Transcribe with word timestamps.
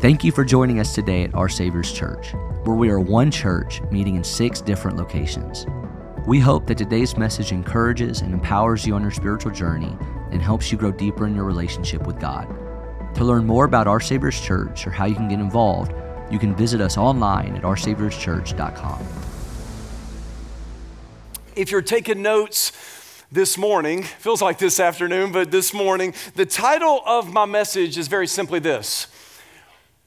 Thank 0.00 0.24
you 0.24 0.30
for 0.30 0.44
joining 0.44 0.78
us 0.78 0.94
today 0.94 1.24
at 1.24 1.34
Our 1.34 1.48
Savior's 1.48 1.90
Church, 1.90 2.34
where 2.64 2.76
we 2.76 2.90
are 2.90 3.00
one 3.00 3.30
church 3.30 3.80
meeting 3.90 4.16
in 4.16 4.22
six 4.22 4.60
different 4.60 4.98
locations. 4.98 5.64
We 6.26 6.38
hope 6.38 6.66
that 6.66 6.76
today's 6.76 7.16
message 7.16 7.50
encourages 7.50 8.20
and 8.20 8.34
empowers 8.34 8.86
you 8.86 8.94
on 8.94 9.00
your 9.00 9.10
spiritual 9.10 9.52
journey 9.52 9.96
and 10.32 10.42
helps 10.42 10.70
you 10.70 10.76
grow 10.76 10.92
deeper 10.92 11.26
in 11.26 11.34
your 11.34 11.44
relationship 11.44 12.06
with 12.06 12.20
God. 12.20 12.46
To 13.14 13.24
learn 13.24 13.46
more 13.46 13.64
about 13.64 13.86
Our 13.86 13.98
Savior's 13.98 14.38
Church 14.38 14.86
or 14.86 14.90
how 14.90 15.06
you 15.06 15.14
can 15.14 15.28
get 15.28 15.40
involved, 15.40 15.94
you 16.30 16.38
can 16.38 16.54
visit 16.54 16.82
us 16.82 16.98
online 16.98 17.56
at 17.56 17.62
oursaviorschurch.com. 17.62 19.00
If 21.56 21.70
you're 21.70 21.80
taking 21.80 22.20
notes 22.20 23.24
this 23.32 23.56
morning, 23.56 24.02
feels 24.02 24.42
like 24.42 24.58
this 24.58 24.78
afternoon, 24.78 25.32
but 25.32 25.50
this 25.50 25.72
morning, 25.72 26.12
the 26.34 26.44
title 26.44 27.00
of 27.06 27.32
my 27.32 27.46
message 27.46 27.96
is 27.96 28.08
very 28.08 28.26
simply 28.26 28.58
this 28.58 29.06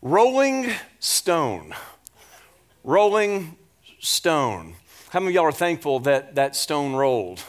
Rolling 0.01 0.71
Stone. 1.01 1.73
Rolling 2.85 3.57
Stone. 3.99 4.75
How 5.09 5.19
many 5.19 5.31
of 5.31 5.35
y'all 5.35 5.43
are 5.43 5.51
thankful 5.51 5.99
that 6.01 6.35
that 6.35 6.55
stone 6.55 6.93
rolled 6.93 7.43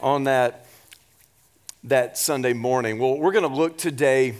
on 0.00 0.24
that, 0.24 0.66
that 1.84 2.18
Sunday 2.18 2.52
morning? 2.52 2.98
Well, 2.98 3.16
we're 3.16 3.30
going 3.30 3.48
to 3.48 3.56
look 3.56 3.78
today 3.78 4.34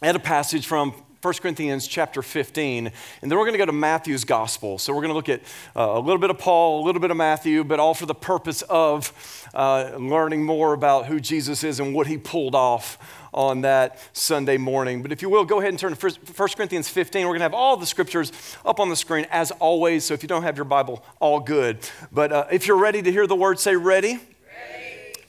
at 0.00 0.14
a 0.14 0.20
passage 0.20 0.68
from 0.68 0.92
1 1.22 1.34
Corinthians 1.42 1.88
chapter 1.88 2.22
15, 2.22 2.86
and 2.86 2.94
then 3.20 3.36
we're 3.36 3.44
going 3.44 3.54
to 3.54 3.58
go 3.58 3.66
to 3.66 3.72
Matthew's 3.72 4.24
gospel. 4.24 4.78
So 4.78 4.94
we're 4.94 5.02
going 5.02 5.08
to 5.08 5.14
look 5.14 5.28
at 5.28 5.40
uh, 5.74 5.98
a 5.98 5.98
little 5.98 6.20
bit 6.20 6.30
of 6.30 6.38
Paul, 6.38 6.84
a 6.84 6.86
little 6.86 7.00
bit 7.00 7.10
of 7.10 7.16
Matthew, 7.16 7.64
but 7.64 7.80
all 7.80 7.94
for 7.94 8.06
the 8.06 8.14
purpose 8.14 8.62
of 8.62 9.12
uh, 9.52 9.90
learning 9.98 10.44
more 10.44 10.72
about 10.72 11.06
who 11.06 11.18
Jesus 11.18 11.64
is 11.64 11.80
and 11.80 11.92
what 11.92 12.06
he 12.06 12.16
pulled 12.16 12.54
off 12.54 13.17
on 13.32 13.62
that 13.62 13.98
Sunday 14.12 14.56
morning. 14.56 15.02
But 15.02 15.12
if 15.12 15.22
you 15.22 15.28
will, 15.28 15.44
go 15.44 15.58
ahead 15.58 15.70
and 15.70 15.78
turn 15.78 15.94
to 15.94 16.10
1 16.10 16.48
Corinthians 16.56 16.88
15. 16.88 17.22
We're 17.22 17.28
going 17.30 17.40
to 17.40 17.44
have 17.44 17.54
all 17.54 17.76
the 17.76 17.86
scriptures 17.86 18.32
up 18.64 18.80
on 18.80 18.88
the 18.88 18.96
screen 18.96 19.26
as 19.30 19.50
always. 19.52 20.04
So 20.04 20.14
if 20.14 20.22
you 20.22 20.28
don't 20.28 20.42
have 20.42 20.56
your 20.56 20.64
Bible, 20.64 21.04
all 21.20 21.40
good. 21.40 21.78
But 22.12 22.32
uh, 22.32 22.46
if 22.50 22.66
you're 22.66 22.78
ready 22.78 23.02
to 23.02 23.12
hear 23.12 23.26
the 23.26 23.36
word, 23.36 23.58
say 23.58 23.76
ready. 23.76 24.14
ready. 24.14 24.22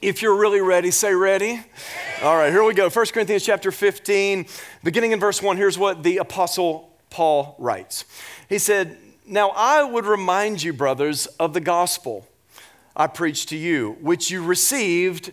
If 0.02 0.22
you're 0.22 0.36
really 0.36 0.60
ready, 0.60 0.90
say 0.90 1.14
ready. 1.14 1.52
ready. 1.54 1.64
All 2.22 2.36
right, 2.36 2.50
here 2.50 2.64
we 2.64 2.74
go. 2.74 2.88
1 2.88 3.06
Corinthians 3.06 3.44
chapter 3.44 3.70
15, 3.70 4.46
beginning 4.82 5.12
in 5.12 5.20
verse 5.20 5.42
1. 5.42 5.56
Here's 5.56 5.78
what 5.78 6.02
the 6.02 6.18
apostle 6.18 6.90
Paul 7.10 7.56
writes. 7.58 8.04
He 8.48 8.58
said, 8.58 8.96
Now 9.26 9.50
I 9.50 9.82
would 9.82 10.06
remind 10.06 10.62
you, 10.62 10.72
brothers, 10.72 11.26
of 11.26 11.54
the 11.54 11.60
gospel 11.60 12.26
I 12.96 13.06
preached 13.06 13.48
to 13.50 13.56
you, 13.56 13.96
which 14.00 14.30
you 14.30 14.42
received 14.44 15.32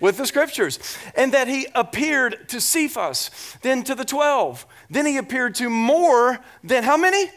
with 0.00 0.16
the 0.16 0.26
scriptures, 0.26 0.78
and 1.14 1.32
that 1.32 1.48
he 1.48 1.66
appeared 1.74 2.48
to 2.48 2.60
Cephas, 2.60 3.30
then 3.62 3.82
to 3.84 3.94
the 3.94 4.04
12. 4.04 4.66
Then 4.90 5.06
he 5.06 5.16
appeared 5.16 5.54
to 5.56 5.70
more 5.70 6.38
than 6.62 6.84
how 6.84 6.96
many? 6.96 7.30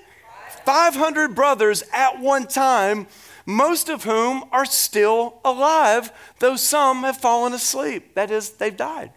500 0.65 1.35
brothers 1.35 1.83
at 1.93 2.19
one 2.19 2.45
time, 2.45 3.07
most 3.45 3.89
of 3.89 4.03
whom 4.03 4.43
are 4.51 4.65
still 4.65 5.39
alive, 5.43 6.11
though 6.39 6.55
some 6.55 7.03
have 7.03 7.17
fallen 7.17 7.53
asleep. 7.53 8.13
That 8.13 8.29
is, 8.29 8.51
they've 8.51 8.75
died. 8.75 9.11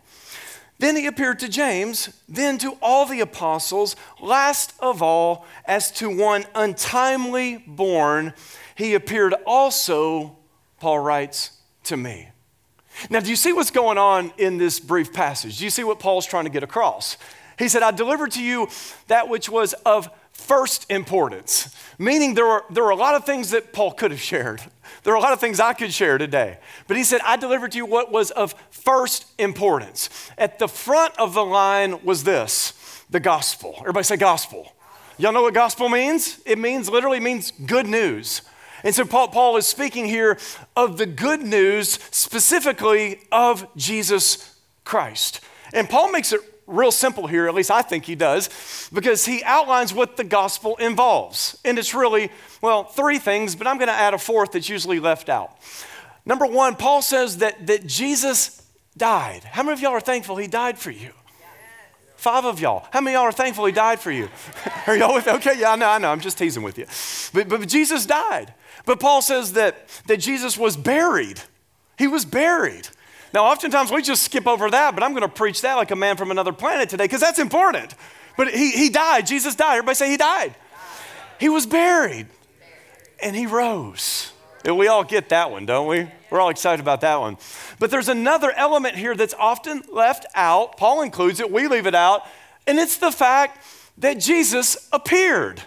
Then 0.79 0.97
he 0.97 1.07
appeared 1.07 1.39
to 1.39 1.49
James, 1.49 2.09
then 2.29 2.59
to 2.59 2.77
all 2.83 3.07
the 3.07 3.21
apostles. 3.21 3.95
Last 4.21 4.75
of 4.81 5.01
all, 5.01 5.47
as 5.65 5.93
to 5.93 6.09
one 6.09 6.45
untimely 6.57 7.63
born, 7.67 8.35
he 8.75 8.95
appeared 8.95 9.35
also, 9.47 10.39
Paul 10.81 10.99
writes, 10.99 11.53
to 11.85 11.97
me. 11.97 12.32
Now, 13.11 13.21
do 13.21 13.31
you 13.31 13.37
see 13.37 13.53
what's 13.53 13.71
going 13.71 13.99
on 13.99 14.33
in 14.39 14.59
this 14.59 14.81
brief 14.81 15.13
passage? 15.13 15.59
Do 15.59 15.65
you 15.65 15.71
see 15.71 15.85
what 15.85 15.99
Paul's 15.99 16.27
trying 16.27 16.45
to 16.45 16.51
get 16.51 16.63
across? 16.63 17.17
He 17.59 17.69
said, 17.69 17.83
I 17.83 17.91
delivered 17.91 18.33
to 18.33 18.43
you 18.43 18.69
that 19.09 19.29
which 19.29 19.49
was 19.49 19.73
of 19.85 20.09
first 20.33 20.91
importance, 20.91 21.75
meaning 21.99 22.35
there 22.35 22.47
were, 22.47 22.65
there 22.71 22.83
were 22.83 22.91
a 22.91 22.97
lot 22.97 23.15
of 23.15 23.25
things 23.25 23.51
that 23.51 23.73
Paul 23.73 23.93
could 23.93 24.11
have 24.11 24.21
shared. 24.21 24.63
There 25.05 25.13
are 25.13 25.17
a 25.17 25.21
lot 25.21 25.33
of 25.33 25.41
things 25.41 25.61
I 25.61 25.73
could 25.73 25.93
share 25.93 26.19
today. 26.19 26.59
But 26.89 26.97
he 26.97 27.05
said, 27.05 27.21
I 27.25 27.37
delivered 27.37 27.73
to 27.73 27.79
you 27.79 27.87
what 27.87 28.11
was 28.11 28.31
of 28.31 28.55
first 28.71 29.27
importance. 29.39 30.09
At 30.39 30.59
the 30.59 30.69
front 30.69 31.19
of 31.19 31.35
the 31.35 31.45
line 31.45 32.05
was 32.05 32.25
this 32.25 32.75
the 33.11 33.21
gospel. 33.21 33.75
Everybody 33.81 34.05
say 34.05 34.17
gospel. 34.17 34.73
Y'all 35.19 35.33
know 35.33 35.43
what 35.43 35.55
gospel 35.55 35.89
means? 35.89 36.41
It 36.47 36.59
means 36.59 36.89
literally 36.89 37.21
means 37.21 37.53
good 37.67 37.87
news. 37.87 38.43
And 38.85 38.95
so 38.95 39.05
Paul, 39.05 39.29
Paul 39.29 39.57
is 39.57 39.67
speaking 39.67 40.07
here 40.07 40.39
of 40.77 40.99
the 40.99 41.07
good 41.07 41.43
news, 41.43 41.99
specifically 42.11 43.21
of 43.31 43.67
Jesus 43.77 44.59
Christ. 44.85 45.41
And 45.73 45.89
Paul 45.89 46.11
makes 46.11 46.33
it 46.33 46.41
real 46.67 46.93
simple 46.93 47.27
here, 47.27 47.47
at 47.49 47.55
least 47.55 47.71
I 47.71 47.83
think 47.83 48.05
he 48.05 48.15
does, 48.15 48.89
because 48.93 49.25
he 49.25 49.43
outlines 49.45 49.93
what 49.93 50.17
the 50.17 50.25
gospel 50.25 50.77
involves. 50.77 51.59
And 51.65 51.79
it's 51.79 51.95
really, 51.95 52.31
well, 52.61 52.85
three 52.85 53.19
things, 53.19 53.55
but 53.55 53.67
I'm 53.67 53.79
going 53.79 53.89
to 53.89 53.95
add 53.95 54.15
a 54.15 54.19
fourth 54.19 54.53
that's 54.53 54.69
usually 54.69 55.01
left 55.01 55.29
out. 55.29 55.57
Number 56.25 56.47
one, 56.47 56.77
Paul 56.77 57.03
says 57.03 57.39
that, 57.39 57.67
that 57.67 57.87
Jesus 57.87 58.63
died. 58.97 59.45
How 59.45 59.63
many 59.63 59.73
of 59.75 59.81
y'all 59.81 59.93
are 59.93 60.01
thankful 60.01 60.37
he 60.37 60.47
died 60.47 60.79
for 60.79 60.91
you? 60.91 61.11
Five 62.17 62.45
of 62.45 62.61
y'all. 62.61 62.87
How 62.93 63.01
many 63.01 63.17
of 63.17 63.21
y'all 63.21 63.29
are 63.29 63.33
thankful 63.33 63.65
he 63.65 63.73
died 63.73 63.99
for 63.99 64.13
you? 64.13 64.29
are 64.87 64.97
y'all 64.97 65.15
with? 65.15 65.27
Okay, 65.27 65.59
yeah, 65.59 65.73
I 65.73 65.77
know, 65.77 65.89
I 65.89 65.99
know. 65.99 66.13
I'm 66.13 66.21
just 66.21 66.39
teasing 66.39 66.63
with 66.63 66.79
you. 66.79 66.87
But, 67.35 67.49
but 67.49 67.69
Jesus 67.69 68.07
died. 68.07 68.55
But 68.85 69.01
Paul 69.01 69.23
says 69.23 69.53
that, 69.55 69.89
that 70.07 70.19
Jesus 70.19 70.59
was 70.59 70.77
buried. 70.77 71.41
He 71.99 72.07
was 72.09 72.25
buried. 72.25 72.89
Now, 73.33 73.45
oftentimes 73.45 73.91
we 73.91 74.03
just 74.03 74.23
skip 74.25 74.47
over 74.47 74.71
that, 74.71 74.95
but 74.95 75.03
I'm 75.03 75.13
going 75.13 75.23
to 75.23 75.29
preach 75.29 75.63
that 75.63 75.75
like 75.75 75.91
a 75.91 75.97
man 75.97 76.17
from 76.17 76.31
another 76.31 76.53
planet 76.53 76.89
today 76.89 77.05
because 77.05 77.21
that's 77.21 77.39
important. 77.39 77.95
But 78.37 78.51
he, 78.51 78.71
he 78.73 78.89
died. 78.89 79.27
Jesus 79.27 79.55
died. 79.55 79.77
Everybody 79.79 79.95
say 79.95 80.11
he 80.11 80.17
died. 80.17 80.55
He 81.39 81.49
was 81.49 81.67
buried 81.67 82.27
and 83.23 83.35
he 83.35 83.47
rose. 83.47 84.33
And 84.65 84.77
we 84.77 84.89
all 84.89 85.05
get 85.05 85.31
that 85.31 85.51
one, 85.51 85.67
don't 85.67 85.89
we? 85.89 86.09
We're 86.31 86.41
all 86.41 86.51
excited 86.51 86.81
about 86.81 87.01
that 87.01 87.21
one. 87.21 87.37
But 87.79 87.91
there's 87.91 88.09
another 88.09 88.53
element 88.53 88.97
here 88.97 89.15
that's 89.15 89.35
often 89.35 89.83
left 89.91 90.25
out. 90.35 90.77
Paul 90.77 91.03
includes 91.03 91.41
it, 91.41 91.51
we 91.51 91.69
leave 91.69 91.87
it 91.87 91.95
out, 91.95 92.23
and 92.67 92.79
it's 92.79 92.97
the 92.97 93.11
fact 93.11 93.65
that 93.99 94.15
Jesus 94.15 94.89
appeared. 94.93 95.63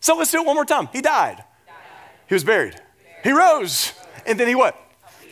So 0.00 0.16
let's 0.16 0.32
do 0.32 0.40
it 0.40 0.46
one 0.46 0.56
more 0.56 0.64
time. 0.64 0.88
He 0.92 1.00
died. 1.00 1.44
He 2.32 2.34
was 2.34 2.44
buried. 2.44 2.80
He 3.22 3.30
rose. 3.30 3.92
And 4.24 4.40
then 4.40 4.48
he 4.48 4.54
what? 4.54 4.74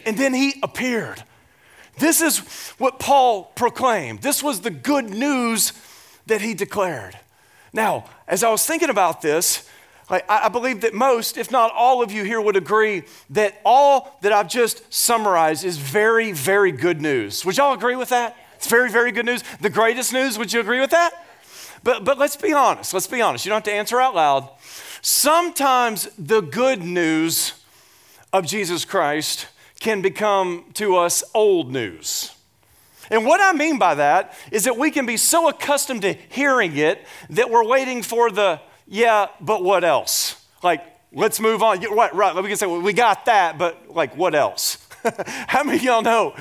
And 0.04 0.18
then 0.18 0.34
he 0.34 0.60
appeared. 0.62 1.24
This 1.98 2.20
is 2.20 2.40
what 2.76 2.98
Paul 2.98 3.44
proclaimed. 3.54 4.20
This 4.20 4.42
was 4.42 4.60
the 4.60 4.70
good 4.70 5.08
news 5.08 5.72
that 6.26 6.42
he 6.42 6.52
declared. 6.52 7.18
Now, 7.72 8.04
as 8.28 8.44
I 8.44 8.50
was 8.50 8.66
thinking 8.66 8.90
about 8.90 9.22
this, 9.22 9.66
I 10.10 10.50
believe 10.50 10.82
that 10.82 10.92
most, 10.92 11.38
if 11.38 11.50
not 11.50 11.72
all 11.72 12.02
of 12.02 12.12
you 12.12 12.22
here, 12.22 12.38
would 12.38 12.56
agree 12.56 13.04
that 13.30 13.58
all 13.64 14.18
that 14.20 14.34
I've 14.34 14.48
just 14.48 14.92
summarized 14.92 15.64
is 15.64 15.78
very, 15.78 16.32
very 16.32 16.70
good 16.70 17.00
news. 17.00 17.46
Would 17.46 17.56
y'all 17.56 17.72
agree 17.72 17.96
with 17.96 18.10
that? 18.10 18.36
It's 18.56 18.68
very, 18.68 18.90
very 18.90 19.10
good 19.10 19.24
news. 19.24 19.42
The 19.62 19.70
greatest 19.70 20.12
news, 20.12 20.36
would 20.36 20.52
you 20.52 20.60
agree 20.60 20.80
with 20.80 20.90
that? 20.90 21.12
But, 21.82 22.04
but 22.04 22.18
let's 22.18 22.36
be 22.36 22.52
honest. 22.52 22.92
Let's 22.92 23.06
be 23.06 23.22
honest. 23.22 23.46
You 23.46 23.48
don't 23.48 23.64
have 23.64 23.72
to 23.72 23.72
answer 23.72 23.98
out 23.98 24.14
loud. 24.14 24.50
Sometimes 25.02 26.08
the 26.18 26.40
good 26.40 26.82
news 26.82 27.54
of 28.32 28.46
Jesus 28.46 28.84
Christ 28.84 29.46
can 29.80 30.02
become 30.02 30.66
to 30.74 30.96
us 30.96 31.24
old 31.34 31.72
news. 31.72 32.34
And 33.10 33.24
what 33.26 33.40
I 33.40 33.56
mean 33.56 33.78
by 33.78 33.94
that 33.96 34.34
is 34.52 34.64
that 34.64 34.76
we 34.76 34.90
can 34.90 35.04
be 35.04 35.16
so 35.16 35.48
accustomed 35.48 36.02
to 36.02 36.12
hearing 36.12 36.76
it 36.76 37.04
that 37.30 37.50
we're 37.50 37.66
waiting 37.66 38.02
for 38.02 38.30
the, 38.30 38.60
yeah, 38.86 39.28
but 39.40 39.64
what 39.64 39.82
else? 39.82 40.46
Like, 40.62 40.84
let's 41.12 41.40
move 41.40 41.62
on. 41.62 41.80
Right, 41.80 42.14
right. 42.14 42.36
We 42.36 42.48
can 42.48 42.56
say, 42.56 42.66
well, 42.66 42.82
we 42.82 42.92
got 42.92 43.24
that, 43.24 43.58
but 43.58 43.90
like, 43.90 44.16
what 44.16 44.34
else? 44.34 44.86
How 45.48 45.64
many 45.64 45.78
of 45.78 45.82
y'all 45.82 46.02
know 46.02 46.36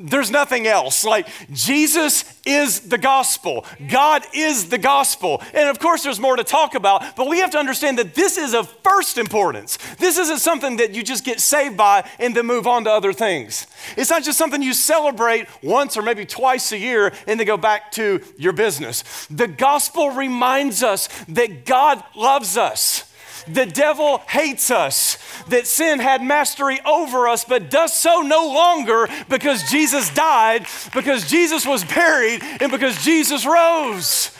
there's 0.00 0.30
nothing 0.30 0.66
else. 0.66 1.04
Like, 1.04 1.28
Jesus 1.52 2.24
is 2.46 2.80
the 2.80 2.98
gospel. 2.98 3.66
God 3.90 4.24
is 4.34 4.68
the 4.68 4.78
gospel. 4.78 5.42
And 5.52 5.68
of 5.68 5.78
course, 5.78 6.02
there's 6.02 6.18
more 6.18 6.36
to 6.36 6.44
talk 6.44 6.74
about, 6.74 7.16
but 7.16 7.28
we 7.28 7.38
have 7.40 7.50
to 7.50 7.58
understand 7.58 7.98
that 7.98 8.14
this 8.14 8.38
is 8.38 8.54
of 8.54 8.68
first 8.82 9.18
importance. 9.18 9.78
This 9.98 10.18
isn't 10.18 10.38
something 10.38 10.78
that 10.78 10.94
you 10.94 11.02
just 11.02 11.24
get 11.24 11.40
saved 11.40 11.76
by 11.76 12.08
and 12.18 12.34
then 12.34 12.46
move 12.46 12.66
on 12.66 12.84
to 12.84 12.90
other 12.90 13.12
things. 13.12 13.66
It's 13.96 14.10
not 14.10 14.22
just 14.22 14.38
something 14.38 14.62
you 14.62 14.72
celebrate 14.72 15.46
once 15.62 15.96
or 15.96 16.02
maybe 16.02 16.24
twice 16.24 16.72
a 16.72 16.78
year 16.78 17.12
and 17.26 17.38
then 17.38 17.46
go 17.46 17.56
back 17.56 17.92
to 17.92 18.22
your 18.38 18.52
business. 18.52 19.26
The 19.26 19.48
gospel 19.48 20.10
reminds 20.10 20.82
us 20.82 21.08
that 21.28 21.66
God 21.66 22.02
loves 22.14 22.56
us 22.56 23.09
The 23.48 23.66
devil 23.66 24.18
hates 24.28 24.70
us, 24.70 25.18
that 25.48 25.66
sin 25.66 25.98
had 25.98 26.22
mastery 26.22 26.80
over 26.84 27.28
us, 27.28 27.44
but 27.44 27.70
does 27.70 27.96
so 27.96 28.20
no 28.20 28.46
longer 28.46 29.08
because 29.28 29.70
Jesus 29.70 30.12
died, 30.14 30.66
because 30.94 31.28
Jesus 31.28 31.66
was 31.66 31.84
buried, 31.84 32.42
and 32.60 32.70
because 32.70 33.02
Jesus 33.02 33.46
rose. 33.46 34.30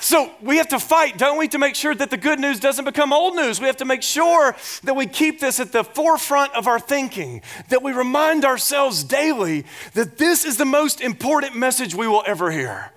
So 0.00 0.30
we 0.40 0.58
have 0.58 0.68
to 0.68 0.78
fight, 0.78 1.18
don't 1.18 1.36
we, 1.36 1.48
to 1.48 1.58
make 1.58 1.74
sure 1.74 1.94
that 1.94 2.10
the 2.10 2.16
good 2.16 2.38
news 2.38 2.60
doesn't 2.60 2.84
become 2.84 3.12
old 3.12 3.34
news. 3.34 3.60
We 3.60 3.66
have 3.66 3.78
to 3.78 3.84
make 3.84 4.02
sure 4.02 4.54
that 4.84 4.94
we 4.94 5.06
keep 5.06 5.40
this 5.40 5.58
at 5.58 5.72
the 5.72 5.82
forefront 5.82 6.54
of 6.54 6.68
our 6.68 6.78
thinking, 6.78 7.42
that 7.70 7.82
we 7.82 7.92
remind 7.92 8.44
ourselves 8.44 9.02
daily 9.02 9.64
that 9.94 10.16
this 10.16 10.44
is 10.44 10.58
the 10.58 10.64
most 10.64 11.00
important 11.00 11.56
message 11.56 11.94
we 11.94 12.06
will 12.06 12.22
ever 12.24 12.52
hear. 12.52 12.92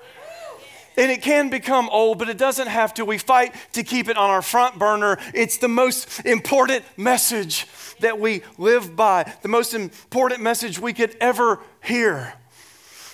And 1.00 1.10
it 1.10 1.22
can 1.22 1.50
become 1.50 1.88
old, 1.94 2.20
but 2.20 2.28
it 2.28 2.38
doesn't 2.38 2.68
have 2.68 2.94
to. 2.96 3.06
We 3.06 3.18
fight 3.18 3.56
to 3.72 3.84
keep 3.84 4.10
it 4.10 4.18
on 4.18 4.30
our 4.30 4.42
front 4.42 4.78
burner. 4.78 5.18
It's 5.34 5.58
the 5.58 5.70
most 5.70 6.26
important 6.26 6.84
message 6.98 7.66
that 8.02 8.20
we 8.20 8.42
live 8.58 8.98
by, 8.98 9.34
the 9.42 9.48
most 9.48 9.74
important 9.74 10.42
message 10.42 10.78
we 10.78 10.92
could 10.92 11.16
ever 11.22 11.62
hear. 11.82 12.34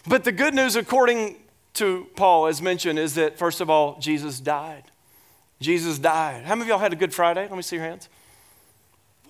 But 0.07 0.23
the 0.23 0.31
good 0.31 0.55
news, 0.55 0.75
according 0.75 1.37
to 1.75 2.07
Paul, 2.15 2.47
as 2.47 2.59
mentioned, 2.59 2.97
is 2.97 3.13
that 3.15 3.37
first 3.37 3.61
of 3.61 3.69
all, 3.69 3.99
Jesus 3.99 4.39
died. 4.39 4.85
Jesus 5.61 5.99
died. 5.99 6.43
How 6.43 6.55
many 6.55 6.63
of 6.63 6.67
y'all 6.69 6.79
had 6.79 6.91
a 6.91 6.95
good 6.95 7.13
Friday? 7.13 7.41
Let 7.41 7.55
me 7.55 7.61
see 7.61 7.75
your 7.75 7.85
hands. 7.85 8.09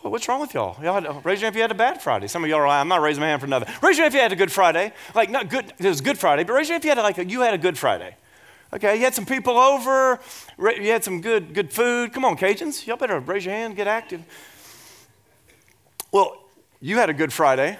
Well, 0.01 0.13
what's 0.13 0.29
wrong 0.29 0.39
with 0.39 0.53
y'all? 0.53 0.81
Y'all 0.81 1.01
had, 1.01 1.25
raise 1.25 1.41
your 1.41 1.47
hand 1.47 1.55
if 1.55 1.57
you 1.57 1.61
had 1.61 1.71
a 1.71 1.75
bad 1.75 2.01
Friday. 2.01 2.27
Some 2.27 2.43
of 2.45 2.49
y'all 2.49 2.59
are 2.59 2.67
like, 2.67 2.79
I'm 2.79 2.87
not 2.87 3.01
raising 3.01 3.19
my 3.19 3.27
hand 3.27 3.41
for 3.41 3.47
nothing. 3.47 3.73
Raise 3.81 3.97
your 3.97 4.05
hand 4.05 4.13
if 4.13 4.17
you 4.17 4.21
had 4.21 4.31
a 4.31 4.37
good 4.37 4.51
Friday. 4.51 4.93
Like, 5.13 5.29
not 5.29 5.49
good, 5.49 5.73
it 5.77 5.85
was 5.85 5.99
Good 5.99 6.17
Friday, 6.17 6.45
but 6.45 6.53
raise 6.53 6.69
your 6.69 6.75
hand 6.75 6.83
if 6.83 6.85
you 6.85 6.95
had 6.95 7.01
like 7.01 7.17
a, 7.17 7.25
you 7.25 7.41
had 7.41 7.53
a 7.53 7.57
good 7.57 7.77
Friday. 7.77 8.15
Okay, 8.73 8.95
you 8.95 9.03
had 9.03 9.13
some 9.13 9.25
people 9.25 9.57
over, 9.57 10.19
you 10.57 10.91
had 10.91 11.03
some 11.03 11.21
good, 11.21 11.53
good 11.53 11.71
food. 11.71 12.11
Come 12.13 12.25
on, 12.25 12.35
Cajuns, 12.35 12.85
y'all 12.85 12.97
better 12.97 13.19
raise 13.19 13.45
your 13.45 13.53
hand, 13.53 13.75
get 13.75 13.87
active. 13.87 14.23
Well, 16.11 16.41
you 16.81 16.97
had 16.97 17.09
a 17.09 17.13
good 17.13 17.31
Friday, 17.31 17.77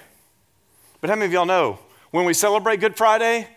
but 1.00 1.10
how 1.10 1.16
many 1.16 1.26
of 1.26 1.32
y'all 1.32 1.46
know 1.46 1.78
when 2.10 2.24
we 2.24 2.32
celebrate 2.32 2.80
Good 2.80 2.96
Friday, 2.96 3.48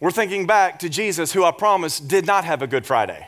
we're 0.00 0.10
thinking 0.10 0.46
back 0.46 0.80
to 0.80 0.88
Jesus, 0.88 1.32
who 1.32 1.44
I 1.44 1.50
promise 1.50 1.98
did 1.98 2.26
not 2.26 2.44
have 2.44 2.60
a 2.60 2.66
Good 2.66 2.84
Friday. 2.84 3.26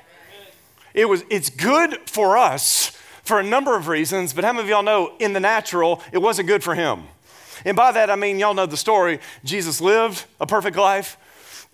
It 0.93 1.08
was, 1.08 1.25
it's 1.31 1.49
good 1.49 1.99
for 2.08 2.37
us 2.37 2.90
for 3.23 3.38
a 3.40 3.43
number 3.43 3.76
of 3.76 3.88
reasons, 3.88 4.32
but 4.32 4.44
how 4.44 4.52
many 4.52 4.64
of 4.64 4.69
y'all 4.69 4.82
know 4.82 5.14
in 5.19 5.32
the 5.32 5.40
natural, 5.40 6.02
it 6.12 6.19
wasn't 6.19 6.49
good 6.49 6.62
for 6.62 6.75
him? 6.75 7.05
And 7.64 7.76
by 7.76 7.93
that, 7.93 8.11
I 8.11 8.17
mean, 8.17 8.38
y'all 8.38 8.55
know 8.55 8.67
the 8.67 8.76
story. 8.76 9.20
Jesus 9.44 9.81
lived 9.81 10.25
a 10.40 10.46
perfect 10.46 10.76
life. 10.76 11.17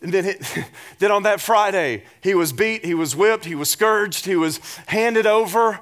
And 0.04 0.12
then, 0.12 0.26
it, 0.26 0.46
then 0.98 1.10
on 1.10 1.22
that 1.22 1.40
Friday, 1.40 2.04
he 2.20 2.34
was 2.34 2.52
beat, 2.52 2.84
he 2.84 2.94
was 2.94 3.16
whipped, 3.16 3.46
he 3.46 3.54
was 3.54 3.70
scourged, 3.70 4.26
he 4.26 4.36
was 4.36 4.60
handed 4.86 5.26
over. 5.26 5.80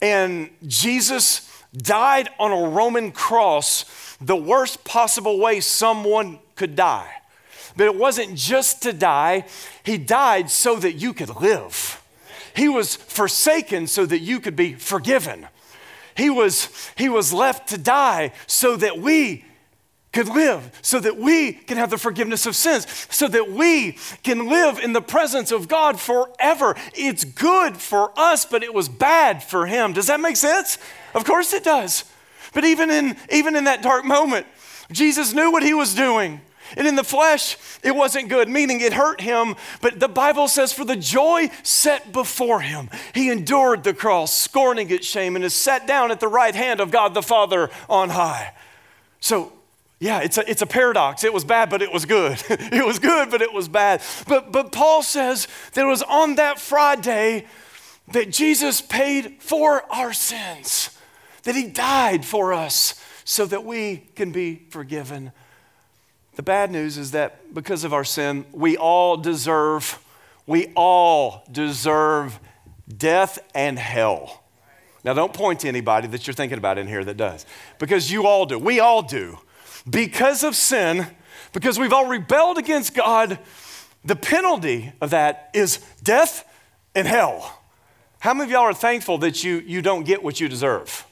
And 0.00 0.50
Jesus 0.66 1.50
died 1.76 2.28
on 2.38 2.52
a 2.52 2.70
Roman 2.70 3.10
cross 3.10 4.16
the 4.20 4.36
worst 4.36 4.84
possible 4.84 5.38
way 5.38 5.60
someone 5.60 6.38
could 6.54 6.76
die. 6.76 7.10
But 7.76 7.86
it 7.86 7.96
wasn't 7.96 8.36
just 8.36 8.82
to 8.82 8.92
die, 8.92 9.46
he 9.82 9.98
died 9.98 10.48
so 10.48 10.76
that 10.76 10.94
you 10.94 11.12
could 11.12 11.40
live. 11.40 12.02
He 12.54 12.68
was 12.68 12.94
forsaken 12.94 13.88
so 13.88 14.06
that 14.06 14.20
you 14.20 14.38
could 14.38 14.56
be 14.56 14.74
forgiven. 14.74 15.48
He 16.16 16.30
was, 16.30 16.90
he 16.96 17.08
was 17.08 17.32
left 17.32 17.68
to 17.70 17.78
die 17.78 18.32
so 18.46 18.76
that 18.76 18.98
we 18.98 19.44
could 20.16 20.28
live, 20.28 20.70
so 20.80 20.98
that 20.98 21.18
we 21.18 21.52
can 21.52 21.76
have 21.76 21.90
the 21.90 21.98
forgiveness 21.98 22.46
of 22.46 22.56
sins, 22.56 22.86
so 23.10 23.28
that 23.28 23.52
we 23.52 23.98
can 24.22 24.48
live 24.48 24.78
in 24.78 24.94
the 24.94 25.02
presence 25.02 25.52
of 25.52 25.68
God 25.68 26.00
forever. 26.00 26.74
It's 26.94 27.22
good 27.22 27.76
for 27.76 28.18
us, 28.18 28.46
but 28.46 28.62
it 28.62 28.72
was 28.72 28.88
bad 28.88 29.42
for 29.42 29.66
him. 29.66 29.92
Does 29.92 30.06
that 30.06 30.18
make 30.18 30.36
sense? 30.36 30.78
Of 31.14 31.26
course 31.26 31.52
it 31.52 31.64
does. 31.64 32.04
But 32.54 32.64
even 32.64 32.90
in, 32.90 33.18
even 33.30 33.56
in 33.56 33.64
that 33.64 33.82
dark 33.82 34.06
moment, 34.06 34.46
Jesus 34.90 35.34
knew 35.34 35.52
what 35.52 35.62
he 35.62 35.74
was 35.74 35.94
doing. 35.94 36.40
And 36.78 36.88
in 36.88 36.96
the 36.96 37.04
flesh, 37.04 37.58
it 37.82 37.94
wasn't 37.94 38.30
good, 38.30 38.48
meaning 38.48 38.80
it 38.80 38.94
hurt 38.94 39.20
him. 39.20 39.54
But 39.82 40.00
the 40.00 40.08
Bible 40.08 40.48
says, 40.48 40.72
for 40.72 40.86
the 40.86 40.96
joy 40.96 41.50
set 41.62 42.10
before 42.10 42.62
him, 42.62 42.88
he 43.14 43.30
endured 43.30 43.84
the 43.84 43.92
cross, 43.92 44.34
scorning 44.34 44.88
its 44.88 45.06
shame, 45.06 45.36
and 45.36 45.44
is 45.44 45.52
set 45.52 45.86
down 45.86 46.10
at 46.10 46.20
the 46.20 46.28
right 46.28 46.54
hand 46.54 46.80
of 46.80 46.90
God 46.90 47.12
the 47.12 47.22
Father 47.22 47.68
on 47.90 48.08
high. 48.08 48.54
So, 49.20 49.52
yeah, 49.98 50.20
it's 50.20 50.38
a, 50.38 50.50
it's 50.50 50.62
a 50.62 50.66
paradox. 50.66 51.24
It 51.24 51.32
was 51.32 51.44
bad, 51.44 51.70
but 51.70 51.82
it 51.82 51.92
was 51.92 52.04
good. 52.04 52.42
it 52.50 52.84
was 52.84 52.98
good, 52.98 53.30
but 53.30 53.42
it 53.42 53.52
was 53.52 53.68
bad. 53.68 54.02
But, 54.28 54.52
but 54.52 54.72
Paul 54.72 55.02
says 55.02 55.48
that 55.72 55.82
it 55.82 55.88
was 55.88 56.02
on 56.02 56.36
that 56.36 56.58
Friday 56.58 57.46
that 58.12 58.30
Jesus 58.30 58.80
paid 58.80 59.42
for 59.42 59.82
our 59.92 60.12
sins, 60.12 60.96
that 61.44 61.54
he 61.54 61.66
died 61.66 62.24
for 62.24 62.52
us 62.52 63.02
so 63.24 63.46
that 63.46 63.64
we 63.64 64.08
can 64.14 64.30
be 64.30 64.66
forgiven 64.70 65.32
the 66.36 66.42
bad 66.42 66.70
news 66.70 66.98
is 66.98 67.12
that 67.12 67.54
because 67.54 67.82
of 67.82 67.94
our 67.94 68.04
sin, 68.04 68.44
we 68.52 68.76
all 68.76 69.16
deserve, 69.16 69.98
we 70.46 70.70
all 70.76 71.44
deserve 71.50 72.38
death 72.96 73.38
and 73.54 73.78
hell. 73.78 74.44
Now, 75.02 75.14
don't 75.14 75.32
point 75.32 75.60
to 75.60 75.68
anybody 75.68 76.08
that 76.08 76.26
you're 76.26 76.34
thinking 76.34 76.58
about 76.58 76.76
in 76.76 76.86
here 76.88 77.04
that 77.04 77.16
does, 77.16 77.46
because 77.78 78.12
you 78.12 78.26
all 78.26 78.44
do. 78.44 78.58
We 78.58 78.80
all 78.80 79.00
do. 79.02 79.38
Because 79.88 80.42
of 80.42 80.56
sin, 80.56 81.06
because 81.52 81.78
we've 81.78 81.92
all 81.92 82.06
rebelled 82.06 82.58
against 82.58 82.94
God, 82.94 83.38
the 84.04 84.16
penalty 84.16 84.92
of 85.00 85.10
that 85.10 85.50
is 85.54 85.78
death 86.02 86.44
and 86.94 87.06
hell. 87.06 87.62
How 88.20 88.34
many 88.34 88.44
of 88.44 88.50
y'all 88.50 88.62
are 88.62 88.74
thankful 88.74 89.18
that 89.18 89.44
you, 89.44 89.58
you 89.60 89.82
don't 89.82 90.04
get 90.04 90.22
what 90.22 90.40
you 90.40 90.48
deserve? 90.48 91.06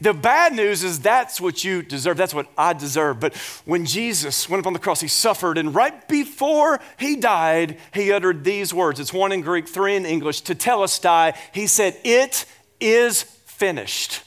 The 0.00 0.14
bad 0.14 0.54
news 0.54 0.82
is 0.82 0.98
that's 1.00 1.40
what 1.40 1.62
you 1.62 1.82
deserve. 1.82 2.16
That's 2.16 2.32
what 2.32 2.46
I 2.56 2.72
deserve. 2.72 3.20
But 3.20 3.36
when 3.66 3.84
Jesus 3.84 4.48
went 4.48 4.62
up 4.62 4.66
on 4.66 4.72
the 4.72 4.78
cross, 4.78 5.00
he 5.00 5.08
suffered, 5.08 5.58
and 5.58 5.74
right 5.74 6.08
before 6.08 6.80
he 6.98 7.16
died, 7.16 7.76
he 7.92 8.10
uttered 8.10 8.42
these 8.42 8.72
words. 8.72 8.98
It's 8.98 9.12
one 9.12 9.30
in 9.30 9.42
Greek, 9.42 9.68
three 9.68 9.96
in 9.96 10.06
English. 10.06 10.42
Tetelestai, 10.42 11.36
he 11.52 11.66
said, 11.66 11.98
It 12.02 12.46
is 12.80 13.22
finished. 13.22 14.22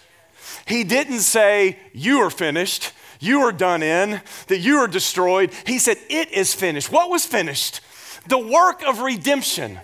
He 0.67 0.83
didn't 0.83 1.21
say, 1.21 1.79
You 1.91 2.19
are 2.19 2.29
finished, 2.29 2.91
you 3.23 3.41
are 3.41 3.51
done 3.51 3.81
in, 3.81 4.21
that 4.47 4.59
you 4.59 4.77
are 4.77 4.87
destroyed. 4.87 5.53
He 5.65 5.79
said, 5.79 5.97
It 6.09 6.31
is 6.31 6.53
finished. 6.53 6.91
What 6.91 7.09
was 7.09 7.25
finished? 7.25 7.81
The 8.27 8.37
work 8.37 8.83
of 8.83 8.99
redemption 8.99 9.79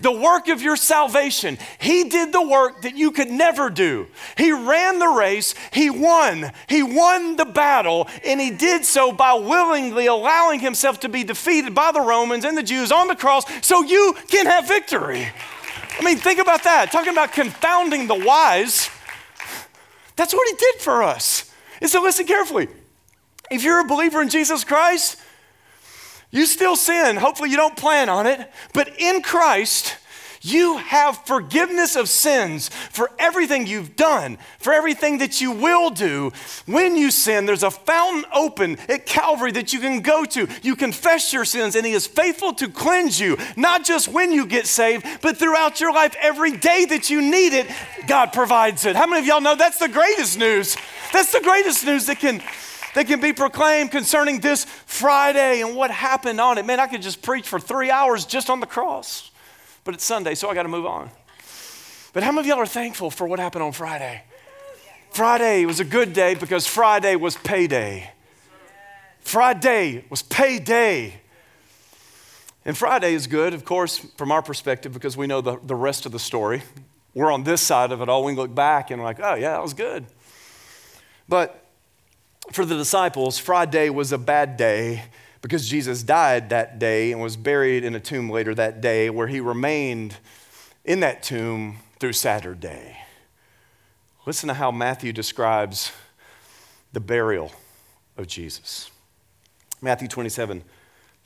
the 0.00 0.12
work 0.12 0.48
of 0.48 0.62
your 0.62 0.76
salvation. 0.76 1.58
He 1.78 2.04
did 2.04 2.32
the 2.32 2.42
work 2.42 2.82
that 2.82 2.96
you 2.96 3.10
could 3.10 3.30
never 3.30 3.70
do. 3.70 4.06
He 4.36 4.52
ran 4.52 4.98
the 4.98 5.08
race, 5.08 5.54
He 5.72 5.90
won. 5.90 6.52
He 6.68 6.82
won 6.82 7.36
the 7.36 7.44
battle, 7.44 8.08
and 8.24 8.40
He 8.40 8.50
did 8.50 8.84
so 8.84 9.12
by 9.12 9.34
willingly 9.34 10.06
allowing 10.06 10.60
Himself 10.60 11.00
to 11.00 11.08
be 11.08 11.24
defeated 11.24 11.74
by 11.74 11.92
the 11.92 12.00
Romans 12.00 12.44
and 12.44 12.56
the 12.56 12.62
Jews 12.62 12.90
on 12.90 13.08
the 13.08 13.16
cross 13.16 13.44
so 13.64 13.82
you 13.82 14.14
can 14.28 14.46
have 14.46 14.68
victory. 14.68 15.26
I 15.98 16.02
mean, 16.02 16.16
think 16.16 16.40
about 16.40 16.64
that. 16.64 16.90
Talking 16.90 17.12
about 17.12 17.32
confounding 17.32 18.06
the 18.08 18.16
wise. 18.16 18.90
That's 20.16 20.34
what 20.34 20.48
He 20.48 20.56
did 20.56 20.80
for 20.80 21.02
us. 21.02 21.50
And 21.80 21.90
so 21.90 22.02
listen 22.02 22.26
carefully. 22.26 22.68
If 23.54 23.64
you're 23.64 23.80
a 23.80 23.84
believer 23.84 24.20
in 24.20 24.28
Jesus 24.28 24.64
Christ, 24.64 25.20
you 26.30 26.46
still 26.46 26.76
sin. 26.76 27.16
Hopefully, 27.16 27.50
you 27.50 27.56
don't 27.56 27.76
plan 27.76 28.08
on 28.08 28.26
it. 28.26 28.50
But 28.72 29.00
in 29.00 29.22
Christ, 29.22 29.96
you 30.44 30.76
have 30.76 31.24
forgiveness 31.24 31.96
of 31.96 32.08
sins 32.08 32.68
for 32.68 33.10
everything 33.18 33.66
you've 33.66 33.96
done, 33.96 34.36
for 34.58 34.74
everything 34.74 35.18
that 35.18 35.40
you 35.40 35.50
will 35.50 35.88
do. 35.88 36.32
When 36.66 36.96
you 36.96 37.10
sin, 37.10 37.46
there's 37.46 37.62
a 37.62 37.70
fountain 37.70 38.26
open 38.32 38.78
at 38.88 39.06
Calvary 39.06 39.52
that 39.52 39.72
you 39.72 39.80
can 39.80 40.00
go 40.00 40.26
to. 40.26 40.46
You 40.62 40.76
confess 40.76 41.32
your 41.32 41.46
sins, 41.46 41.76
and 41.76 41.86
He 41.86 41.92
is 41.92 42.06
faithful 42.06 42.52
to 42.54 42.68
cleanse 42.68 43.18
you, 43.18 43.38
not 43.56 43.84
just 43.84 44.08
when 44.08 44.32
you 44.32 44.44
get 44.44 44.66
saved, 44.66 45.06
but 45.22 45.38
throughout 45.38 45.80
your 45.80 45.94
life, 45.94 46.14
every 46.20 46.52
day 46.52 46.84
that 46.84 47.08
you 47.08 47.22
need 47.22 47.54
it, 47.54 47.66
God 48.06 48.34
provides 48.34 48.84
it. 48.84 48.96
How 48.96 49.06
many 49.06 49.20
of 49.20 49.26
y'all 49.26 49.40
know 49.40 49.56
that's 49.56 49.78
the 49.78 49.88
greatest 49.88 50.38
news? 50.38 50.76
That's 51.12 51.32
the 51.32 51.40
greatest 51.40 51.86
news 51.86 52.06
that 52.06 52.18
can 52.18 52.42
that 52.94 53.06
can 53.06 53.20
be 53.20 53.32
proclaimed 53.32 53.90
concerning 53.90 54.40
this 54.40 54.64
Friday 54.64 55.60
and 55.60 55.76
what 55.76 55.90
happened 55.90 56.40
on 56.40 56.58
it. 56.58 56.64
Man, 56.64 56.80
I 56.80 56.86
could 56.86 57.02
just 57.02 57.22
preach 57.22 57.46
for 57.46 57.60
three 57.60 57.90
hours 57.90 58.24
just 58.24 58.48
on 58.48 58.60
the 58.60 58.66
cross. 58.66 59.30
But 59.84 59.94
it's 59.94 60.04
Sunday, 60.04 60.34
so 60.34 60.48
I 60.48 60.54
got 60.54 60.62
to 60.62 60.68
move 60.68 60.86
on. 60.86 61.10
But 62.12 62.22
how 62.22 62.30
many 62.30 62.40
of 62.40 62.46
y'all 62.46 62.62
are 62.62 62.66
thankful 62.66 63.10
for 63.10 63.26
what 63.26 63.38
happened 63.38 63.64
on 63.64 63.72
Friday? 63.72 64.22
Friday 65.10 65.66
was 65.66 65.80
a 65.80 65.84
good 65.84 66.12
day 66.12 66.34
because 66.34 66.66
Friday 66.66 67.16
was 67.16 67.36
payday. 67.36 68.10
Friday 69.20 70.04
was 70.08 70.22
payday. 70.22 71.20
And 72.64 72.76
Friday 72.76 73.14
is 73.14 73.26
good, 73.26 73.52
of 73.52 73.64
course, 73.64 73.98
from 74.16 74.32
our 74.32 74.42
perspective 74.42 74.92
because 74.92 75.16
we 75.16 75.26
know 75.26 75.40
the, 75.40 75.58
the 75.64 75.74
rest 75.74 76.06
of 76.06 76.12
the 76.12 76.18
story. 76.18 76.62
We're 77.12 77.30
on 77.30 77.44
this 77.44 77.60
side 77.60 77.92
of 77.92 78.00
it 78.00 78.08
all. 78.08 78.24
We 78.24 78.34
look 78.34 78.54
back 78.54 78.90
and 78.90 79.02
like, 79.02 79.18
oh, 79.20 79.34
yeah, 79.34 79.52
that 79.52 79.62
was 79.62 79.74
good. 79.74 80.06
But 81.28 81.63
for 82.52 82.64
the 82.64 82.76
disciples, 82.76 83.38
Friday 83.38 83.90
was 83.90 84.12
a 84.12 84.18
bad 84.18 84.56
day 84.56 85.04
because 85.40 85.68
Jesus 85.68 86.02
died 86.02 86.50
that 86.50 86.78
day 86.78 87.12
and 87.12 87.20
was 87.20 87.36
buried 87.36 87.84
in 87.84 87.94
a 87.94 88.00
tomb 88.00 88.30
later 88.30 88.54
that 88.54 88.80
day 88.80 89.10
where 89.10 89.26
he 89.26 89.40
remained 89.40 90.16
in 90.84 91.00
that 91.00 91.22
tomb 91.22 91.78
through 91.98 92.12
Saturday. 92.12 92.98
Listen 94.26 94.48
to 94.48 94.54
how 94.54 94.70
Matthew 94.70 95.12
describes 95.12 95.92
the 96.92 97.00
burial 97.00 97.52
of 98.16 98.26
Jesus. 98.26 98.90
Matthew 99.82 100.08
27, 100.08 100.62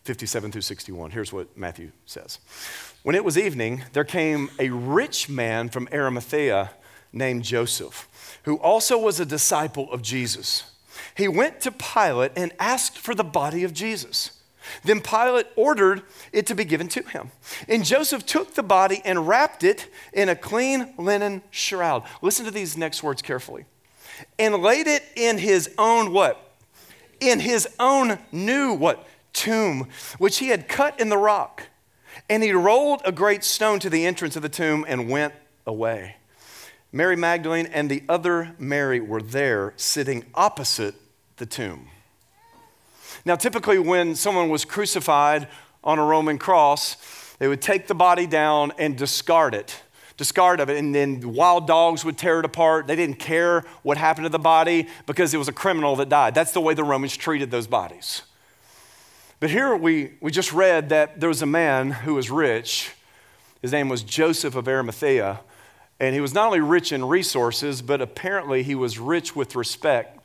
57 0.02 0.52
through 0.52 0.62
61. 0.62 1.10
Here's 1.10 1.32
what 1.32 1.56
Matthew 1.56 1.92
says. 2.06 2.38
When 3.02 3.14
it 3.14 3.24
was 3.24 3.38
evening, 3.38 3.84
there 3.92 4.04
came 4.04 4.50
a 4.58 4.70
rich 4.70 5.28
man 5.28 5.68
from 5.68 5.88
Arimathea 5.92 6.70
named 7.12 7.44
Joseph, 7.44 8.08
who 8.44 8.56
also 8.56 8.98
was 8.98 9.20
a 9.20 9.26
disciple 9.26 9.90
of 9.92 10.02
Jesus. 10.02 10.64
He 11.18 11.28
went 11.28 11.60
to 11.62 11.70
Pilate 11.70 12.32
and 12.36 12.52
asked 12.58 12.96
for 12.96 13.14
the 13.14 13.24
body 13.24 13.64
of 13.64 13.74
Jesus. 13.74 14.30
Then 14.84 15.00
Pilate 15.00 15.46
ordered 15.56 16.02
it 16.32 16.46
to 16.46 16.54
be 16.54 16.64
given 16.64 16.88
to 16.88 17.02
him. 17.02 17.30
And 17.68 17.84
Joseph 17.84 18.24
took 18.24 18.54
the 18.54 18.62
body 18.62 19.02
and 19.04 19.28
wrapped 19.28 19.64
it 19.64 19.88
in 20.14 20.30
a 20.30 20.36
clean 20.36 20.94
linen 20.96 21.42
shroud. 21.50 22.04
Listen 22.22 22.46
to 22.46 22.50
these 22.50 22.76
next 22.76 23.02
words 23.02 23.20
carefully. 23.20 23.66
And 24.38 24.62
laid 24.62 24.86
it 24.86 25.02
in 25.14 25.38
his 25.38 25.74
own 25.76 26.12
what? 26.12 26.56
In 27.20 27.40
his 27.40 27.68
own 27.78 28.18
new 28.32 28.72
what? 28.72 29.06
tomb, 29.38 29.88
which 30.18 30.38
he 30.38 30.48
had 30.48 30.68
cut 30.68 31.00
in 31.00 31.08
the 31.08 31.18
rock. 31.18 31.64
And 32.28 32.42
he 32.42 32.52
rolled 32.52 33.02
a 33.04 33.12
great 33.12 33.44
stone 33.44 33.78
to 33.80 33.90
the 33.90 34.04
entrance 34.04 34.36
of 34.36 34.42
the 34.42 34.48
tomb 34.48 34.84
and 34.88 35.08
went 35.08 35.34
away. 35.66 36.16
Mary 36.90 37.16
Magdalene 37.16 37.66
and 37.66 37.90
the 37.90 38.02
other 38.08 38.54
Mary 38.58 39.00
were 39.00 39.22
there 39.22 39.74
sitting 39.76 40.24
opposite 40.34 40.94
the 41.38 41.46
tomb. 41.46 41.88
Now, 43.24 43.36
typically, 43.36 43.78
when 43.78 44.14
someone 44.14 44.48
was 44.48 44.64
crucified 44.64 45.48
on 45.82 45.98
a 45.98 46.04
Roman 46.04 46.38
cross, 46.38 46.96
they 47.38 47.48
would 47.48 47.62
take 47.62 47.86
the 47.86 47.94
body 47.94 48.26
down 48.26 48.72
and 48.78 48.96
discard 48.96 49.54
it, 49.54 49.80
discard 50.16 50.60
of 50.60 50.68
it, 50.68 50.76
and 50.76 50.94
then 50.94 51.32
wild 51.32 51.66
dogs 51.66 52.04
would 52.04 52.18
tear 52.18 52.40
it 52.40 52.44
apart. 52.44 52.86
They 52.86 52.96
didn't 52.96 53.18
care 53.18 53.64
what 53.82 53.96
happened 53.96 54.24
to 54.24 54.30
the 54.30 54.38
body 54.38 54.88
because 55.06 55.32
it 55.34 55.38
was 55.38 55.48
a 55.48 55.52
criminal 55.52 55.96
that 55.96 56.08
died. 56.08 56.34
That's 56.34 56.52
the 56.52 56.60
way 56.60 56.74
the 56.74 56.84
Romans 56.84 57.16
treated 57.16 57.50
those 57.50 57.66
bodies. 57.66 58.22
But 59.40 59.50
here 59.50 59.76
we, 59.76 60.14
we 60.20 60.32
just 60.32 60.52
read 60.52 60.88
that 60.88 61.20
there 61.20 61.28
was 61.28 61.42
a 61.42 61.46
man 61.46 61.92
who 61.92 62.14
was 62.14 62.30
rich. 62.30 62.92
His 63.62 63.70
name 63.70 63.88
was 63.88 64.02
Joseph 64.02 64.56
of 64.56 64.66
Arimathea. 64.66 65.40
And 66.00 66.14
he 66.14 66.20
was 66.20 66.34
not 66.34 66.46
only 66.46 66.60
rich 66.60 66.92
in 66.92 67.04
resources, 67.04 67.82
but 67.82 68.00
apparently 68.00 68.62
he 68.62 68.74
was 68.74 68.98
rich 68.98 69.34
with 69.36 69.54
respect 69.54 70.17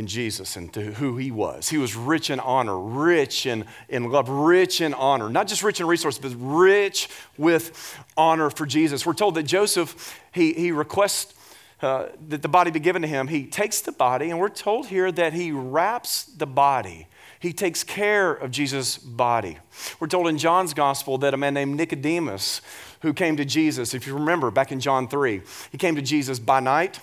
in 0.00 0.08
Jesus 0.08 0.56
and 0.56 0.72
to 0.72 0.94
who 0.94 1.16
he 1.16 1.30
was. 1.30 1.68
He 1.68 1.78
was 1.78 1.94
rich 1.94 2.30
in 2.30 2.40
honor, 2.40 2.76
rich 2.76 3.46
in, 3.46 3.64
in 3.88 4.10
love, 4.10 4.28
rich 4.28 4.80
in 4.80 4.92
honor. 4.94 5.28
Not 5.30 5.46
just 5.46 5.62
rich 5.62 5.78
in 5.78 5.86
resources, 5.86 6.20
but 6.20 6.32
rich 6.36 7.08
with 7.38 7.96
honor 8.16 8.50
for 8.50 8.66
Jesus. 8.66 9.06
We're 9.06 9.14
told 9.14 9.36
that 9.36 9.44
Joseph, 9.44 10.20
he, 10.32 10.52
he 10.54 10.72
requests 10.72 11.34
uh, 11.82 12.08
that 12.28 12.42
the 12.42 12.48
body 12.48 12.72
be 12.72 12.80
given 12.80 13.02
to 13.02 13.08
him. 13.08 13.28
He 13.28 13.46
takes 13.46 13.80
the 13.80 13.92
body, 13.92 14.30
and 14.30 14.40
we're 14.40 14.48
told 14.48 14.86
here 14.88 15.12
that 15.12 15.32
he 15.32 15.52
wraps 15.52 16.24
the 16.24 16.46
body 16.46 17.06
he 17.40 17.54
takes 17.54 17.82
care 17.82 18.32
of 18.32 18.50
Jesus' 18.50 18.98
body. 18.98 19.56
We're 19.98 20.08
told 20.08 20.28
in 20.28 20.36
John's 20.36 20.74
gospel 20.74 21.16
that 21.18 21.32
a 21.32 21.38
man 21.38 21.54
named 21.54 21.74
Nicodemus, 21.74 22.60
who 23.00 23.14
came 23.14 23.38
to 23.38 23.46
Jesus, 23.46 23.94
if 23.94 24.06
you 24.06 24.12
remember 24.12 24.50
back 24.50 24.70
in 24.70 24.78
John 24.78 25.08
3, 25.08 25.40
he 25.72 25.78
came 25.78 25.96
to 25.96 26.02
Jesus 26.02 26.38
by 26.38 26.60
night. 26.60 27.00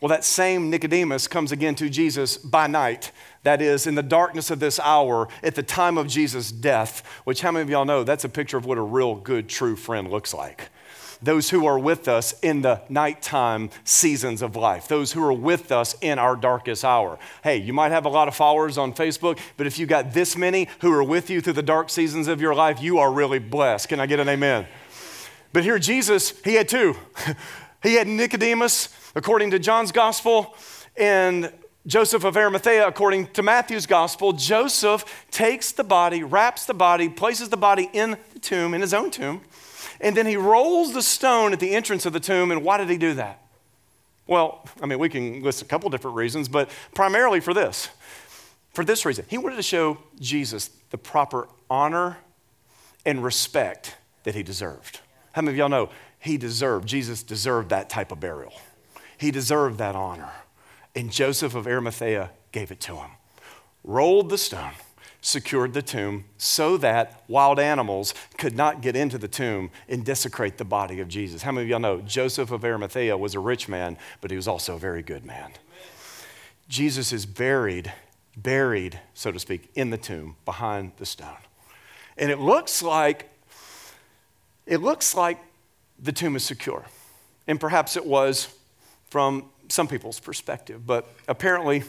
Well, 0.00 0.10
that 0.10 0.24
same 0.24 0.70
Nicodemus 0.70 1.26
comes 1.26 1.50
again 1.50 1.74
to 1.76 1.90
Jesus 1.90 2.36
by 2.36 2.68
night. 2.68 3.10
That 3.42 3.60
is, 3.60 3.86
in 3.86 3.96
the 3.96 4.02
darkness 4.02 4.50
of 4.50 4.60
this 4.60 4.78
hour, 4.78 5.28
at 5.42 5.56
the 5.56 5.62
time 5.62 5.98
of 5.98 6.06
Jesus' 6.06 6.52
death, 6.52 7.04
which, 7.24 7.40
how 7.40 7.50
many 7.50 7.62
of 7.62 7.70
y'all 7.70 7.84
know 7.84 8.04
that's 8.04 8.24
a 8.24 8.28
picture 8.28 8.56
of 8.56 8.64
what 8.64 8.78
a 8.78 8.82
real 8.82 9.16
good, 9.16 9.48
true 9.48 9.74
friend 9.74 10.10
looks 10.10 10.32
like? 10.32 10.70
those 11.22 11.50
who 11.50 11.66
are 11.66 11.78
with 11.78 12.08
us 12.08 12.38
in 12.40 12.62
the 12.62 12.80
nighttime 12.88 13.70
seasons 13.84 14.42
of 14.42 14.56
life, 14.56 14.88
those 14.88 15.12
who 15.12 15.22
are 15.22 15.32
with 15.32 15.72
us 15.72 15.96
in 16.00 16.18
our 16.18 16.36
darkest 16.36 16.84
hour. 16.84 17.18
Hey, 17.42 17.56
you 17.56 17.72
might 17.72 17.90
have 17.90 18.04
a 18.04 18.08
lot 18.08 18.28
of 18.28 18.34
followers 18.34 18.78
on 18.78 18.92
Facebook, 18.92 19.38
but 19.56 19.66
if 19.66 19.78
you 19.78 19.86
got 19.86 20.12
this 20.12 20.36
many 20.36 20.68
who 20.80 20.92
are 20.92 21.02
with 21.02 21.30
you 21.30 21.40
through 21.40 21.54
the 21.54 21.62
dark 21.62 21.90
seasons 21.90 22.28
of 22.28 22.40
your 22.40 22.54
life, 22.54 22.80
you 22.80 22.98
are 22.98 23.12
really 23.12 23.38
blessed. 23.38 23.88
Can 23.88 24.00
I 24.00 24.06
get 24.06 24.20
an 24.20 24.28
amen? 24.28 24.66
But 25.52 25.64
here, 25.64 25.78
Jesus, 25.78 26.38
he 26.44 26.54
had 26.54 26.68
two. 26.68 26.94
he 27.82 27.94
had 27.94 28.06
Nicodemus, 28.06 28.94
according 29.18 29.50
to 29.50 29.58
John's 29.58 29.90
gospel, 29.90 30.54
and 30.96 31.52
Joseph 31.88 32.22
of 32.22 32.36
Arimathea, 32.36 32.86
according 32.86 33.26
to 33.32 33.42
Matthew's 33.42 33.84
gospel, 33.84 34.32
Joseph 34.32 35.26
takes 35.32 35.72
the 35.72 35.82
body, 35.82 36.22
wraps 36.22 36.66
the 36.66 36.74
body, 36.74 37.08
places 37.08 37.48
the 37.48 37.56
body 37.56 37.90
in 37.92 38.16
the 38.32 38.38
tomb, 38.38 38.74
in 38.74 38.80
his 38.80 38.94
own 38.94 39.10
tomb, 39.10 39.40
and 40.00 40.16
then 40.16 40.24
he 40.24 40.36
rolls 40.36 40.94
the 40.94 41.02
stone 41.02 41.52
at 41.52 41.58
the 41.58 41.74
entrance 41.74 42.06
of 42.06 42.12
the 42.12 42.20
tomb. 42.20 42.52
And 42.52 42.62
why 42.62 42.78
did 42.78 42.88
he 42.88 42.96
do 42.96 43.14
that? 43.14 43.42
Well, 44.28 44.64
I 44.80 44.86
mean, 44.86 45.00
we 45.00 45.08
can 45.08 45.42
list 45.42 45.62
a 45.62 45.64
couple 45.64 45.90
different 45.90 46.16
reasons, 46.16 46.48
but 46.48 46.70
primarily 46.94 47.40
for 47.40 47.52
this. 47.52 47.88
For 48.72 48.84
this 48.84 49.04
reason, 49.04 49.24
he 49.28 49.36
wanted 49.36 49.56
to 49.56 49.62
show 49.62 49.98
Jesus 50.20 50.70
the 50.90 50.98
proper 50.98 51.48
honor 51.68 52.18
and 53.04 53.24
respect 53.24 53.96
that 54.22 54.36
he 54.36 54.44
deserved. 54.44 55.00
How 55.32 55.42
many 55.42 55.54
of 55.54 55.58
y'all 55.58 55.68
know 55.68 55.90
he 56.20 56.36
deserved, 56.36 56.86
Jesus 56.86 57.24
deserved 57.24 57.70
that 57.70 57.90
type 57.90 58.12
of 58.12 58.20
burial? 58.20 58.52
He 59.18 59.30
deserved 59.30 59.78
that 59.78 59.94
honor. 59.94 60.32
And 60.94 61.12
Joseph 61.12 61.54
of 61.54 61.66
Arimathea 61.66 62.30
gave 62.52 62.70
it 62.70 62.80
to 62.80 62.96
him. 62.96 63.10
Rolled 63.84 64.30
the 64.30 64.38
stone 64.38 64.72
secured 65.20 65.74
the 65.74 65.82
tomb 65.82 66.24
so 66.36 66.76
that 66.76 67.22
wild 67.28 67.58
animals 67.58 68.14
could 68.36 68.56
not 68.56 68.80
get 68.80 68.94
into 68.94 69.18
the 69.18 69.28
tomb 69.28 69.70
and 69.88 70.04
desecrate 70.04 70.58
the 70.58 70.64
body 70.64 71.00
of 71.00 71.08
Jesus. 71.08 71.42
How 71.42 71.52
many 71.52 71.64
of 71.64 71.70
y'all 71.70 71.80
know 71.80 72.00
Joseph 72.00 72.50
of 72.50 72.64
Arimathea 72.64 73.16
was 73.16 73.34
a 73.34 73.40
rich 73.40 73.68
man, 73.68 73.96
but 74.20 74.30
he 74.30 74.36
was 74.36 74.48
also 74.48 74.76
a 74.76 74.78
very 74.78 75.02
good 75.02 75.24
man? 75.24 75.52
Jesus 76.68 77.12
is 77.12 77.26
buried, 77.26 77.92
buried, 78.36 79.00
so 79.14 79.32
to 79.32 79.38
speak, 79.38 79.70
in 79.74 79.90
the 79.90 79.98
tomb 79.98 80.36
behind 80.44 80.92
the 80.98 81.06
stone. 81.06 81.36
And 82.16 82.30
it 82.30 82.38
looks 82.38 82.82
like 82.82 83.30
it 84.66 84.82
looks 84.82 85.14
like 85.14 85.38
the 85.98 86.12
tomb 86.12 86.36
is 86.36 86.44
secure. 86.44 86.84
And 87.46 87.58
perhaps 87.58 87.96
it 87.96 88.04
was 88.04 88.54
from 89.10 89.50
some 89.68 89.88
people's 89.88 90.20
perspective, 90.20 90.86
but 90.86 91.08
apparently 91.28 91.82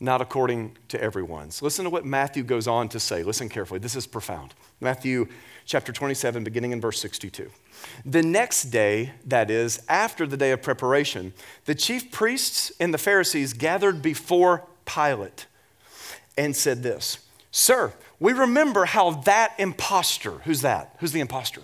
not 0.00 0.20
according 0.20 0.76
to 0.88 1.00
everyone's. 1.00 1.62
Listen 1.62 1.84
to 1.84 1.90
what 1.90 2.04
Matthew 2.04 2.42
goes 2.42 2.66
on 2.68 2.88
to 2.90 3.00
say. 3.00 3.22
Listen 3.22 3.48
carefully. 3.48 3.80
This 3.80 3.96
is 3.96 4.06
profound. 4.06 4.54
Matthew 4.80 5.26
chapter 5.64 5.92
27, 5.92 6.44
beginning 6.44 6.72
in 6.72 6.80
verse 6.80 7.00
62. 7.00 7.50
The 8.04 8.22
next 8.22 8.64
day, 8.64 9.12
that 9.24 9.50
is, 9.50 9.82
after 9.88 10.26
the 10.26 10.36
day 10.36 10.52
of 10.52 10.62
preparation, 10.62 11.32
the 11.64 11.74
chief 11.74 12.10
priests 12.10 12.70
and 12.78 12.92
the 12.92 12.98
Pharisees 12.98 13.54
gathered 13.54 14.02
before 14.02 14.64
Pilate 14.84 15.46
and 16.36 16.54
said 16.54 16.82
this 16.82 17.18
Sir, 17.50 17.92
we 18.20 18.32
remember 18.32 18.84
how 18.84 19.12
that 19.22 19.54
impostor, 19.58 20.32
who's 20.44 20.60
that? 20.60 20.94
Who's 21.00 21.12
the 21.12 21.20
impostor? 21.20 21.62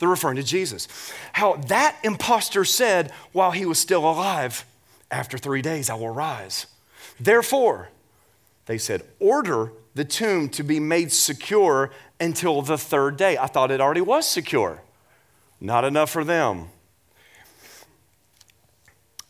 They're 0.00 0.08
referring 0.08 0.36
to 0.36 0.42
Jesus. 0.42 0.88
How 1.34 1.56
that 1.68 1.96
impostor 2.02 2.64
said 2.64 3.12
while 3.32 3.52
he 3.52 3.66
was 3.66 3.78
still 3.78 4.08
alive, 4.08 4.64
After 5.10 5.38
three 5.38 5.62
days 5.62 5.88
I 5.90 5.94
will 5.94 6.10
rise. 6.10 6.66
Therefore, 7.20 7.90
they 8.66 8.78
said, 8.78 9.02
order 9.18 9.72
the 9.94 10.04
tomb 10.04 10.48
to 10.50 10.62
be 10.62 10.80
made 10.80 11.12
secure 11.12 11.90
until 12.18 12.62
the 12.62 12.78
third 12.78 13.16
day. 13.16 13.36
I 13.36 13.46
thought 13.46 13.70
it 13.70 13.80
already 13.80 14.00
was 14.00 14.26
secure. 14.26 14.82
Not 15.60 15.84
enough 15.84 16.10
for 16.10 16.24
them. 16.24 16.68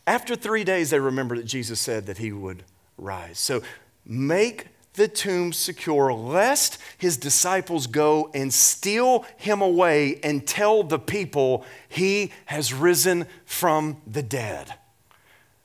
After 0.07 0.35
three 0.35 0.63
days, 0.63 0.89
they 0.89 0.99
remembered 0.99 1.39
that 1.39 1.45
Jesus 1.45 1.79
said 1.79 2.05
that 2.05 2.19
he 2.19 2.31
would 2.31 2.63
rise. 2.97 3.39
So 3.39 3.61
make 4.05 4.67
the 4.93 5.07
tomb 5.07 5.53
secure, 5.53 6.13
lest 6.13 6.77
his 6.97 7.17
disciples 7.17 7.87
go 7.87 8.29
and 8.33 8.53
steal 8.53 9.25
him 9.37 9.61
away 9.61 10.19
and 10.23 10.45
tell 10.45 10.83
the 10.83 10.99
people 10.99 11.65
he 11.87 12.31
has 12.45 12.73
risen 12.73 13.25
from 13.45 14.01
the 14.05 14.23
dead. 14.23 14.73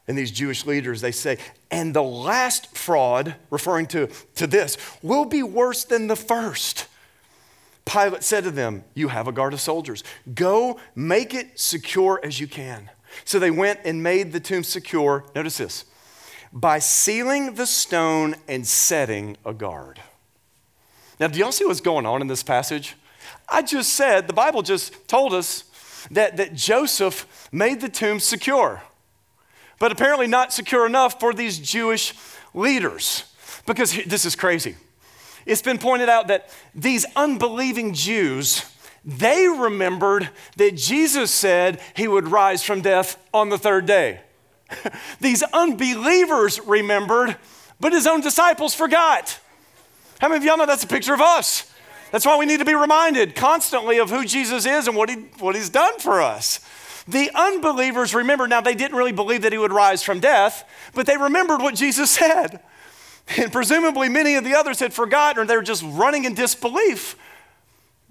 And 0.09 0.17
these 0.17 0.31
Jewish 0.31 0.65
leaders, 0.67 1.01
they 1.01 1.11
say, 1.11 1.39
and 1.71 1.93
the 1.93 2.03
last 2.03 2.77
fraud, 2.77 3.35
referring 3.51 3.87
to, 3.89 4.09
to 4.37 4.47
this, 4.47 4.77
will 5.03 5.25
be 5.25 5.43
worse 5.43 5.85
than 5.85 6.07
the 6.07 6.15
first. 6.15 6.87
Pilate 7.85 8.23
said 8.23 8.45
to 8.45 8.51
them, 8.51 8.85
You 8.95 9.09
have 9.09 9.27
a 9.27 9.33
guard 9.33 9.53
of 9.53 9.61
soldiers. 9.61 10.05
Go 10.35 10.79
make 10.95 11.35
it 11.35 11.59
secure 11.59 12.21
as 12.23 12.39
you 12.39 12.47
can. 12.47 12.91
So 13.25 13.39
they 13.39 13.51
went 13.51 13.81
and 13.85 14.03
made 14.03 14.33
the 14.33 14.41
tomb 14.41 14.63
secure. 14.63 15.25
Notice 15.35 15.59
this 15.59 15.85
by 16.57 16.81
sealing 16.81 17.55
the 17.55 17.67
stone 17.67 18.35
and 18.49 18.67
setting 18.67 19.37
a 19.45 19.53
guard. 19.53 20.01
Now, 21.21 21.29
do 21.29 21.39
y'all 21.39 21.53
see 21.53 21.65
what's 21.65 21.81
going 21.81 22.07
on 22.07 22.21
in 22.21 22.27
this 22.27 22.43
passage? 22.43 22.97
I 23.49 23.63
just 23.63 23.93
said, 23.93 24.27
the 24.27 24.33
Bible 24.33 24.63
just 24.63 25.07
told 25.07 25.33
us 25.33 25.65
that, 26.11 26.37
that 26.39 26.55
Joseph 26.55 27.49
made 27.53 27.81
the 27.81 27.89
tomb 27.89 28.21
secure 28.21 28.83
but 29.79 29.93
apparently 29.93 30.27
not 30.27 30.53
secure 30.53 30.87
enough 30.87 31.21
for 31.21 31.33
these 31.33 31.59
Jewish 31.59 32.15
leaders. 32.55 33.25
Because 33.67 33.93
this 34.05 34.25
is 34.25 34.37
crazy. 34.37 34.77
It's 35.45 35.63
been 35.63 35.79
pointed 35.79 36.09
out 36.09 36.29
that 36.29 36.51
these 36.75 37.07
unbelieving 37.15 37.95
Jews, 37.95 38.65
they 39.05 39.47
remembered 39.47 40.31
that 40.57 40.77
Jesus 40.77 41.31
said 41.31 41.81
he 41.95 42.09
would 42.09 42.29
rise 42.29 42.63
from 42.63 42.81
death 42.81 43.23
on 43.33 43.49
the 43.49 43.59
third 43.59 43.87
day. 43.87 44.21
These 45.21 45.43
unbelievers 45.53 46.61
remembered, 46.61 47.37
but 47.81 47.93
his 47.93 48.07
own 48.07 48.21
disciples 48.21 48.75
forgot. 48.75 49.39
How 50.21 50.29
many 50.29 50.39
of 50.39 50.45
y'all 50.45 50.57
know 50.57 50.67
that's 50.67 50.85
a 50.85 50.89
picture 50.89 51.15
of 51.15 51.21
us? 51.21 51.73
That's 52.13 52.25
why 52.25 52.39
we 52.39 52.47
need 52.47 52.61
to 52.61 52.65
be 52.65 52.75
reminded 52.75 53.35
constantly 53.35 53.99
of 53.99 54.11
who 54.11 54.25
Jesus 54.25 54.65
is 54.65 54.87
and 54.87 54.97
what, 54.97 55.11
he, 55.11 55.17
what 55.39 55.55
he's 55.55 55.69
done 55.69 55.99
for 55.99 56.23
us. 56.23 56.61
The 57.09 57.31
unbelievers 57.35 58.15
remembered, 58.15 58.51
now 58.51 58.61
they 58.61 58.75
didn't 58.75 58.97
really 58.97 59.13
believe 59.13 59.43
that 59.43 59.53
he 59.53 59.59
would 59.59 59.73
rise 59.73 60.03
from 60.03 60.21
death, 60.21 60.69
but 60.95 61.07
they 61.07 61.17
remembered 61.17 61.61
what 61.61 61.75
Jesus 61.75 62.11
said. 62.13 62.61
And 63.37 63.53
presumably 63.53 64.09
many 64.09 64.37
of 64.37 64.45
the 64.45 64.55
others 64.55 64.81
had 64.81 64.93
forgotten 64.93 65.43
or 65.43 65.47
they 65.47 65.57
were 65.57 65.63
just 65.63 65.83
running 65.85 66.25
in 66.25 66.35
disbelief 66.35 67.17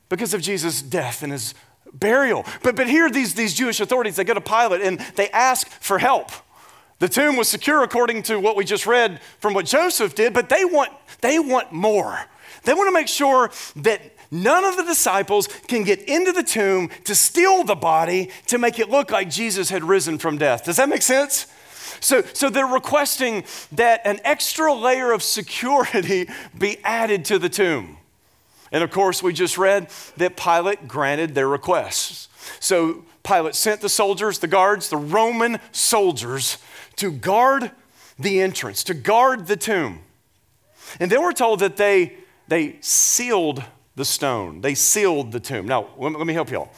because 0.09 0.33
of 0.33 0.41
Jesus' 0.41 0.81
death 0.81 1.23
and 1.23 1.31
his 1.31 1.53
burial. 1.93 2.45
But, 2.61 2.75
but 2.75 2.87
here, 2.87 3.09
these, 3.09 3.33
these 3.33 3.53
Jewish 3.53 3.79
authorities, 3.79 4.17
they 4.17 4.23
go 4.23 4.33
to 4.33 4.41
Pilate 4.41 4.81
and 4.81 4.99
they 5.15 5.29
ask 5.29 5.67
for 5.67 5.99
help. 5.99 6.31
The 6.99 7.09
tomb 7.09 7.35
was 7.35 7.49
secure 7.49 7.83
according 7.83 8.23
to 8.23 8.39
what 8.39 8.55
we 8.55 8.63
just 8.63 8.87
read 8.87 9.21
from 9.39 9.53
what 9.53 9.65
Joseph 9.65 10.15
did, 10.15 10.33
but 10.33 10.49
they 10.49 10.63
want, 10.63 10.91
they 11.21 11.39
want 11.39 11.71
more. 11.71 12.17
They 12.63 12.73
want 12.73 12.87
to 12.87 12.93
make 12.93 13.07
sure 13.07 13.51
that 13.77 14.01
none 14.31 14.63
of 14.63 14.77
the 14.77 14.83
disciples 14.83 15.47
can 15.67 15.83
get 15.83 16.01
into 16.03 16.31
the 16.31 16.43
tomb 16.43 16.89
to 17.03 17.13
steal 17.13 17.63
the 17.63 17.75
body 17.75 18.31
to 18.47 18.57
make 18.57 18.79
it 18.79 18.89
look 18.89 19.11
like 19.11 19.29
Jesus 19.29 19.69
had 19.69 19.83
risen 19.83 20.17
from 20.17 20.37
death. 20.37 20.63
Does 20.65 20.77
that 20.77 20.89
make 20.89 21.01
sense? 21.01 21.47
So, 21.99 22.21
so 22.33 22.49
they're 22.49 22.65
requesting 22.65 23.45
that 23.73 24.01
an 24.05 24.19
extra 24.23 24.73
layer 24.73 25.11
of 25.11 25.21
security 25.21 26.29
be 26.57 26.77
added 26.83 27.25
to 27.25 27.39
the 27.39 27.49
tomb. 27.49 27.97
And 28.71 28.83
of 28.83 28.91
course, 28.91 29.21
we 29.21 29.33
just 29.33 29.57
read 29.57 29.89
that 30.17 30.35
Pilate 30.35 30.87
granted 30.87 31.35
their 31.35 31.47
requests. 31.47 32.27
So 32.59 33.05
Pilate 33.23 33.55
sent 33.55 33.81
the 33.81 33.89
soldiers, 33.89 34.39
the 34.39 34.47
guards, 34.47 34.89
the 34.89 34.97
Roman 34.97 35.59
soldiers 35.71 36.57
to 36.97 37.11
guard 37.11 37.71
the 38.17 38.41
entrance, 38.41 38.83
to 38.85 38.93
guard 38.93 39.47
the 39.47 39.57
tomb. 39.57 39.99
And 40.99 41.11
then 41.11 41.21
we're 41.21 41.33
told 41.33 41.59
that 41.59 41.77
they, 41.77 42.17
they 42.47 42.77
sealed 42.81 43.63
the 43.95 44.05
stone, 44.05 44.61
they 44.61 44.75
sealed 44.75 45.31
the 45.31 45.39
tomb. 45.39 45.67
Now, 45.67 45.87
let 45.97 46.27
me 46.27 46.33
help 46.33 46.51
y'all. 46.51 46.69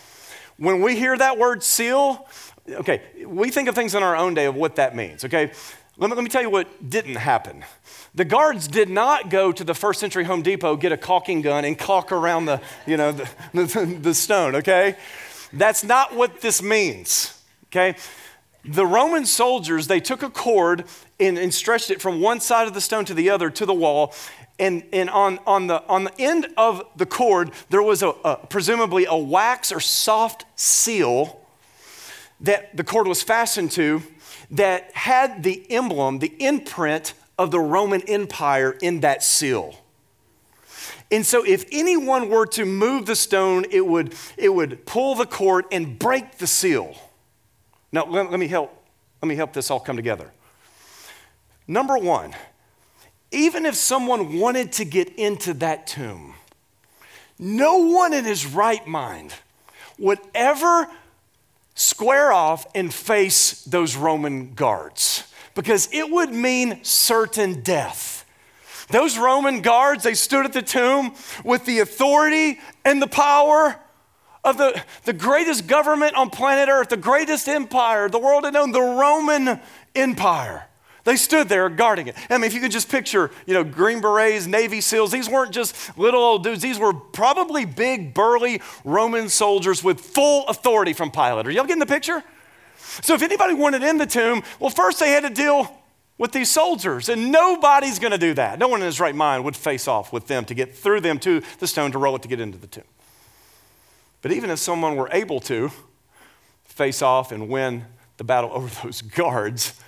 When 0.57 0.81
we 0.81 0.95
hear 0.95 1.17
that 1.17 1.37
word 1.37 1.63
seal, 1.63 2.27
okay, 2.69 3.01
we 3.25 3.49
think 3.49 3.67
of 3.67 3.75
things 3.75 3.95
in 3.95 4.03
our 4.03 4.15
own 4.15 4.33
day 4.33 4.45
of 4.45 4.55
what 4.55 4.75
that 4.75 4.95
means, 4.95 5.23
okay? 5.25 5.51
Let 5.97 6.09
me, 6.09 6.15
let 6.15 6.23
me 6.23 6.29
tell 6.29 6.41
you 6.41 6.49
what 6.49 6.89
didn't 6.89 7.15
happen. 7.15 7.63
The 8.13 8.25
guards 8.25 8.67
did 8.67 8.89
not 8.89 9.29
go 9.29 9.51
to 9.51 9.63
the 9.63 9.73
first 9.73 9.99
century 9.99 10.23
Home 10.23 10.41
Depot, 10.41 10.75
get 10.75 10.91
a 10.91 10.97
caulking 10.97 11.41
gun, 11.41 11.65
and 11.65 11.77
caulk 11.77 12.11
around 12.11 12.45
the, 12.45 12.61
you 12.85 12.97
know, 12.97 13.11
the, 13.11 13.29
the, 13.53 13.97
the 14.01 14.13
stone, 14.13 14.55
okay? 14.55 14.95
That's 15.53 15.83
not 15.83 16.15
what 16.15 16.41
this 16.41 16.61
means, 16.61 17.41
okay? 17.67 17.95
The 18.65 18.85
Roman 18.85 19.25
soldiers, 19.25 19.87
they 19.87 19.99
took 19.99 20.23
a 20.23 20.29
cord 20.29 20.85
and, 21.19 21.37
and 21.37 21.53
stretched 21.53 21.89
it 21.89 22.01
from 22.01 22.21
one 22.21 22.39
side 22.39 22.67
of 22.67 22.73
the 22.73 22.81
stone 22.81 23.05
to 23.05 23.13
the 23.13 23.29
other 23.29 23.49
to 23.49 23.65
the 23.65 23.73
wall. 23.73 24.13
And, 24.59 24.83
and 24.91 25.09
on, 25.09 25.39
on, 25.45 25.67
the, 25.67 25.83
on 25.87 26.05
the 26.05 26.13
end 26.19 26.47
of 26.57 26.83
the 26.95 27.05
cord, 27.05 27.51
there 27.69 27.81
was 27.81 28.01
a, 28.01 28.09
a, 28.09 28.37
presumably 28.47 29.05
a 29.05 29.15
wax 29.15 29.71
or 29.71 29.79
soft 29.79 30.45
seal 30.55 31.39
that 32.41 32.75
the 32.75 32.83
cord 32.83 33.07
was 33.07 33.23
fastened 33.23 33.71
to 33.71 34.01
that 34.51 34.91
had 34.95 35.43
the 35.43 35.65
emblem, 35.71 36.19
the 36.19 36.33
imprint 36.39 37.13
of 37.37 37.51
the 37.51 37.59
Roman 37.59 38.01
Empire 38.03 38.71
in 38.81 39.01
that 39.01 39.23
seal. 39.23 39.75
And 41.11 41.25
so, 41.25 41.45
if 41.45 41.65
anyone 41.71 42.29
were 42.29 42.45
to 42.47 42.65
move 42.65 43.05
the 43.05 43.15
stone, 43.15 43.65
it 43.69 43.85
would, 43.85 44.13
it 44.35 44.49
would 44.49 44.85
pull 44.85 45.15
the 45.15 45.25
cord 45.25 45.65
and 45.71 45.97
break 45.97 46.37
the 46.37 46.47
seal. 46.47 46.95
Now, 47.91 48.05
let, 48.05 48.29
let, 48.31 48.39
me 48.39 48.47
help, 48.47 48.73
let 49.21 49.27
me 49.27 49.35
help 49.35 49.53
this 49.53 49.71
all 49.71 49.79
come 49.79 49.95
together. 49.95 50.31
Number 51.67 51.97
one, 51.97 52.33
even 53.31 53.65
if 53.65 53.75
someone 53.75 54.39
wanted 54.39 54.71
to 54.73 54.85
get 54.85 55.15
into 55.15 55.53
that 55.55 55.87
tomb, 55.87 56.33
no 57.39 57.77
one 57.77 58.13
in 58.13 58.25
his 58.25 58.45
right 58.45 58.85
mind 58.87 59.33
would 59.99 60.19
ever 60.33 60.87
square 61.75 62.31
off 62.31 62.65
and 62.73 62.93
face 62.93 63.63
those 63.65 63.95
Roman 63.95 64.53
guards 64.53 65.23
because 65.53 65.89
it 65.91 66.09
would 66.09 66.31
mean 66.31 66.83
certain 66.83 67.61
death. 67.61 68.25
Those 68.89 69.17
Roman 69.17 69.61
guards, 69.61 70.03
they 70.03 70.13
stood 70.13 70.45
at 70.45 70.53
the 70.53 70.61
tomb 70.61 71.13
with 71.43 71.65
the 71.65 71.79
authority 71.79 72.59
and 72.85 73.01
the 73.01 73.07
power 73.07 73.77
of 74.47 74.57
the, 74.57 74.81
the 75.03 75.13
greatest 75.13 75.67
government 75.67 76.15
on 76.15 76.29
planet 76.29 76.69
Earth, 76.69 76.89
the 76.89 76.97
greatest 76.97 77.47
empire 77.47 78.09
the 78.09 78.19
world 78.19 78.45
had 78.45 78.53
known, 78.53 78.71
the 78.71 78.81
Roman 78.81 79.59
Empire. 79.93 80.65
They 81.03 81.15
stood 81.15 81.47
there 81.47 81.69
guarding 81.69 82.07
it. 82.07 82.15
I 82.29 82.37
mean, 82.37 82.45
if 82.45 82.53
you 82.53 82.59
could 82.59 82.71
just 82.71 82.89
picture, 82.89 83.31
you 83.45 83.53
know, 83.53 83.63
Green 83.63 84.01
Berets, 84.01 84.45
Navy 84.45 84.81
SEALs, 84.81 85.11
these 85.11 85.29
weren't 85.29 85.51
just 85.51 85.97
little 85.97 86.21
old 86.21 86.43
dudes. 86.43 86.61
These 86.61 86.79
were 86.79 86.93
probably 86.93 87.63
big, 87.63 88.13
burly 88.13 88.61
Roman 88.83 89.29
soldiers 89.29 89.83
with 89.83 90.01
full 90.01 90.45
authority 90.47 90.91
from 90.91 91.11
Pilate. 91.11 91.47
Are 91.47 91.51
y'all 91.51 91.63
getting 91.63 91.79
the 91.79 91.85
picture? 91.85 92.23
So 92.77 93.13
if 93.13 93.21
anybody 93.21 93.53
wanted 93.53 93.83
in 93.83 93.97
the 93.97 94.05
tomb, 94.05 94.43
well, 94.59 94.69
first 94.69 94.99
they 94.99 95.11
had 95.11 95.23
to 95.23 95.29
deal 95.29 95.73
with 96.17 96.31
these 96.31 96.49
soldiers, 96.49 97.09
and 97.09 97.31
nobody's 97.31 97.99
going 97.99 98.11
to 98.11 98.17
do 98.17 98.33
that. 98.33 98.59
No 98.59 98.67
one 98.67 98.81
in 98.81 98.85
his 98.85 98.99
right 98.99 99.15
mind 99.15 99.43
would 99.45 99.55
face 99.55 99.87
off 99.87 100.11
with 100.11 100.27
them 100.27 100.45
to 100.45 100.53
get 100.53 100.75
through 100.75 101.01
them 101.01 101.19
to 101.19 101.41
the 101.59 101.67
stone 101.67 101.91
to 101.91 101.99
roll 101.99 102.15
it 102.15 102.21
to 102.23 102.27
get 102.27 102.39
into 102.39 102.57
the 102.57 102.67
tomb. 102.67 102.83
But 104.21 104.31
even 104.31 104.49
if 104.49 104.59
someone 104.59 104.95
were 104.95 105.09
able 105.11 105.39
to 105.41 105.71
face 106.65 107.01
off 107.01 107.31
and 107.31 107.49
win 107.49 107.85
the 108.17 108.23
battle 108.23 108.51
over 108.53 108.69
those 108.83 109.01
guards, 109.01 109.79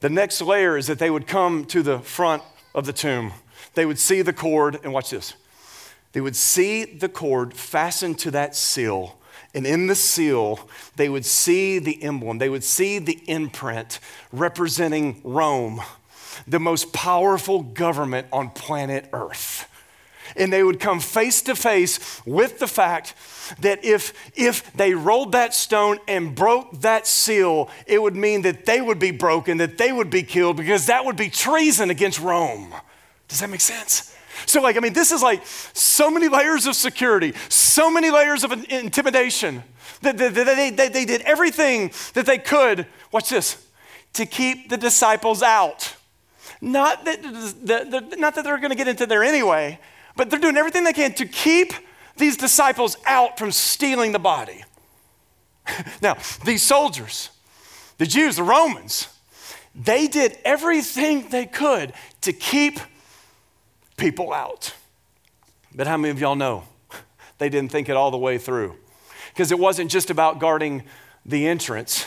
the 0.00 0.10
next 0.10 0.40
layer 0.40 0.76
is 0.76 0.86
that 0.88 0.98
they 0.98 1.10
would 1.10 1.26
come 1.26 1.64
to 1.66 1.82
the 1.82 1.98
front 2.00 2.42
of 2.74 2.86
the 2.86 2.92
tomb. 2.92 3.32
They 3.74 3.86
would 3.86 3.98
see 3.98 4.22
the 4.22 4.32
cord, 4.32 4.78
and 4.82 4.92
watch 4.92 5.10
this. 5.10 5.34
They 6.12 6.20
would 6.20 6.36
see 6.36 6.84
the 6.84 7.08
cord 7.08 7.54
fastened 7.54 8.18
to 8.20 8.30
that 8.32 8.54
seal 8.54 9.18
and 9.54 9.66
in 9.66 9.86
the 9.86 9.94
seal, 9.94 10.68
they 10.96 11.08
would 11.08 11.26
see 11.26 11.78
the 11.78 12.02
emblem, 12.02 12.38
they 12.38 12.48
would 12.48 12.64
see 12.64 12.98
the 12.98 13.22
imprint 13.26 14.00
representing 14.32 15.20
Rome, 15.24 15.82
the 16.46 16.60
most 16.60 16.92
powerful 16.92 17.62
government 17.62 18.28
on 18.32 18.50
planet 18.50 19.08
Earth. 19.12 19.68
And 20.36 20.50
they 20.50 20.62
would 20.62 20.80
come 20.80 21.00
face 21.00 21.42
to 21.42 21.54
face 21.54 22.22
with 22.24 22.58
the 22.58 22.66
fact 22.66 23.14
that 23.60 23.84
if, 23.84 24.12
if 24.34 24.72
they 24.72 24.94
rolled 24.94 25.32
that 25.32 25.54
stone 25.54 25.98
and 26.08 26.34
broke 26.34 26.80
that 26.80 27.06
seal, 27.06 27.70
it 27.86 28.00
would 28.00 28.16
mean 28.16 28.42
that 28.42 28.66
they 28.66 28.80
would 28.80 28.98
be 28.98 29.10
broken, 29.10 29.58
that 29.58 29.78
they 29.78 29.92
would 29.92 30.10
be 30.10 30.22
killed, 30.22 30.56
because 30.56 30.86
that 30.86 31.04
would 31.04 31.16
be 31.16 31.28
treason 31.28 31.90
against 31.90 32.20
Rome. 32.20 32.74
Does 33.28 33.40
that 33.40 33.50
make 33.50 33.60
sense? 33.60 34.14
So, 34.46 34.60
like, 34.60 34.76
I 34.76 34.80
mean, 34.80 34.92
this 34.92 35.12
is 35.12 35.22
like 35.22 35.46
so 35.46 36.10
many 36.10 36.28
layers 36.28 36.66
of 36.66 36.74
security, 36.74 37.32
so 37.48 37.90
many 37.90 38.10
layers 38.10 38.44
of 38.44 38.52
intimidation. 38.70 39.62
That 40.00 40.18
they, 40.18 40.28
they, 40.30 40.70
they, 40.70 40.88
they 40.88 41.04
did 41.04 41.20
everything 41.22 41.92
that 42.14 42.26
they 42.26 42.38
could, 42.38 42.86
watch 43.12 43.28
this, 43.28 43.64
to 44.14 44.26
keep 44.26 44.68
the 44.68 44.76
disciples 44.76 45.42
out. 45.42 45.94
Not 46.60 47.04
that, 47.04 47.22
not 48.18 48.34
that 48.34 48.44
they're 48.44 48.58
going 48.58 48.70
to 48.70 48.76
get 48.76 48.88
into 48.88 49.06
there 49.06 49.22
anyway, 49.22 49.78
but 50.16 50.28
they're 50.28 50.40
doing 50.40 50.56
everything 50.56 50.84
they 50.84 50.92
can 50.92 51.14
to 51.14 51.26
keep 51.26 51.72
these 52.16 52.36
disciples 52.36 52.96
out 53.06 53.38
from 53.38 53.52
stealing 53.52 54.12
the 54.12 54.18
body. 54.18 54.64
now, 56.02 56.16
these 56.44 56.62
soldiers, 56.62 57.30
the 57.98 58.06
Jews, 58.06 58.36
the 58.36 58.42
Romans, 58.42 59.08
they 59.74 60.06
did 60.06 60.38
everything 60.44 61.28
they 61.28 61.46
could 61.46 61.92
to 62.22 62.32
keep 62.32 62.78
people 63.96 64.32
out. 64.32 64.74
But 65.74 65.86
how 65.86 65.96
many 65.96 66.10
of 66.10 66.20
y'all 66.20 66.34
know 66.34 66.64
they 67.38 67.48
didn't 67.48 67.72
think 67.72 67.88
it 67.88 67.96
all 67.96 68.10
the 68.10 68.18
way 68.18 68.38
through? 68.38 68.76
Because 69.32 69.50
it 69.50 69.58
wasn't 69.58 69.90
just 69.90 70.10
about 70.10 70.38
guarding 70.38 70.82
the 71.24 71.46
entrance, 71.46 72.06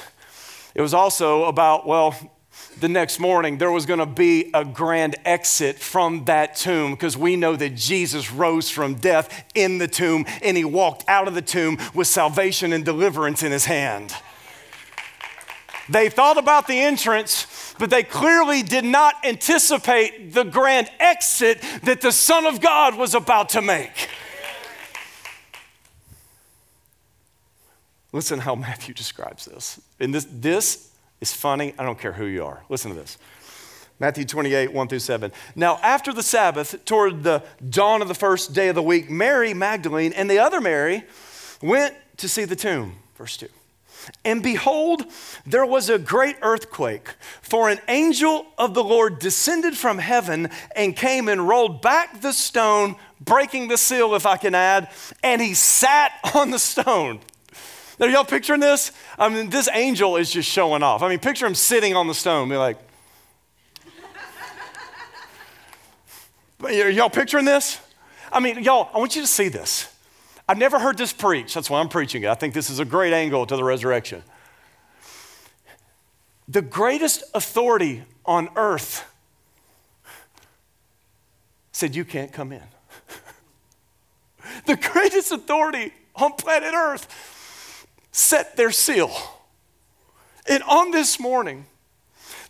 it 0.76 0.82
was 0.82 0.94
also 0.94 1.46
about, 1.46 1.88
well, 1.88 2.14
the 2.80 2.90
next 2.90 3.20
morning 3.20 3.58
there 3.58 3.72
was 3.72 3.86
going 3.86 4.00
to 4.00 4.06
be 4.06 4.50
a 4.54 4.66
grand 4.66 5.16
exit 5.26 5.78
from 5.78 6.26
that 6.26 6.56
tomb 6.56 6.92
because 6.92 7.18
we 7.18 7.36
know 7.36 7.56
that 7.56 7.76
Jesus 7.76 8.32
rose 8.32 8.70
from 8.70 8.96
death 8.96 9.46
in 9.56 9.78
the 9.78 9.88
tomb 9.88 10.26
and 10.42 10.58
he 10.58 10.66
walked 10.66 11.04
out 11.08 11.28
of 11.28 11.36
the 11.36 11.42
tomb 11.42 11.78
with 11.94 12.08
salvation 12.08 12.74
and 12.74 12.84
deliverance 12.84 13.44
in 13.44 13.52
his 13.52 13.66
hand. 13.66 14.14
They 15.88 16.10
thought 16.10 16.38
about 16.38 16.68
the 16.68 16.80
entrance, 16.80 17.74
but 17.78 17.90
they 17.90 18.04
clearly 18.04 18.64
did 18.64 18.86
not 18.86 19.24
anticipate 19.24 20.34
the 20.34 20.44
grand 20.44 20.90
exit 21.00 21.62
that 21.84 22.02
the 22.02 22.12
Son 22.12 22.46
of 22.46 22.60
God 22.60 22.96
was 22.98 23.14
about 23.14 23.50
to 23.50 23.62
make. 23.62 24.10
Listen 28.12 28.40
how 28.40 28.56
Matthew 28.56 28.94
describes 28.94 29.46
this. 29.46 29.80
And 30.00 30.14
this, 30.14 30.26
this 30.32 30.90
is 31.22 31.34
funny. 31.34 31.74
I 31.78 31.84
don't 31.84 32.00
care 32.00 32.14
who 32.14 32.26
you 32.26 32.46
are. 32.46 32.64
Listen 32.70 32.92
to 32.92 32.98
this. 32.98 33.18
Matthew 34.00 34.26
28, 34.26 34.74
1 34.74 34.88
through 34.88 35.00
7. 35.00 35.32
Now, 35.56 35.78
after 35.82 36.12
the 36.12 36.24
Sabbath, 36.24 36.84
toward 36.84 37.24
the 37.24 37.44
dawn 37.70 38.02
of 38.02 38.10
the 38.10 38.14
first 38.14 38.54
day 38.54 38.68
of 38.68 38.76
the 38.76 38.84
week, 38.84 39.10
Mary 39.10 39.54
Magdalene 39.54 40.12
and 40.14 40.30
the 40.30 40.40
other 40.40 40.60
Mary 40.60 41.06
went 41.62 41.96
to 42.18 42.28
see 42.28 42.44
the 42.44 42.58
tomb, 42.58 42.96
verse 43.18 43.38
2. 43.38 43.48
And 44.24 44.44
behold, 44.44 45.06
there 45.46 45.66
was 45.66 45.90
a 45.90 45.98
great 45.98 46.36
earthquake, 46.42 47.10
for 47.42 47.70
an 47.70 47.80
angel 47.88 48.46
of 48.58 48.74
the 48.74 48.84
Lord 48.84 49.20
descended 49.20 49.78
from 49.78 49.98
heaven 49.98 50.50
and 50.76 50.96
came 50.96 51.28
and 51.28 51.48
rolled 51.48 51.82
back 51.82 52.22
the 52.22 52.34
stone, 52.34 52.98
breaking 53.22 53.70
the 53.70 53.78
seal, 53.78 54.14
if 54.14 54.26
I 54.26 54.38
can 54.38 54.54
add, 54.54 54.90
and 55.24 55.42
he 55.42 55.54
sat 55.54 56.12
on 56.36 56.52
the 56.52 56.60
stone. 56.60 57.22
Now, 58.00 58.08
y'all 58.08 58.26
picturing 58.26 58.60
this? 58.60 58.92
I 59.18 59.30
mean, 59.30 59.50
this 59.50 59.70
angel 59.72 60.18
is 60.18 60.30
just 60.30 60.50
showing 60.50 60.84
off. 60.84 61.02
I 61.02 61.10
mean, 61.10 61.20
picture 61.20 61.46
him 61.46 61.56
sitting 61.56 61.96
on 61.96 62.08
the 62.08 62.14
stone, 62.14 62.50
be 62.50 62.58
like, 62.58 62.78
y'all 66.70 67.10
picturing 67.10 67.46
this? 67.46 67.80
I 68.32 68.40
mean, 68.40 68.64
y'all, 68.64 68.90
I 68.94 68.98
want 68.98 69.16
you 69.16 69.22
to 69.22 69.28
see 69.28 69.48
this. 69.48 69.92
I've 70.48 70.58
never 70.58 70.78
heard 70.78 70.98
this 70.98 71.14
preached. 71.14 71.56
That's 71.56 71.70
why 71.70 71.80
I'm 71.80 71.90
preaching 71.90 72.24
it. 72.24 72.30
I 72.30 72.36
think 72.36 72.54
this 72.54 72.70
is 72.70 72.80
a 72.80 72.86
great 72.86 73.14
angle 73.14 73.46
to 73.46 73.56
the 73.56 73.64
resurrection. 73.64 74.24
The 76.48 76.62
greatest 76.62 77.24
authority 77.34 78.04
on 78.26 78.50
earth 78.56 79.10
said, 81.72 81.96
You 81.96 82.06
can't 82.06 82.32
come 82.32 82.52
in. 82.52 82.62
the 84.66 84.76
greatest 84.76 85.32
authority 85.32 85.94
on 86.16 86.34
planet 86.34 86.74
earth 86.76 87.35
set 88.16 88.56
their 88.56 88.72
seal. 88.72 89.12
And 90.48 90.64
on 90.64 90.92
this 90.92 91.20
morning, 91.20 91.66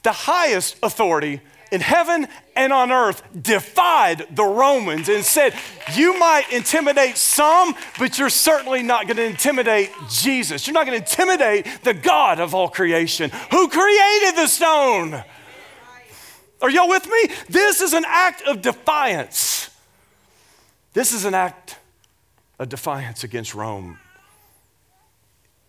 the 0.04 0.12
highest 0.12 0.78
authority 0.84 1.41
in 1.71 1.82
heaven 1.82 2.28
and 2.56 2.71
on 2.71 2.91
earth 2.91 3.23
defied 3.41 4.28
the 4.36 4.43
Romans 4.43 5.10
and 5.10 5.25
said, 5.25 5.56
You 5.95 6.19
might 6.19 6.51
intimidate 6.51 7.17
some, 7.17 7.73
but 7.97 8.19
you're 8.19 8.30
certainly 8.30 8.84
not 8.84 9.08
going 9.08 9.17
to 9.17 9.23
intimidate 9.25 9.89
Jesus. 10.10 10.67
You're 10.67 10.75
not 10.75 10.86
going 10.86 11.01
to 11.01 11.04
intimidate 11.04 11.65
the 11.84 11.95
God 11.95 12.39
of 12.39 12.54
all 12.54 12.69
creation 12.69 13.32
who 13.49 13.67
created 13.67 14.36
the 14.36 14.47
stone. 14.47 15.23
Are 16.62 16.69
y'all 16.69 16.89
with 16.89 17.08
me? 17.08 17.36
This 17.49 17.82
is 17.82 17.93
an 17.93 18.06
act 18.08 18.43
of 18.43 18.62
defiance. 18.62 19.71
This 20.93 21.12
is 21.12 21.25
an 21.25 21.34
act 21.34 21.78
of 22.60 22.69
defiance 22.69 23.23
against 23.23 23.56
Rome 23.56 23.99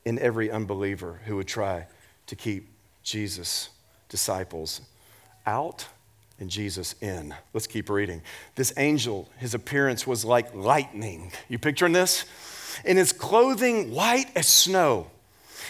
in 0.07 0.21
every 0.21 0.51
unbeliever 0.51 1.21
who 1.27 1.37
would 1.37 1.49
try 1.49 1.85
to 2.29 2.37
keep 2.37 2.69
Jesus' 3.03 3.69
disciples 4.09 4.81
out 5.45 5.87
and 6.39 6.49
Jesus 6.49 6.95
in. 7.01 7.35
Let's 7.53 7.67
keep 7.67 7.91
reading. 7.91 8.23
This 8.55 8.73
angel, 8.77 9.29
his 9.39 9.53
appearance 9.53 10.07
was 10.07 10.25
like 10.25 10.55
lightning. 10.55 11.33
You 11.49 11.59
picturing 11.59 11.93
this? 11.93 12.25
And 12.85 12.97
his 12.97 13.13
clothing 13.13 13.91
white 13.91 14.31
as 14.37 14.47
snow. 14.47 15.11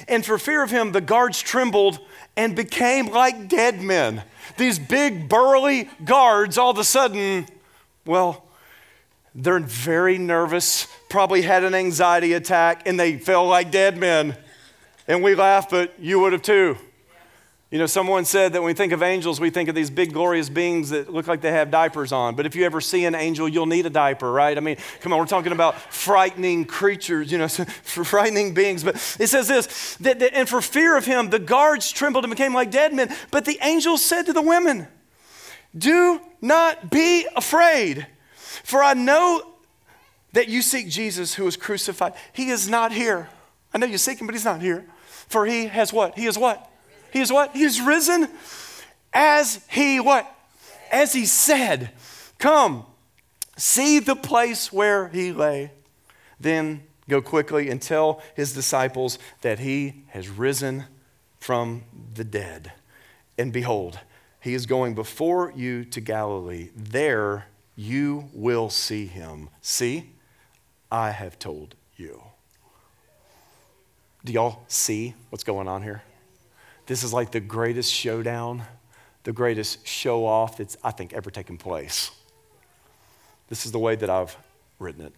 And 0.07 0.25
for 0.25 0.39
fear 0.39 0.63
of 0.63 0.71
him, 0.71 0.93
the 0.93 1.01
guards 1.01 1.41
trembled 1.41 1.99
and 2.37 2.55
became 2.55 3.07
like 3.07 3.49
dead 3.49 3.81
men. 3.81 4.23
These 4.59 4.79
big, 4.79 5.31
burly 5.31 5.89
guards, 6.05 6.59
all 6.59 6.73
of 6.73 6.79
a 6.79 6.85
sudden, 6.85 7.47
well, 8.05 8.45
they're 9.37 9.61
very 9.61 10.17
nervous, 10.17 10.89
probably 11.11 11.43
had 11.43 11.63
an 11.63 11.75
anxiety 11.75 12.33
attack, 12.33 12.83
and 12.87 12.99
they 12.99 13.19
fell 13.19 13.47
like 13.47 13.71
dead 13.71 13.99
men. 13.99 14.37
And 15.07 15.23
we 15.23 15.35
laugh, 15.35 15.69
but 15.69 15.95
you 16.01 16.19
would 16.21 16.33
have 16.33 16.43
too. 16.43 16.77
You 17.71 17.79
know, 17.79 17.87
someone 17.87 18.25
said 18.25 18.53
that 18.53 18.63
when 18.63 18.69
we 18.69 18.75
think 18.75 18.93
of 18.93 19.03
angels, 19.03 19.41
we 19.41 19.51
think 19.51 19.69
of 19.69 19.75
these 19.75 19.91
big, 19.91 20.13
glorious 20.13 20.49
beings 20.49 20.91
that 20.91 21.13
look 21.13 21.27
like 21.27 21.43
they 21.43 21.53
have 21.53 21.71
diapers 21.71 22.13
on. 22.13 22.35
But 22.35 22.47
if 22.47 22.55
you 22.57 22.65
ever 22.65 22.81
see 22.81 23.05
an 23.05 23.15
angel, 23.15 23.49
you'll 23.49 23.67
need 23.67 23.85
a 23.87 23.91
diaper, 23.91 24.33
right? 24.33 24.57
I 24.57 24.61
mean, 24.61 24.77
come 25.01 25.13
on, 25.13 25.19
we're 25.19 25.27
talking 25.27 25.53
about 25.53 25.79
frightening 25.93 26.65
creatures, 26.65 27.31
you 27.31 27.39
know, 27.39 27.49
frightening 27.85 28.55
beings. 28.55 28.85
But 28.85 28.95
it 29.19 29.27
says 29.27 29.49
this 29.49 29.97
that, 29.97 30.21
that, 30.21 30.33
and 30.33 30.49
for 30.49 30.63
fear 30.63 30.97
of 30.97 31.05
him, 31.05 31.29
the 31.29 31.41
guards 31.41 31.91
trembled 31.91 32.25
and 32.25 32.31
became 32.31 32.55
like 32.55 32.71
dead 32.71 32.95
men. 32.95 33.15
But 33.31 33.45
the 33.45 33.59
angels 33.61 34.03
said 34.03 34.27
to 34.27 34.33
the 34.33 34.43
women, 34.43 34.87
Do 35.77 36.21
not 36.41 36.89
be 36.89 37.27
afraid, 37.37 38.07
for 38.67 38.83
I 38.83 38.95
know 38.95 39.47
that 40.33 40.49
you 40.49 40.61
seek 40.61 40.89
Jesus 40.89 41.35
who 41.35 41.45
was 41.45 41.57
crucified. 41.57 42.15
He 42.33 42.51
is 42.51 42.69
not 42.69 42.91
here. 42.91 43.29
I 43.73 43.79
know 43.79 43.87
you 43.87 43.97
seek 43.97 44.21
him, 44.21 44.27
but 44.27 44.35
he's 44.35 44.45
not 44.45 44.61
here. 44.61 44.85
For 45.07 45.47
he 45.47 45.67
has 45.69 45.93
what? 45.93 46.19
He 46.19 46.27
is 46.27 46.37
what? 46.37 46.69
He 47.13 47.21
is 47.21 47.31
what? 47.31 47.55
He 47.55 47.63
is 47.63 47.81
risen 47.81 48.29
as 49.15 49.65
he 49.71 50.01
what? 50.01 50.29
As 50.91 51.13
he 51.13 51.27
said. 51.27 51.93
Come, 52.41 52.85
see 53.57 54.01
the 54.01 54.17
place 54.17 54.73
where 54.73 55.11
he 55.11 55.31
lay. 55.31 55.71
Then 56.41 56.83
go 57.09 57.23
quickly 57.23 57.71
and 57.71 57.81
tell 57.81 58.21
his 58.35 58.53
disciples 58.53 59.17
that 59.43 59.61
he 59.61 60.03
has 60.09 60.29
risen 60.29 60.87
from 61.39 61.85
the 62.15 62.25
dead. 62.25 62.73
And 63.39 63.53
behold, 63.53 64.01
he 64.41 64.55
is 64.55 64.67
going 64.67 64.97
before 64.97 65.53
you 65.55 65.85
to 65.85 66.01
Galilee. 66.01 66.71
There 66.75 67.47
you 67.77 68.31
will 68.33 68.71
see 68.71 69.07
him. 69.07 69.51
See, 69.61 70.11
I 70.91 71.11
have 71.11 71.39
told 71.39 71.75
you. 71.97 72.23
Do 74.25 74.33
y'all 74.33 74.65
see 74.67 75.15
what's 75.31 75.45
going 75.45 75.69
on 75.69 75.83
here? 75.83 76.03
This 76.87 77.03
is 77.03 77.13
like 77.13 77.31
the 77.31 77.41
greatest 77.41 77.93
showdown, 77.93 78.63
the 79.25 79.33
greatest 79.33 79.87
show 79.87 80.25
off 80.25 80.57
that's, 80.57 80.77
I 80.83 80.91
think, 80.91 81.13
ever 81.13 81.31
taken 81.31 81.59
place. 81.59 82.11
This 83.49 83.67
is 83.67 83.73
the 83.73 83.79
way 83.79 83.95
that 83.95 84.11
I've 84.11 84.37
written 84.79 85.03
it. 85.03 85.13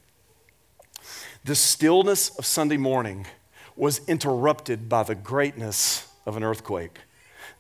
The 1.45 1.55
stillness 1.55 2.37
of 2.37 2.45
Sunday 2.45 2.77
morning 2.77 3.27
was 3.77 4.07
interrupted 4.09 4.89
by 4.89 5.05
the 5.05 5.15
greatness 5.15 6.07
of 6.27 6.37
an 6.37 6.43
earthquake. 6.43 6.99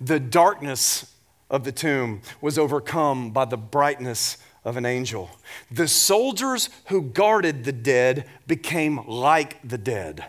The 0.00 0.20
darkness 0.20 1.14
of 1.48 1.64
the 1.64 1.72
tomb 1.72 2.20
was 2.40 2.58
overcome 2.58 3.30
by 3.30 3.44
the 3.44 3.56
brightness 3.56 4.36
of 4.64 4.76
an 4.76 4.86
angel. 4.86 5.30
The 5.70 5.88
soldiers 5.88 6.70
who 6.86 7.02
guarded 7.02 7.64
the 7.64 7.72
dead 7.72 8.28
became 8.46 9.06
like 9.06 9.58
the 9.62 9.78
dead 9.78 10.24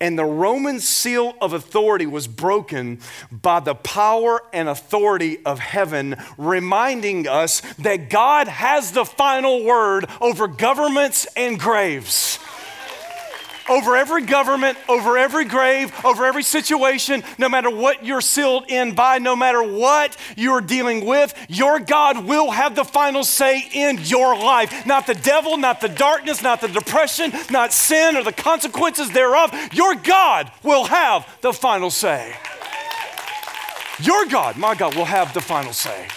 and 0.00 0.18
the 0.18 0.24
Roman 0.24 0.80
seal 0.80 1.34
of 1.40 1.52
authority 1.52 2.06
was 2.06 2.26
broken 2.26 3.00
by 3.30 3.60
the 3.60 3.74
power 3.74 4.42
and 4.52 4.68
authority 4.68 5.44
of 5.44 5.58
heaven, 5.58 6.16
reminding 6.38 7.28
us 7.28 7.60
that 7.78 8.08
God 8.08 8.48
has 8.48 8.92
the 8.92 9.04
final 9.04 9.62
word 9.64 10.06
over 10.20 10.48
governments 10.48 11.26
and 11.36 11.60
graves 11.60 12.38
over 13.70 13.96
every 13.96 14.22
government, 14.22 14.76
over 14.88 15.16
every 15.16 15.44
grave, 15.44 15.92
over 16.04 16.26
every 16.26 16.42
situation, 16.42 17.22
no 17.38 17.48
matter 17.48 17.70
what 17.70 18.04
you're 18.04 18.20
sealed 18.20 18.64
in 18.68 18.94
by, 18.94 19.18
no 19.18 19.34
matter 19.34 19.62
what 19.62 20.16
you're 20.36 20.60
dealing 20.60 21.06
with, 21.06 21.32
your 21.48 21.78
God 21.78 22.26
will 22.26 22.50
have 22.50 22.74
the 22.74 22.84
final 22.84 23.24
say 23.24 23.66
in 23.72 23.98
your 24.02 24.36
life. 24.36 24.84
Not 24.84 25.06
the 25.06 25.14
devil, 25.14 25.56
not 25.56 25.80
the 25.80 25.88
darkness, 25.88 26.42
not 26.42 26.60
the 26.60 26.68
depression, 26.68 27.32
not 27.50 27.72
sin 27.72 28.16
or 28.16 28.24
the 28.24 28.32
consequences 28.32 29.10
thereof. 29.10 29.54
Your 29.72 29.94
God 29.94 30.50
will 30.64 30.84
have 30.84 31.26
the 31.40 31.52
final 31.52 31.90
say. 31.90 32.34
Your 34.02 34.26
God, 34.26 34.56
my 34.56 34.74
God, 34.74 34.96
will 34.96 35.04
have 35.04 35.32
the 35.32 35.40
final 35.40 35.72
say. 35.72 36.08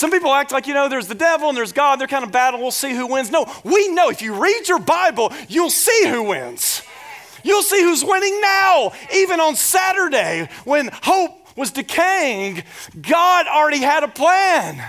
Some 0.00 0.10
people 0.10 0.32
act 0.32 0.50
like, 0.50 0.66
you 0.66 0.72
know, 0.72 0.88
there's 0.88 1.08
the 1.08 1.14
devil 1.14 1.50
and 1.50 1.58
there's 1.58 1.74
God, 1.74 2.00
they're 2.00 2.06
kind 2.06 2.24
of 2.24 2.32
battling, 2.32 2.62
we'll 2.62 2.70
see 2.70 2.94
who 2.94 3.06
wins. 3.06 3.30
No, 3.30 3.44
we 3.64 3.88
know 3.88 4.08
if 4.08 4.22
you 4.22 4.32
read 4.32 4.66
your 4.66 4.78
Bible, 4.78 5.30
you'll 5.46 5.68
see 5.68 6.08
who 6.08 6.22
wins. 6.22 6.80
You'll 7.44 7.60
see 7.60 7.82
who's 7.82 8.02
winning 8.02 8.40
now. 8.40 8.92
Even 9.14 9.40
on 9.40 9.56
Saturday, 9.56 10.48
when 10.64 10.88
hope 11.02 11.54
was 11.54 11.70
decaying, 11.70 12.62
God 13.02 13.46
already 13.46 13.80
had 13.80 14.02
a 14.02 14.08
plan. 14.08 14.82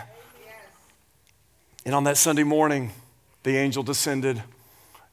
And 1.85 1.93
on 1.93 2.05
that 2.05 2.15
Sunday 2.15 2.43
morning, 2.43 2.91
the 3.43 3.57
angel 3.57 3.83
descended 3.83 4.41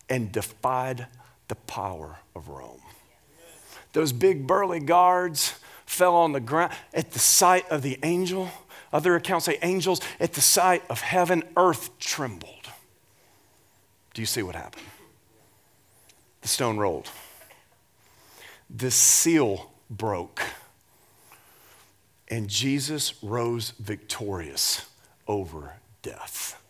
and 0.08 0.30
defied 0.30 1.08
the 1.48 1.56
power 1.56 2.18
of 2.36 2.48
Rome. 2.48 2.82
Those 3.94 4.12
big 4.12 4.46
burly 4.46 4.78
guards 4.78 5.58
fell 5.86 6.14
on 6.14 6.30
the 6.30 6.40
ground 6.40 6.72
at 6.94 7.10
the 7.10 7.18
sight 7.18 7.68
of 7.68 7.82
the 7.82 7.98
angel 8.04 8.48
other 8.92 9.16
accounts 9.16 9.46
say 9.46 9.58
angels 9.62 10.00
at 10.18 10.32
the 10.32 10.40
sight 10.40 10.82
of 10.88 11.00
heaven, 11.00 11.42
earth 11.56 11.98
trembled. 11.98 12.68
Do 14.14 14.22
you 14.22 14.26
see 14.26 14.42
what 14.42 14.54
happened? 14.54 14.84
The 16.40 16.48
stone 16.48 16.78
rolled. 16.78 17.10
The 18.70 18.90
seal 18.90 19.72
broke. 19.90 20.42
And 22.28 22.48
Jesus 22.48 23.14
rose 23.22 23.70
victorious 23.78 24.86
over 25.26 25.74
death. 26.02 26.60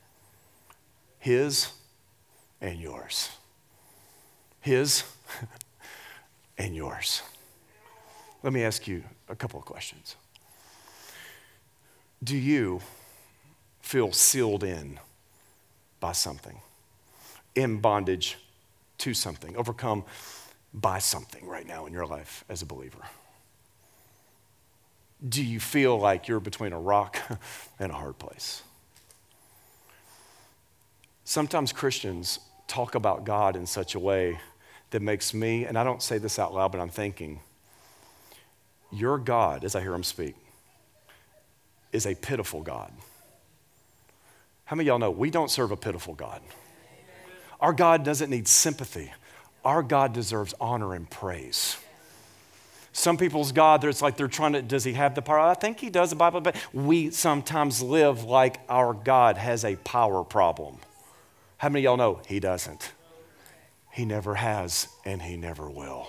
His 1.18 1.72
and 2.60 2.78
yours. 2.78 3.30
His 4.60 5.04
and 6.58 6.74
yours. 6.74 7.22
Let 8.42 8.52
me 8.52 8.62
ask 8.62 8.86
you 8.86 9.02
a 9.28 9.34
couple 9.34 9.58
of 9.58 9.66
questions. 9.66 10.16
Do 12.22 12.36
you 12.36 12.80
feel 13.80 14.12
sealed 14.12 14.64
in 14.64 14.98
by 16.00 16.12
something? 16.12 16.60
In 17.54 17.78
bondage 17.78 18.36
to 18.98 19.14
something, 19.14 19.56
overcome 19.56 20.04
by 20.74 20.98
something 20.98 21.46
right 21.46 21.66
now 21.66 21.86
in 21.86 21.92
your 21.92 22.06
life 22.06 22.44
as 22.48 22.62
a 22.62 22.66
believer? 22.66 22.98
Do 25.26 25.44
you 25.44 25.58
feel 25.58 25.98
like 25.98 26.28
you're 26.28 26.40
between 26.40 26.72
a 26.72 26.80
rock 26.80 27.18
and 27.78 27.90
a 27.90 27.94
hard 27.94 28.18
place? 28.18 28.62
Sometimes 31.24 31.72
Christians 31.72 32.40
talk 32.66 32.94
about 32.94 33.24
God 33.24 33.56
in 33.56 33.66
such 33.66 33.94
a 33.94 33.98
way 33.98 34.38
that 34.90 35.02
makes 35.02 35.34
me, 35.34 35.64
and 35.64 35.78
I 35.78 35.84
don't 35.84 36.02
say 36.02 36.18
this 36.18 36.38
out 36.38 36.54
loud, 36.54 36.72
but 36.72 36.80
I'm 36.80 36.88
thinking, 36.88 37.40
your 38.90 39.18
God, 39.18 39.64
as 39.64 39.74
I 39.74 39.80
hear 39.80 39.92
him 39.92 40.04
speak, 40.04 40.34
is 41.92 42.06
a 42.06 42.14
pitiful 42.14 42.62
God. 42.62 42.92
How 44.64 44.76
many 44.76 44.88
of 44.88 44.92
y'all 44.92 44.98
know 44.98 45.10
we 45.10 45.30
don't 45.30 45.50
serve 45.50 45.70
a 45.70 45.76
pitiful 45.76 46.14
God? 46.14 46.42
Our 47.60 47.72
God 47.72 48.04
doesn't 48.04 48.30
need 48.30 48.46
sympathy. 48.46 49.12
Our 49.64 49.82
God 49.82 50.12
deserves 50.12 50.54
honor 50.60 50.94
and 50.94 51.08
praise. 51.08 51.76
Some 52.92 53.16
people's 53.16 53.52
God, 53.52 53.84
it's 53.84 54.02
like 54.02 54.16
they're 54.16 54.28
trying 54.28 54.54
to, 54.54 54.62
does 54.62 54.84
he 54.84 54.92
have 54.94 55.14
the 55.14 55.22
power? 55.22 55.38
I 55.38 55.54
think 55.54 55.78
he 55.78 55.88
does, 55.88 56.10
the 56.10 56.16
Bible, 56.16 56.40
but 56.40 56.56
we 56.72 57.10
sometimes 57.10 57.80
live 57.80 58.24
like 58.24 58.60
our 58.68 58.92
God 58.92 59.36
has 59.36 59.64
a 59.64 59.76
power 59.76 60.24
problem. 60.24 60.78
How 61.58 61.68
many 61.68 61.80
of 61.80 61.84
y'all 61.84 61.96
know 61.96 62.20
he 62.26 62.40
doesn't? 62.40 62.92
He 63.92 64.04
never 64.04 64.34
has, 64.36 64.88
and 65.04 65.22
he 65.22 65.36
never 65.36 65.70
will. 65.70 66.08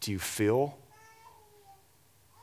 Do 0.00 0.12
you 0.12 0.18
feel 0.18 0.78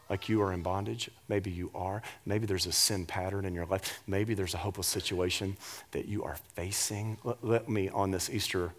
like 0.10 0.30
you 0.30 0.42
are 0.42 0.54
in 0.54 0.62
bondage? 0.62 1.10
Maybe 1.28 1.52
you 1.52 1.72
are. 1.74 2.02
Maybe 2.26 2.46
there's 2.46 2.66
a 2.66 2.72
sin 2.72 3.06
pattern 3.06 3.46
in 3.46 3.54
your 3.54 3.66
life. 3.66 4.02
Maybe 4.08 4.34
there's 4.34 4.54
a 4.54 4.58
hopeless 4.58 4.88
situation 4.88 5.58
that 5.92 6.08
you 6.08 6.24
are 6.24 6.38
facing. 6.56 7.18
Let, 7.24 7.44
let 7.44 7.70
me, 7.70 7.90
on 7.90 8.12
this 8.12 8.30
Easter 8.30 8.74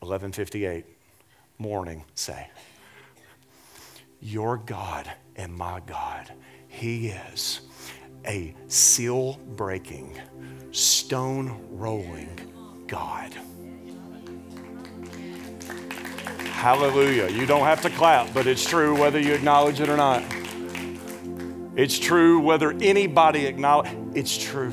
1158 0.00 0.84
morning, 1.58 2.04
say, 2.14 2.48
Your 4.20 4.58
God 4.58 5.10
and 5.36 5.54
my 5.54 5.80
God, 5.86 6.32
He 6.68 7.08
is 7.08 7.60
a 8.26 8.54
seal 8.68 9.38
breaking, 9.56 10.18
stone 10.72 11.58
rolling 11.70 12.84
God. 12.86 13.34
Hallelujah. 16.54 17.28
You 17.28 17.44
don't 17.44 17.64
have 17.64 17.82
to 17.82 17.90
clap, 17.90 18.32
but 18.32 18.46
it's 18.46 18.64
true 18.64 18.98
whether 18.98 19.20
you 19.20 19.34
acknowledge 19.34 19.80
it 19.80 19.90
or 19.90 19.98
not. 19.98 20.22
It's 21.76 21.98
true 21.98 22.40
whether 22.40 22.70
anybody 22.80 23.44
acknowledge 23.44 23.90
it's 24.14 24.38
true. 24.38 24.70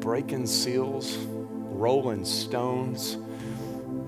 Breaking 0.00 0.46
seals, 0.46 1.18
rolling 1.18 2.24
stones, 2.24 3.16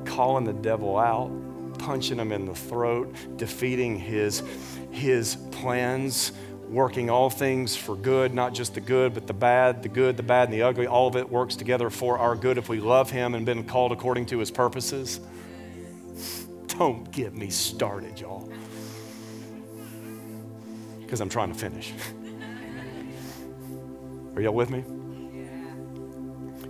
calling 0.05 0.45
the 0.45 0.55
devil 0.55 0.99
out, 0.99 1.31
punching 1.79 2.19
him 2.19 2.33
in 2.33 2.47
the 2.47 2.55
throat, 2.55 3.15
defeating 3.37 3.99
his, 3.99 4.43
his 4.91 5.37
plans, 5.53 6.33
working 6.71 7.11
all 7.11 7.29
things 7.29 7.77
for 7.77 7.97
good, 7.97 8.33
not 8.33 8.55
just 8.55 8.75
the 8.75 8.81
good, 8.81 9.13
but 9.13 9.27
the 9.27 9.35
bad, 9.35 9.83
the 9.83 9.89
good, 9.89 10.17
the 10.17 10.23
bad, 10.23 10.49
and 10.49 10.55
the 10.55 10.63
ugly. 10.63 10.87
All 10.87 11.09
of 11.09 11.17
it 11.17 11.29
works 11.29 11.57
together 11.57 11.91
for 11.91 12.19
our 12.19 12.37
good 12.37 12.59
if 12.59 12.69
we 12.69 12.81
love 12.81 13.11
Him 13.11 13.35
and 13.35 13.45
been 13.45 13.65
called 13.65 13.93
according 13.93 14.27
to 14.27 14.39
His 14.39 14.51
purposes. 14.51 15.21
Don't 16.69 17.11
get 17.11 17.35
me 17.35 17.51
started, 17.51 18.21
y'all. 18.21 18.51
Because 21.01 21.21
I'm 21.21 21.29
trying 21.29 21.53
to 21.53 21.59
finish. 21.59 21.93
Are 24.37 24.43
y'all 24.43 24.55
with 24.55 24.71
me? 24.71 24.85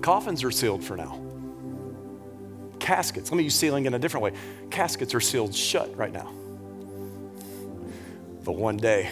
Coffins 0.00 0.42
are 0.42 0.50
sealed 0.50 0.82
for 0.82 0.96
now. 0.96 1.20
Caskets, 2.78 3.30
let 3.30 3.36
me 3.36 3.44
use 3.44 3.54
sealing 3.54 3.84
in 3.84 3.92
a 3.92 3.98
different 3.98 4.24
way. 4.24 4.32
Caskets 4.70 5.14
are 5.14 5.20
sealed 5.20 5.54
shut 5.54 5.94
right 5.94 6.12
now. 6.12 6.32
But 8.42 8.56
one 8.56 8.78
day, 8.78 9.10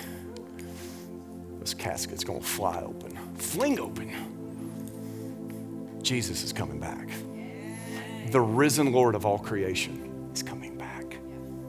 this 1.69 1.75
casket's 1.75 2.25
going 2.25 2.41
to 2.41 2.47
fly 2.47 2.81
open, 2.81 3.15
fling 3.37 3.79
open. 3.79 4.11
Jesus 6.01 6.43
is 6.43 6.51
coming 6.51 6.81
back. 6.81 7.11
The 8.31 8.41
risen 8.41 8.91
Lord 8.91 9.15
of 9.15 9.27
all 9.27 9.39
creation 9.39 10.31
is 10.33 10.43
coming 10.43 10.79
back. 10.79 11.19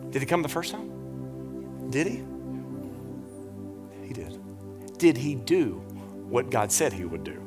Did 0.10 0.22
he 0.22 0.26
come 0.26 0.42
the 0.42 0.48
first 0.48 0.72
time? 0.72 1.90
Did 1.90 2.08
he? 2.08 2.24
He 4.08 4.14
did. 4.14 4.40
Did 4.98 5.18
he 5.18 5.36
do 5.36 5.74
what 6.30 6.50
God 6.50 6.72
said 6.72 6.94
he 6.94 7.04
would 7.04 7.26
do? 7.26 7.46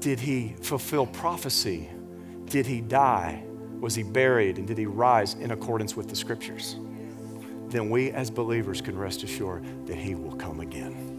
Did 0.00 0.20
he 0.20 0.54
fulfill 0.60 1.06
prophecy? 1.06 1.88
Did 2.44 2.66
he 2.66 2.82
die? 2.82 3.42
Was 3.80 3.94
he 3.94 4.02
buried? 4.02 4.58
And 4.58 4.66
did 4.66 4.76
he 4.76 4.84
rise 4.84 5.32
in 5.32 5.52
accordance 5.52 5.96
with 5.96 6.10
the 6.10 6.16
scriptures? 6.16 6.76
Then 7.72 7.90
we 7.90 8.12
as 8.12 8.30
believers 8.30 8.80
can 8.80 8.96
rest 8.96 9.22
assured 9.22 9.64
that 9.86 9.96
he 9.96 10.14
will 10.14 10.36
come 10.36 10.60
again. 10.60 11.12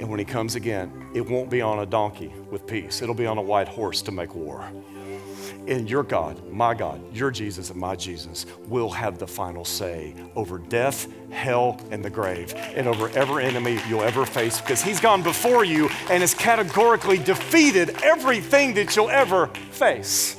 And 0.00 0.08
when 0.08 0.18
he 0.18 0.24
comes 0.24 0.54
again, 0.54 1.10
it 1.14 1.20
won't 1.20 1.50
be 1.50 1.60
on 1.60 1.80
a 1.80 1.86
donkey 1.86 2.32
with 2.50 2.66
peace, 2.66 3.02
it'll 3.02 3.14
be 3.14 3.26
on 3.26 3.38
a 3.38 3.42
white 3.42 3.68
horse 3.68 4.02
to 4.02 4.12
make 4.12 4.34
war. 4.34 4.64
And 5.66 5.88
your 5.88 6.02
God, 6.02 6.52
my 6.52 6.74
God, 6.74 7.00
your 7.14 7.30
Jesus, 7.30 7.70
and 7.70 7.80
my 7.80 7.96
Jesus 7.96 8.44
will 8.66 8.90
have 8.90 9.18
the 9.18 9.26
final 9.26 9.64
say 9.64 10.14
over 10.36 10.58
death, 10.58 11.08
hell, 11.30 11.80
and 11.90 12.04
the 12.04 12.10
grave, 12.10 12.54
and 12.54 12.86
over 12.86 13.08
every 13.10 13.44
enemy 13.44 13.80
you'll 13.88 14.02
ever 14.02 14.26
face 14.26 14.60
because 14.60 14.82
He's 14.82 15.00
gone 15.00 15.22
before 15.22 15.64
you 15.64 15.88
and 16.10 16.20
has 16.22 16.34
categorically 16.34 17.18
defeated 17.18 17.96
everything 18.02 18.74
that 18.74 18.94
you'll 18.94 19.10
ever 19.10 19.46
face. 19.70 20.36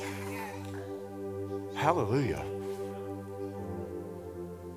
Hallelujah. 1.74 2.44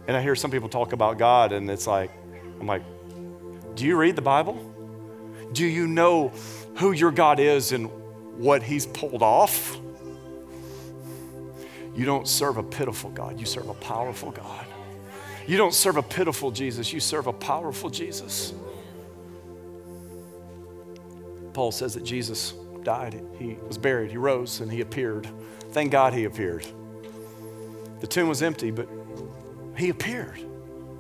And 0.10 0.18
I 0.18 0.24
hear 0.24 0.36
some 0.36 0.50
people 0.50 0.70
talk 0.70 0.92
about 0.92 1.20
God, 1.20 1.52
and 1.52 1.70
it's 1.70 1.86
like, 1.86 2.10
I'm 2.60 2.66
like, 2.66 2.82
do 3.76 3.86
you 3.86 3.96
read 3.96 4.16
the 4.16 4.24
Bible? 4.24 4.56
Do 5.54 5.64
you 5.64 5.86
know 5.86 6.30
who 6.78 6.94
your 6.94 7.12
God 7.12 7.40
is 7.40 7.74
and 7.74 7.92
what 8.36 8.64
He's 8.64 8.88
pulled 8.88 9.22
off? 9.22 9.78
You 11.96 12.06
don't 12.06 12.28
serve 12.28 12.58
a 12.58 12.64
pitiful 12.64 13.12
God, 13.12 13.40
you 13.40 13.46
serve 13.46 13.70
a 13.70 13.76
powerful 13.76 14.32
God. 14.32 14.66
You 15.46 15.58
don't 15.58 15.76
serve 15.76 15.98
a 15.98 16.02
pitiful 16.02 16.50
Jesus, 16.50 16.92
you 16.92 17.00
serve 17.00 17.28
a 17.28 17.34
powerful 17.34 17.92
Jesus. 17.92 18.52
Paul 21.54 21.72
says 21.72 21.94
that 21.94 22.04
Jesus 22.04 22.56
died, 22.82 23.24
he 23.38 23.60
was 23.68 23.78
buried, 23.78 24.10
he 24.10 24.18
rose, 24.18 24.60
and 24.60 24.72
he 24.72 24.82
appeared. 24.82 25.30
Thank 25.72 25.92
God 25.92 26.14
he 26.14 26.24
appeared. 26.24 26.66
The 28.00 28.08
tomb 28.08 28.28
was 28.28 28.42
empty, 28.42 28.72
but 28.72 28.90
he 29.80 29.90
appeared. 29.90 30.40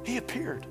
He 0.05 0.17
appeared. 0.17 0.65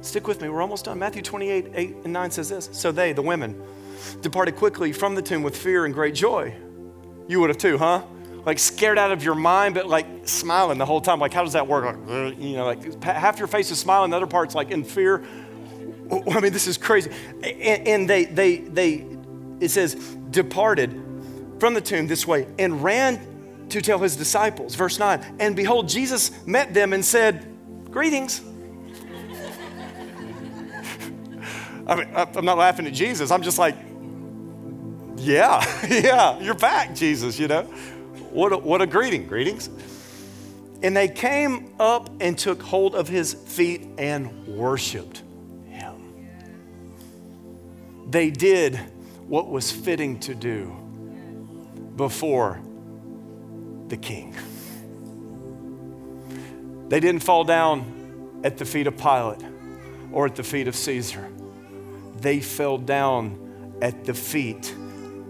Stick 0.00 0.28
with 0.28 0.42
me, 0.42 0.48
we're 0.48 0.60
almost 0.60 0.84
done. 0.84 0.98
Matthew 0.98 1.22
28, 1.22 1.72
8 1.74 1.96
and 2.04 2.12
9 2.12 2.30
says 2.30 2.48
this. 2.50 2.68
So 2.72 2.92
they, 2.92 3.12
the 3.12 3.22
women, 3.22 3.60
departed 4.20 4.56
quickly 4.56 4.92
from 4.92 5.14
the 5.14 5.22
tomb 5.22 5.42
with 5.42 5.56
fear 5.56 5.86
and 5.86 5.94
great 5.94 6.14
joy. 6.14 6.54
You 7.26 7.40
would 7.40 7.48
have 7.48 7.58
too, 7.58 7.78
huh? 7.78 8.02
Like 8.44 8.58
scared 8.58 8.98
out 8.98 9.10
of 9.10 9.24
your 9.24 9.34
mind, 9.34 9.74
but 9.74 9.86
like 9.86 10.06
smiling 10.24 10.76
the 10.76 10.84
whole 10.84 11.00
time. 11.00 11.18
Like, 11.18 11.32
how 11.32 11.42
does 11.42 11.54
that 11.54 11.66
work? 11.66 11.84
Like, 11.84 12.08
uh, 12.08 12.36
you 12.38 12.56
know, 12.56 12.66
like 12.66 13.02
half 13.02 13.38
your 13.38 13.48
face 13.48 13.70
is 13.70 13.78
smiling, 13.78 14.10
the 14.10 14.16
other 14.18 14.26
part's 14.26 14.54
like 14.54 14.70
in 14.70 14.84
fear. 14.84 15.24
I 16.10 16.40
mean, 16.40 16.52
this 16.52 16.66
is 16.66 16.76
crazy. 16.76 17.10
And, 17.42 17.88
and 17.88 18.10
they, 18.10 18.26
they, 18.26 18.58
they, 18.58 19.06
it 19.60 19.70
says, 19.70 19.94
departed 20.30 20.92
from 21.58 21.72
the 21.72 21.80
tomb 21.80 22.06
this 22.06 22.26
way 22.26 22.46
and 22.58 22.84
ran 22.84 23.33
to 23.70 23.80
tell 23.80 23.98
his 23.98 24.16
disciples. 24.16 24.74
Verse 24.74 24.98
9, 24.98 25.36
and 25.40 25.56
behold, 25.56 25.88
Jesus 25.88 26.30
met 26.46 26.74
them 26.74 26.92
and 26.92 27.04
said, 27.04 27.50
Greetings. 27.90 28.40
I 31.86 31.96
mean, 31.96 32.08
I'm 32.14 32.44
not 32.44 32.58
laughing 32.58 32.86
at 32.86 32.92
Jesus. 32.92 33.30
I'm 33.30 33.42
just 33.42 33.58
like, 33.58 33.76
yeah, 35.16 35.86
yeah, 35.88 36.38
you're 36.40 36.54
back, 36.54 36.94
Jesus, 36.94 37.38
you 37.38 37.48
know? 37.48 37.62
What 38.30 38.52
a, 38.52 38.58
what 38.58 38.82
a 38.82 38.86
greeting. 38.86 39.26
Greetings. 39.26 39.70
And 40.82 40.96
they 40.96 41.08
came 41.08 41.72
up 41.78 42.10
and 42.20 42.36
took 42.36 42.60
hold 42.60 42.94
of 42.94 43.08
his 43.08 43.32
feet 43.32 43.86
and 43.96 44.46
worshiped 44.46 45.22
him. 45.68 45.94
They 48.10 48.30
did 48.30 48.76
what 49.26 49.48
was 49.48 49.70
fitting 49.70 50.20
to 50.20 50.34
do 50.34 50.76
before 51.96 52.60
the 53.88 53.96
king. 53.96 54.34
They 56.88 57.00
didn't 57.00 57.22
fall 57.22 57.44
down 57.44 58.40
at 58.44 58.58
the 58.58 58.64
feet 58.64 58.86
of 58.86 58.96
Pilate 58.96 59.42
or 60.12 60.26
at 60.26 60.36
the 60.36 60.42
feet 60.42 60.68
of 60.68 60.76
Caesar. 60.76 61.28
They 62.20 62.40
fell 62.40 62.78
down 62.78 63.76
at 63.82 64.04
the 64.04 64.14
feet 64.14 64.74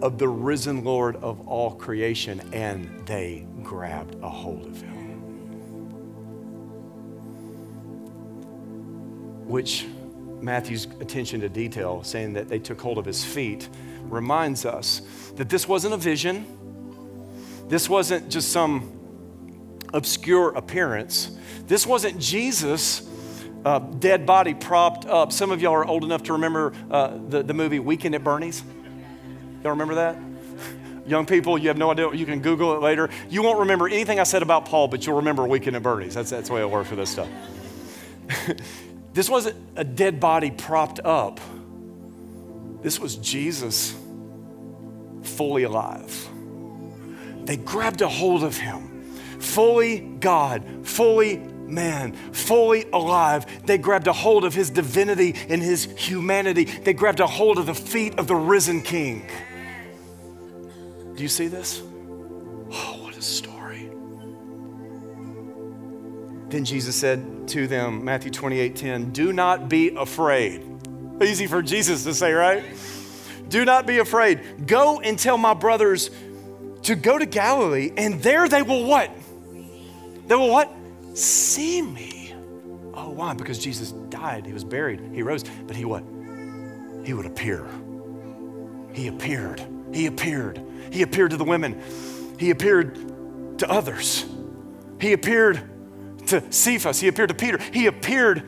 of 0.02 0.18
the 0.18 0.28
risen 0.28 0.84
Lord 0.84 1.16
of 1.16 1.48
all 1.48 1.72
creation 1.72 2.42
and 2.52 3.06
they 3.06 3.46
grabbed 3.62 4.16
a 4.22 4.28
hold 4.28 4.66
of 4.66 4.80
him. 4.80 4.94
Which 9.48 9.86
Matthew's 10.40 10.84
attention 11.00 11.40
to 11.40 11.48
detail, 11.48 12.02
saying 12.02 12.34
that 12.34 12.48
they 12.48 12.58
took 12.58 12.80
hold 12.80 12.98
of 12.98 13.04
his 13.04 13.24
feet, 13.24 13.68
reminds 14.02 14.66
us 14.66 15.00
that 15.36 15.48
this 15.48 15.66
wasn't 15.66 15.94
a 15.94 15.96
vision. 15.96 16.46
This 17.68 17.88
wasn't 17.88 18.28
just 18.28 18.52
some 18.52 18.94
obscure 19.92 20.50
appearance. 20.50 21.36
This 21.66 21.86
wasn't 21.86 22.18
Jesus' 22.18 23.08
uh, 23.64 23.78
dead 23.78 24.26
body 24.26 24.52
propped 24.52 25.06
up. 25.06 25.32
Some 25.32 25.50
of 25.50 25.62
y'all 25.62 25.72
are 25.72 25.84
old 25.84 26.04
enough 26.04 26.24
to 26.24 26.34
remember 26.34 26.72
uh, 26.90 27.16
the, 27.28 27.42
the 27.42 27.54
movie 27.54 27.78
Weekend 27.78 28.14
at 28.14 28.22
Bernie's. 28.22 28.62
Y'all 29.62 29.70
remember 29.70 29.94
that? 29.94 30.18
Young 31.06 31.24
people, 31.24 31.56
you 31.56 31.68
have 31.68 31.78
no 31.78 31.90
idea. 31.90 32.12
You 32.12 32.26
can 32.26 32.40
Google 32.40 32.74
it 32.74 32.82
later. 32.82 33.08
You 33.30 33.42
won't 33.42 33.60
remember 33.60 33.88
anything 33.88 34.20
I 34.20 34.24
said 34.24 34.42
about 34.42 34.66
Paul, 34.66 34.88
but 34.88 35.06
you'll 35.06 35.16
remember 35.16 35.46
Weekend 35.46 35.76
at 35.76 35.82
Bernie's. 35.82 36.14
That's, 36.14 36.30
that's 36.30 36.48
the 36.48 36.54
way 36.54 36.60
it 36.60 36.70
works 36.70 36.88
for 36.88 36.96
this 36.96 37.10
stuff. 37.10 37.28
this 39.14 39.30
wasn't 39.30 39.56
a 39.76 39.84
dead 39.84 40.20
body 40.20 40.50
propped 40.50 41.00
up, 41.00 41.40
this 42.82 43.00
was 43.00 43.16
Jesus 43.16 43.96
fully 45.22 45.62
alive. 45.62 46.28
They 47.44 47.56
grabbed 47.56 48.00
a 48.00 48.08
hold 48.08 48.42
of 48.42 48.56
him, 48.56 49.12
fully 49.40 50.00
God, 50.00 50.64
fully 50.86 51.36
man, 51.38 52.12
fully 52.32 52.86
alive. 52.92 53.46
They 53.66 53.78
grabbed 53.78 54.06
a 54.06 54.12
hold 54.12 54.44
of 54.44 54.54
his 54.54 54.70
divinity 54.70 55.34
and 55.48 55.62
his 55.62 55.84
humanity. 55.96 56.64
They 56.64 56.92
grabbed 56.92 57.20
a 57.20 57.26
hold 57.26 57.58
of 57.58 57.66
the 57.66 57.74
feet 57.74 58.18
of 58.18 58.26
the 58.26 58.36
risen 58.36 58.82
king. 58.82 59.28
Do 61.14 61.22
you 61.22 61.28
see 61.28 61.46
this? 61.46 61.80
Oh, 61.80 62.98
what 63.02 63.16
a 63.16 63.22
story. 63.22 63.90
Then 66.48 66.64
Jesus 66.64 66.96
said 66.96 67.48
to 67.48 67.66
them, 67.66 68.04
Matthew 68.04 68.30
28 68.30 68.76
10, 68.76 69.10
do 69.12 69.32
not 69.32 69.68
be 69.68 69.94
afraid. 69.94 70.64
Easy 71.22 71.46
for 71.46 71.62
Jesus 71.62 72.04
to 72.04 72.14
say, 72.14 72.32
right? 72.32 72.64
Do 73.48 73.64
not 73.64 73.86
be 73.86 73.98
afraid. 73.98 74.66
Go 74.66 75.00
and 75.00 75.18
tell 75.18 75.38
my 75.38 75.54
brothers 75.54 76.10
to 76.84 76.94
go 76.94 77.18
to 77.18 77.26
Galilee, 77.26 77.92
and 77.96 78.22
there 78.22 78.48
they 78.48 78.62
will 78.62 78.84
what? 78.84 79.10
They 80.26 80.34
will 80.34 80.50
what? 80.50 80.72
See 81.14 81.82
me. 81.82 82.34
Oh, 82.94 83.10
why? 83.10 83.34
Because 83.34 83.58
Jesus 83.58 83.92
died, 83.92 84.46
he 84.46 84.52
was 84.52 84.64
buried, 84.64 85.00
he 85.12 85.22
rose, 85.22 85.44
but 85.66 85.76
he 85.76 85.84
what? 85.84 86.04
He 87.04 87.12
would 87.12 87.26
appear. 87.26 87.66
He 88.92 89.08
appeared. 89.08 89.62
He 89.92 90.06
appeared. 90.06 90.60
He 90.90 91.02
appeared 91.02 91.30
to 91.32 91.36
the 91.36 91.44
women. 91.44 91.82
He 92.38 92.50
appeared 92.50 93.58
to 93.58 93.70
others. 93.70 94.24
He 95.00 95.12
appeared 95.12 95.62
to 96.26 96.50
Cephas. 96.52 97.00
He 97.00 97.08
appeared 97.08 97.28
to 97.30 97.34
Peter. 97.34 97.58
He 97.58 97.86
appeared 97.86 98.42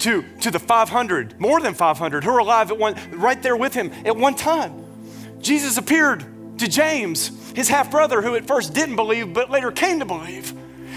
to, 0.00 0.24
to 0.40 0.50
the 0.50 0.58
500, 0.58 1.40
more 1.40 1.60
than 1.60 1.74
500, 1.74 2.24
who 2.24 2.32
were 2.32 2.38
alive 2.38 2.70
at 2.70 2.78
one, 2.78 2.96
right 3.12 3.40
there 3.42 3.56
with 3.56 3.74
him 3.74 3.92
at 4.04 4.16
one 4.16 4.34
time. 4.34 4.84
Jesus 5.40 5.76
appeared 5.76 6.24
to 6.64 6.70
James, 6.70 7.30
his 7.54 7.68
half 7.68 7.90
brother, 7.90 8.22
who 8.22 8.34
at 8.34 8.46
first 8.46 8.74
didn't 8.74 8.96
believe, 8.96 9.34
but 9.34 9.50
later 9.50 9.70
came 9.70 9.98
to 9.98 10.04
believe. 10.04 10.52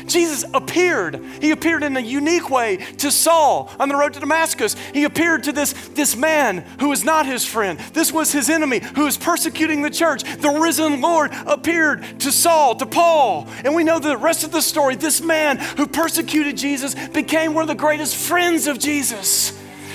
Jesus 0.06 0.46
appeared. 0.54 1.22
He 1.42 1.52
appeared 1.52 1.84
in 1.84 1.98
a 1.98 2.00
unique 2.00 2.50
way 2.50 2.78
to 3.00 3.12
Saul 3.12 3.70
on 3.78 3.90
the 3.90 3.96
road 3.96 4.14
to 4.14 4.22
Damascus. 4.22 4.74
He 4.94 5.04
appeared 5.04 5.44
to 5.44 5.52
this, 5.52 5.74
this 5.90 6.16
man 6.16 6.60
who 6.80 6.88
was 6.88 7.04
not 7.04 7.26
his 7.26 7.46
friend. 7.46 7.78
This 7.92 8.14
was 8.14 8.32
his 8.32 8.50
enemy 8.50 8.80
who 8.96 9.04
was 9.04 9.18
persecuting 9.18 9.82
the 9.82 9.90
church. 9.90 10.24
The 10.24 10.58
risen 10.62 11.02
Lord 11.02 11.32
appeared 11.46 12.22
to 12.22 12.32
Saul, 12.32 12.76
to 12.76 12.86
Paul. 12.86 13.50
And 13.66 13.76
we 13.76 13.84
know 13.84 14.00
the 14.00 14.16
rest 14.16 14.46
of 14.46 14.54
the 14.54 14.62
story. 14.62 14.96
This 14.96 15.22
man 15.22 15.58
who 15.58 15.88
persecuted 15.88 16.56
Jesus 16.56 16.96
became 17.10 17.54
one 17.54 17.64
of 17.64 17.68
the 17.68 17.76
greatest 17.76 18.16
friends 18.16 18.68
of 18.68 18.80
Jesus. 18.80 19.52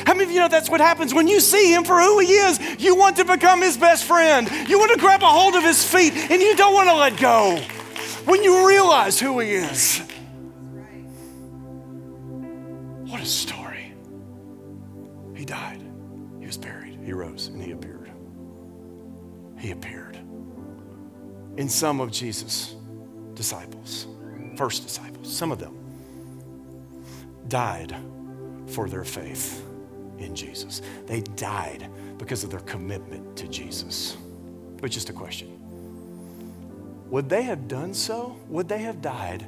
How 0.06 0.14
many 0.14 0.24
of 0.24 0.30
you 0.30 0.40
know 0.40 0.48
that's 0.48 0.70
what 0.70 0.80
happens 0.80 1.14
when 1.14 1.28
you 1.28 1.40
see 1.40 1.72
him 1.72 1.84
for 1.84 2.00
who 2.00 2.18
he 2.18 2.32
is? 2.32 2.58
You 2.78 2.96
want 2.96 3.16
to 3.16 3.24
become 3.24 3.62
his 3.62 3.76
best 3.76 4.04
friend. 4.04 4.50
You 4.68 4.78
want 4.78 4.92
to 4.92 4.98
grab 4.98 5.22
a 5.22 5.26
hold 5.26 5.54
of 5.54 5.62
his 5.62 5.84
feet 5.84 6.14
and 6.14 6.42
you 6.42 6.56
don't 6.56 6.74
want 6.74 6.88
to 6.88 6.94
let 6.94 7.18
go 7.18 7.60
when 8.24 8.42
you 8.42 8.66
realize 8.66 9.18
who 9.18 9.38
He 9.40 9.52
is. 9.52 10.00
What 13.08 13.20
a 13.20 13.26
story. 13.26 13.92
He 15.34 15.44
died, 15.44 15.82
He 16.40 16.46
was 16.46 16.56
buried, 16.56 16.98
He 17.04 17.12
rose, 17.12 17.48
and 17.48 17.62
He 17.62 17.72
appeared. 17.72 18.10
He 19.58 19.70
appeared 19.70 20.16
in 21.56 21.68
some 21.68 22.00
of 22.00 22.10
Jesus' 22.10 22.74
disciples, 23.34 24.06
first 24.56 24.82
disciples, 24.84 25.32
some 25.32 25.52
of 25.52 25.58
them 25.58 25.78
died 27.48 27.94
for 28.66 28.88
their 28.88 29.04
faith 29.04 29.62
in 30.22 30.34
Jesus. 30.34 30.82
They 31.06 31.20
died 31.20 31.88
because 32.18 32.44
of 32.44 32.50
their 32.50 32.60
commitment 32.60 33.36
to 33.36 33.48
Jesus. 33.48 34.16
But 34.80 34.90
just 34.90 35.10
a 35.10 35.12
question 35.12 35.58
would 37.10 37.28
they 37.28 37.42
have 37.42 37.68
done 37.68 37.92
so? 37.92 38.36
Would 38.48 38.68
they 38.68 38.78
have 38.78 39.02
died 39.02 39.46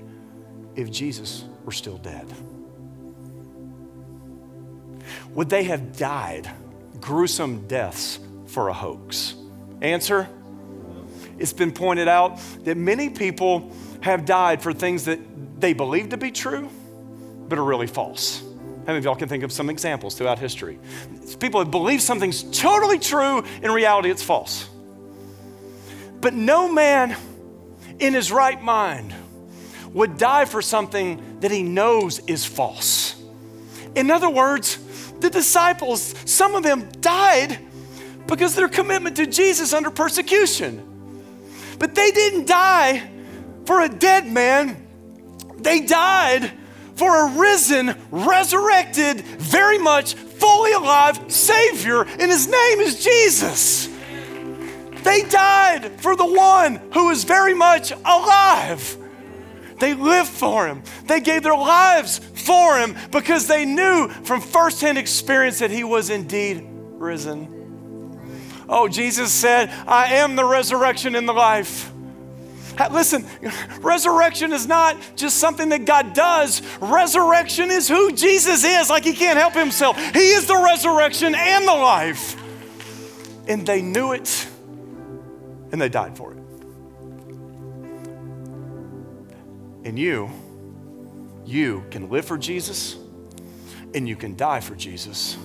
if 0.76 0.90
Jesus 0.90 1.44
were 1.64 1.72
still 1.72 1.96
dead? 1.96 2.30
Would 5.30 5.48
they 5.48 5.64
have 5.64 5.96
died 5.96 6.50
gruesome 7.00 7.66
deaths 7.66 8.18
for 8.46 8.68
a 8.68 8.72
hoax? 8.72 9.34
Answer 9.80 10.28
It's 11.38 11.52
been 11.54 11.72
pointed 11.72 12.06
out 12.06 12.38
that 12.64 12.76
many 12.76 13.08
people 13.08 13.72
have 14.02 14.26
died 14.26 14.62
for 14.62 14.72
things 14.72 15.06
that 15.06 15.18
they 15.60 15.72
believe 15.72 16.10
to 16.10 16.18
be 16.18 16.30
true, 16.30 16.68
but 17.48 17.58
are 17.58 17.64
really 17.64 17.86
false. 17.86 18.42
How 18.84 18.88
many 18.88 18.98
of 18.98 19.04
y'all 19.04 19.16
can 19.16 19.30
think 19.30 19.44
of 19.44 19.50
some 19.50 19.70
examples 19.70 20.14
throughout 20.14 20.38
history? 20.38 20.78
People 21.40 21.58
have 21.60 21.70
believed 21.70 22.02
something's 22.02 22.42
totally 22.58 22.98
true, 22.98 23.42
in 23.62 23.70
reality, 23.70 24.10
it's 24.10 24.22
false. 24.22 24.68
But 26.20 26.34
no 26.34 26.70
man 26.70 27.16
in 27.98 28.12
his 28.12 28.30
right 28.30 28.62
mind 28.62 29.14
would 29.94 30.18
die 30.18 30.44
for 30.44 30.60
something 30.60 31.40
that 31.40 31.50
he 31.50 31.62
knows 31.62 32.18
is 32.26 32.44
false. 32.44 33.14
In 33.94 34.10
other 34.10 34.28
words, 34.28 34.78
the 35.20 35.30
disciples, 35.30 36.14
some 36.26 36.54
of 36.54 36.62
them 36.62 36.86
died 37.00 37.58
because 38.26 38.52
of 38.52 38.56
their 38.56 38.68
commitment 38.68 39.16
to 39.16 39.26
Jesus 39.26 39.72
under 39.72 39.90
persecution. 39.90 40.82
But 41.78 41.94
they 41.94 42.10
didn't 42.10 42.46
die 42.46 43.08
for 43.64 43.80
a 43.80 43.88
dead 43.88 44.26
man, 44.26 44.86
they 45.56 45.80
died 45.80 46.52
for 46.96 47.26
a 47.26 47.38
risen, 47.38 47.94
resurrected, 48.10 49.20
very 49.20 49.78
much 49.78 50.14
fully 50.14 50.72
alive 50.72 51.20
Savior, 51.28 52.02
and 52.02 52.30
his 52.30 52.46
name 52.46 52.80
is 52.80 53.02
Jesus. 53.02 53.88
They 55.02 55.22
died 55.22 56.00
for 56.00 56.16
the 56.16 56.26
one 56.26 56.76
who 56.92 57.10
is 57.10 57.24
very 57.24 57.54
much 57.54 57.92
alive. 57.92 58.96
They 59.78 59.94
lived 59.94 60.30
for 60.30 60.66
him. 60.66 60.82
They 61.06 61.20
gave 61.20 61.42
their 61.42 61.56
lives 61.56 62.18
for 62.18 62.78
him 62.78 62.96
because 63.10 63.46
they 63.46 63.64
knew 63.64 64.08
from 64.08 64.40
firsthand 64.40 64.98
experience 64.98 65.58
that 65.58 65.70
he 65.70 65.84
was 65.84 66.10
indeed 66.10 66.64
risen. 66.66 67.54
Oh, 68.68 68.88
Jesus 68.88 69.32
said, 69.32 69.70
I 69.86 70.14
am 70.14 70.36
the 70.36 70.44
resurrection 70.44 71.14
and 71.14 71.28
the 71.28 71.32
life. 71.32 71.93
Listen, 72.90 73.26
resurrection 73.80 74.52
is 74.52 74.66
not 74.66 74.96
just 75.16 75.38
something 75.38 75.68
that 75.70 75.84
God 75.84 76.12
does. 76.12 76.62
Resurrection 76.80 77.70
is 77.70 77.88
who 77.88 78.12
Jesus 78.12 78.64
is, 78.64 78.90
like 78.90 79.04
he 79.04 79.12
can't 79.12 79.38
help 79.38 79.54
himself. 79.54 79.96
He 80.12 80.30
is 80.30 80.46
the 80.46 80.56
resurrection 80.56 81.34
and 81.34 81.66
the 81.66 81.72
life. 81.72 82.36
And 83.46 83.66
they 83.66 83.82
knew 83.82 84.12
it 84.12 84.48
and 85.72 85.80
they 85.80 85.88
died 85.88 86.16
for 86.16 86.32
it. 86.32 86.38
And 89.84 89.98
you, 89.98 90.30
you 91.44 91.84
can 91.90 92.08
live 92.08 92.24
for 92.24 92.38
Jesus 92.38 92.96
and 93.94 94.08
you 94.08 94.16
can 94.16 94.34
die 94.36 94.60
for 94.60 94.74
Jesus 94.74 95.36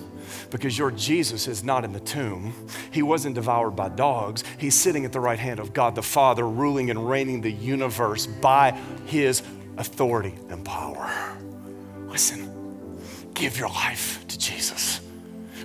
because 0.50 0.76
your 0.76 0.90
Jesus 0.90 1.48
is 1.48 1.64
not 1.64 1.84
in 1.84 1.92
the 1.92 2.00
tomb. 2.00 2.52
He 2.90 3.02
wasn't 3.02 3.34
devoured 3.34 3.72
by 3.72 3.88
dogs. 3.88 4.44
He's 4.58 4.74
sitting 4.74 5.04
at 5.04 5.12
the 5.12 5.20
right 5.20 5.38
hand 5.38 5.60
of 5.60 5.72
God 5.72 5.94
the 5.94 6.02
Father, 6.02 6.46
ruling 6.48 6.90
and 6.90 7.08
reigning 7.08 7.40
the 7.40 7.50
universe 7.50 8.26
by 8.26 8.72
his 9.06 9.42
authority 9.76 10.34
and 10.48 10.64
power. 10.64 11.36
Listen, 12.06 12.50
give 13.34 13.58
your 13.58 13.68
life 13.68 14.26
to 14.28 14.38
Jesus. 14.38 15.00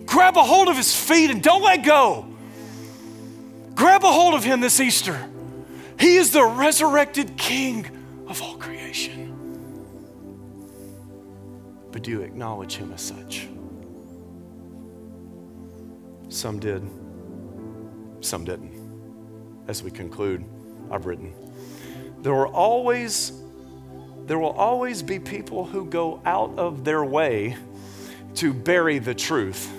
Grab 0.06 0.38
a 0.38 0.44
hold 0.44 0.68
of 0.68 0.78
his 0.78 0.96
feet 0.96 1.30
and 1.30 1.42
don't 1.42 1.64
let 1.64 1.84
go. 1.84 2.26
Grab 3.74 4.04
a 4.04 4.12
hold 4.12 4.34
of 4.34 4.44
him 4.44 4.62
this 4.62 4.80
Easter. 4.80 5.30
He 6.00 6.16
is 6.18 6.32
the 6.32 6.44
resurrected 6.44 7.38
King 7.38 7.90
of 8.28 8.42
all 8.42 8.56
creation. 8.58 9.32
But 11.92 12.04
do 12.04 12.12
you 12.12 12.22
acknowledge 12.22 12.76
him 12.76 12.92
as 12.94 13.02
such? 13.02 13.48
Some 16.36 16.60
did, 16.60 16.84
some 18.20 18.44
didn't. 18.44 18.74
As 19.70 19.82
we 19.82 19.90
conclude, 19.90 20.44
I've 20.92 21.06
written. 21.06 21.34
There 22.24 22.34
will 22.34 22.54
always 22.54 23.32
there 24.26 24.38
will 24.38 24.52
always 24.52 25.02
be 25.02 25.18
people 25.18 25.64
who 25.64 25.86
go 25.86 26.20
out 26.26 26.58
of 26.58 26.84
their 26.84 27.06
way 27.06 27.56
to 28.36 28.54
bury 28.54 29.00
the 29.00 29.16
truth, 29.16 29.72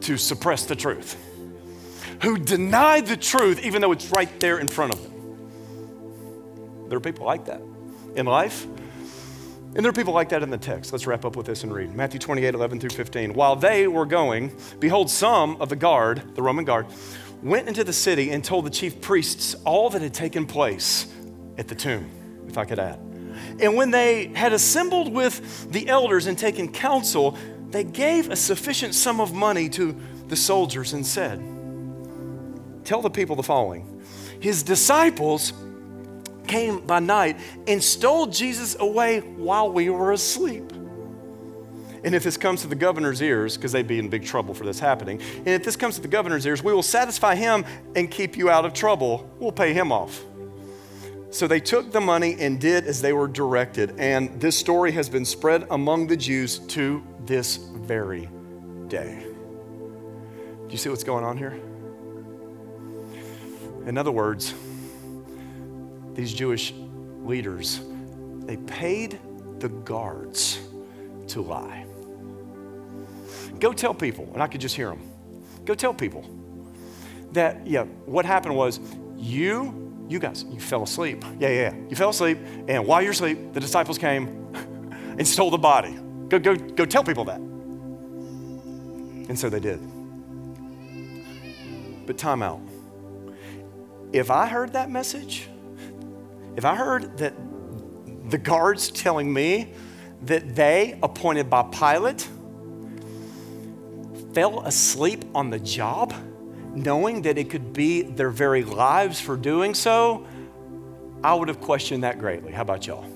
to 0.00 0.16
suppress 0.16 0.64
the 0.64 0.74
truth, 0.74 1.22
who 2.22 2.38
deny 2.38 3.02
the 3.02 3.18
truth 3.18 3.62
even 3.62 3.82
though 3.82 3.92
it's 3.92 4.10
right 4.12 4.40
there 4.40 4.60
in 4.60 4.68
front 4.68 4.94
of 4.94 5.02
them. 5.02 6.88
There 6.88 6.96
are 6.96 7.02
people 7.02 7.26
like 7.26 7.44
that 7.44 7.60
in 8.16 8.24
life. 8.24 8.66
And 9.76 9.84
there 9.84 9.90
are 9.90 9.94
people 9.94 10.14
like 10.14 10.28
that 10.28 10.44
in 10.44 10.50
the 10.50 10.58
text. 10.58 10.92
Let's 10.92 11.04
wrap 11.04 11.24
up 11.24 11.34
with 11.34 11.46
this 11.46 11.64
and 11.64 11.74
read 11.74 11.94
Matthew 11.96 12.20
28 12.20 12.54
11 12.54 12.78
through 12.78 12.90
15. 12.90 13.34
While 13.34 13.56
they 13.56 13.88
were 13.88 14.06
going, 14.06 14.52
behold, 14.78 15.10
some 15.10 15.60
of 15.60 15.68
the 15.68 15.74
guard, 15.74 16.36
the 16.36 16.42
Roman 16.42 16.64
guard, 16.64 16.86
went 17.42 17.66
into 17.66 17.82
the 17.82 17.92
city 17.92 18.30
and 18.30 18.44
told 18.44 18.66
the 18.66 18.70
chief 18.70 19.00
priests 19.00 19.56
all 19.64 19.90
that 19.90 20.00
had 20.00 20.14
taken 20.14 20.46
place 20.46 21.12
at 21.58 21.66
the 21.66 21.74
tomb, 21.74 22.08
if 22.46 22.56
I 22.56 22.64
could 22.64 22.78
add. 22.78 23.00
And 23.60 23.74
when 23.74 23.90
they 23.90 24.28
had 24.28 24.52
assembled 24.52 25.12
with 25.12 25.70
the 25.72 25.88
elders 25.88 26.26
and 26.26 26.38
taken 26.38 26.72
counsel, 26.72 27.36
they 27.70 27.82
gave 27.82 28.30
a 28.30 28.36
sufficient 28.36 28.94
sum 28.94 29.20
of 29.20 29.34
money 29.34 29.68
to 29.70 29.96
the 30.28 30.36
soldiers 30.36 30.92
and 30.92 31.04
said, 31.04 31.38
Tell 32.84 33.02
the 33.02 33.10
people 33.10 33.34
the 33.34 33.42
following 33.42 34.02
His 34.38 34.62
disciples 34.62 35.52
came 36.46 36.86
by 36.86 37.00
night 37.00 37.38
and 37.66 37.82
stole 37.82 38.26
Jesus 38.26 38.76
away 38.78 39.20
while 39.20 39.70
we 39.72 39.90
were 39.90 40.12
asleep. 40.12 40.72
And 42.04 42.14
if 42.14 42.22
this 42.22 42.36
comes 42.36 42.60
to 42.60 42.68
the 42.68 42.74
governor's 42.74 43.22
ears, 43.22 43.56
because 43.56 43.72
they'd 43.72 43.86
be 43.86 43.98
in 43.98 44.10
big 44.10 44.26
trouble 44.26 44.52
for 44.52 44.64
this 44.64 44.78
happening, 44.78 45.22
and 45.38 45.48
if 45.48 45.64
this 45.64 45.74
comes 45.74 45.94
to 45.94 46.02
the 46.02 46.08
governor's 46.08 46.44
ears, 46.44 46.62
we 46.62 46.72
will 46.72 46.82
satisfy 46.82 47.34
him 47.34 47.64
and 47.96 48.10
keep 48.10 48.36
you 48.36 48.50
out 48.50 48.66
of 48.66 48.74
trouble. 48.74 49.30
We'll 49.38 49.52
pay 49.52 49.72
him 49.72 49.90
off. 49.90 50.22
So 51.30 51.48
they 51.48 51.60
took 51.60 51.90
the 51.90 52.02
money 52.02 52.36
and 52.38 52.60
did 52.60 52.84
as 52.84 53.00
they 53.00 53.12
were 53.12 53.26
directed. 53.26 53.98
And 53.98 54.38
this 54.40 54.56
story 54.56 54.92
has 54.92 55.08
been 55.08 55.24
spread 55.24 55.66
among 55.70 56.06
the 56.06 56.16
Jews 56.16 56.58
to 56.58 57.02
this 57.24 57.56
very 57.56 58.28
day. 58.88 59.26
Do 60.66 60.70
you 60.70 60.76
see 60.76 60.90
what's 60.90 61.04
going 61.04 61.24
on 61.24 61.38
here? 61.38 61.58
In 63.86 63.98
other 63.98 64.12
words, 64.12 64.54
these 66.14 66.32
Jewish 66.32 66.72
leaders, 67.24 67.80
they 68.40 68.56
paid 68.56 69.18
the 69.58 69.68
guards 69.68 70.60
to 71.28 71.40
lie. 71.40 71.86
Go 73.58 73.72
tell 73.72 73.94
people, 73.94 74.28
and 74.32 74.42
I 74.42 74.46
could 74.46 74.60
just 74.60 74.76
hear 74.76 74.88
them. 74.88 75.00
Go 75.64 75.74
tell 75.74 75.94
people 75.94 76.28
that, 77.32 77.66
yeah, 77.66 77.84
what 78.04 78.24
happened 78.24 78.54
was 78.56 78.80
you, 79.16 80.06
you 80.08 80.18
guys, 80.18 80.44
you 80.50 80.60
fell 80.60 80.82
asleep. 80.82 81.24
Yeah, 81.38 81.48
yeah, 81.48 81.70
yeah. 81.70 81.74
You 81.88 81.96
fell 81.96 82.10
asleep, 82.10 82.38
and 82.68 82.86
while 82.86 83.00
you're 83.02 83.12
asleep, 83.12 83.52
the 83.52 83.60
disciples 83.60 83.98
came 83.98 84.26
and 85.18 85.26
stole 85.26 85.50
the 85.50 85.58
body. 85.58 85.98
Go, 86.28 86.38
go, 86.38 86.56
go 86.56 86.84
tell 86.84 87.04
people 87.04 87.24
that. 87.24 87.40
And 89.28 89.38
so 89.38 89.48
they 89.48 89.60
did. 89.60 89.80
But 92.06 92.18
time 92.18 92.42
out. 92.42 92.60
If 94.12 94.30
I 94.30 94.46
heard 94.46 94.74
that 94.74 94.90
message, 94.90 95.48
if 96.56 96.64
I 96.64 96.74
heard 96.74 97.18
that 97.18 97.34
the 98.30 98.38
guards 98.38 98.90
telling 98.90 99.32
me 99.32 99.72
that 100.22 100.54
they, 100.54 100.98
appointed 101.02 101.50
by 101.50 101.62
Pilate, 101.64 102.26
fell 104.32 104.60
asleep 104.60 105.24
on 105.34 105.50
the 105.50 105.58
job, 105.58 106.14
knowing 106.74 107.22
that 107.22 107.38
it 107.38 107.50
could 107.50 107.72
be 107.72 108.02
their 108.02 108.30
very 108.30 108.64
lives 108.64 109.20
for 109.20 109.36
doing 109.36 109.74
so, 109.74 110.26
I 111.22 111.34
would 111.34 111.48
have 111.48 111.60
questioned 111.60 112.04
that 112.04 112.18
greatly. 112.18 112.52
How 112.52 112.62
about 112.62 112.86
y'all? 112.86 113.06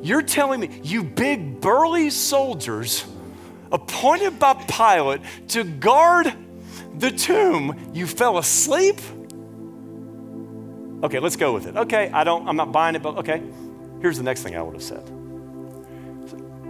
You're 0.00 0.22
telling 0.22 0.60
me, 0.60 0.80
you 0.82 1.04
big 1.04 1.60
burly 1.60 2.10
soldiers 2.10 3.04
appointed 3.70 4.38
by 4.38 4.54
Pilate 4.54 5.20
to 5.48 5.64
guard 5.64 6.32
the 6.98 7.10
tomb, 7.10 7.90
you 7.94 8.06
fell 8.06 8.38
asleep? 8.38 9.00
Okay, 11.02 11.18
let's 11.18 11.36
go 11.36 11.52
with 11.52 11.66
it. 11.66 11.76
Okay, 11.76 12.10
I 12.12 12.22
don't, 12.22 12.48
I'm 12.48 12.56
not 12.56 12.70
buying 12.70 12.94
it, 12.94 13.02
but 13.02 13.16
okay. 13.18 13.42
Here's 14.00 14.16
the 14.16 14.22
next 14.22 14.42
thing 14.42 14.56
I 14.56 14.62
would 14.62 14.74
have 14.74 14.82
said. 14.82 15.04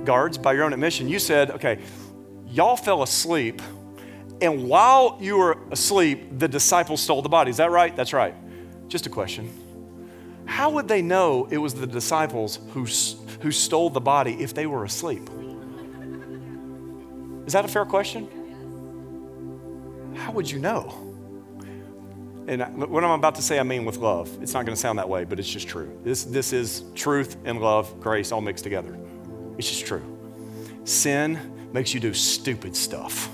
Guards, 0.04 0.38
by 0.38 0.54
your 0.54 0.64
own 0.64 0.72
admission, 0.72 1.08
you 1.08 1.18
said, 1.18 1.50
okay, 1.52 1.80
y'all 2.46 2.76
fell 2.76 3.02
asleep, 3.02 3.60
and 4.40 4.68
while 4.68 5.18
you 5.20 5.36
were 5.36 5.58
asleep, 5.70 6.38
the 6.38 6.48
disciples 6.48 7.00
stole 7.00 7.22
the 7.22 7.28
body. 7.28 7.50
Is 7.50 7.58
that 7.58 7.70
right? 7.70 7.94
That's 7.94 8.12
right. 8.12 8.34
Just 8.88 9.06
a 9.06 9.10
question. 9.10 9.50
How 10.46 10.70
would 10.70 10.88
they 10.88 11.02
know 11.02 11.46
it 11.50 11.58
was 11.58 11.74
the 11.74 11.86
disciples 11.86 12.58
who, 12.72 12.86
who 13.40 13.52
stole 13.52 13.90
the 13.90 14.00
body 14.00 14.42
if 14.42 14.54
they 14.54 14.66
were 14.66 14.84
asleep? 14.84 15.28
Is 17.46 17.52
that 17.52 17.64
a 17.64 17.68
fair 17.68 17.84
question? 17.84 18.28
How 20.16 20.32
would 20.32 20.50
you 20.50 20.58
know? 20.58 21.11
And 22.48 22.62
what 22.90 23.04
I'm 23.04 23.10
about 23.10 23.36
to 23.36 23.42
say, 23.42 23.58
I 23.58 23.62
mean 23.62 23.84
with 23.84 23.98
love. 23.98 24.28
It's 24.42 24.54
not 24.54 24.66
going 24.66 24.74
to 24.74 24.80
sound 24.80 24.98
that 24.98 25.08
way, 25.08 25.24
but 25.24 25.38
it's 25.38 25.48
just 25.48 25.68
true. 25.68 25.96
This, 26.02 26.24
this 26.24 26.52
is 26.52 26.82
truth 26.94 27.36
and 27.44 27.60
love, 27.60 28.00
grace 28.00 28.32
all 28.32 28.40
mixed 28.40 28.64
together. 28.64 28.98
It's 29.58 29.68
just 29.68 29.86
true. 29.86 30.02
Sin 30.84 31.70
makes 31.72 31.94
you 31.94 32.00
do 32.00 32.12
stupid 32.12 32.76
stuff. 32.76 33.30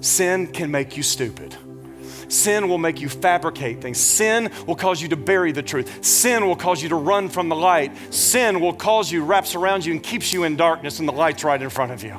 Sin 0.00 0.48
can 0.48 0.70
make 0.70 0.96
you 0.96 1.02
stupid. 1.02 1.56
Sin 2.28 2.68
will 2.68 2.78
make 2.78 3.00
you 3.00 3.08
fabricate 3.08 3.80
things. 3.80 3.98
Sin 3.98 4.50
will 4.66 4.74
cause 4.74 5.00
you 5.00 5.08
to 5.08 5.16
bury 5.16 5.52
the 5.52 5.62
truth. 5.62 6.04
Sin 6.04 6.46
will 6.46 6.56
cause 6.56 6.82
you 6.82 6.88
to 6.88 6.96
run 6.96 7.28
from 7.28 7.48
the 7.48 7.56
light. 7.56 7.92
Sin 8.12 8.60
will 8.60 8.72
cause 8.72 9.12
you, 9.12 9.24
wraps 9.24 9.54
around 9.54 9.84
you, 9.84 9.92
and 9.92 10.02
keeps 10.02 10.32
you 10.32 10.44
in 10.44 10.56
darkness, 10.56 10.98
and 10.98 11.08
the 11.08 11.12
light's 11.12 11.44
right 11.44 11.60
in 11.60 11.70
front 11.70 11.92
of 11.92 12.02
you. 12.02 12.16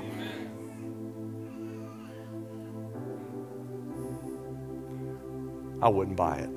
I 5.86 5.90
wouldn't 5.90 6.18
buy 6.18 6.38
it. 6.38 6.50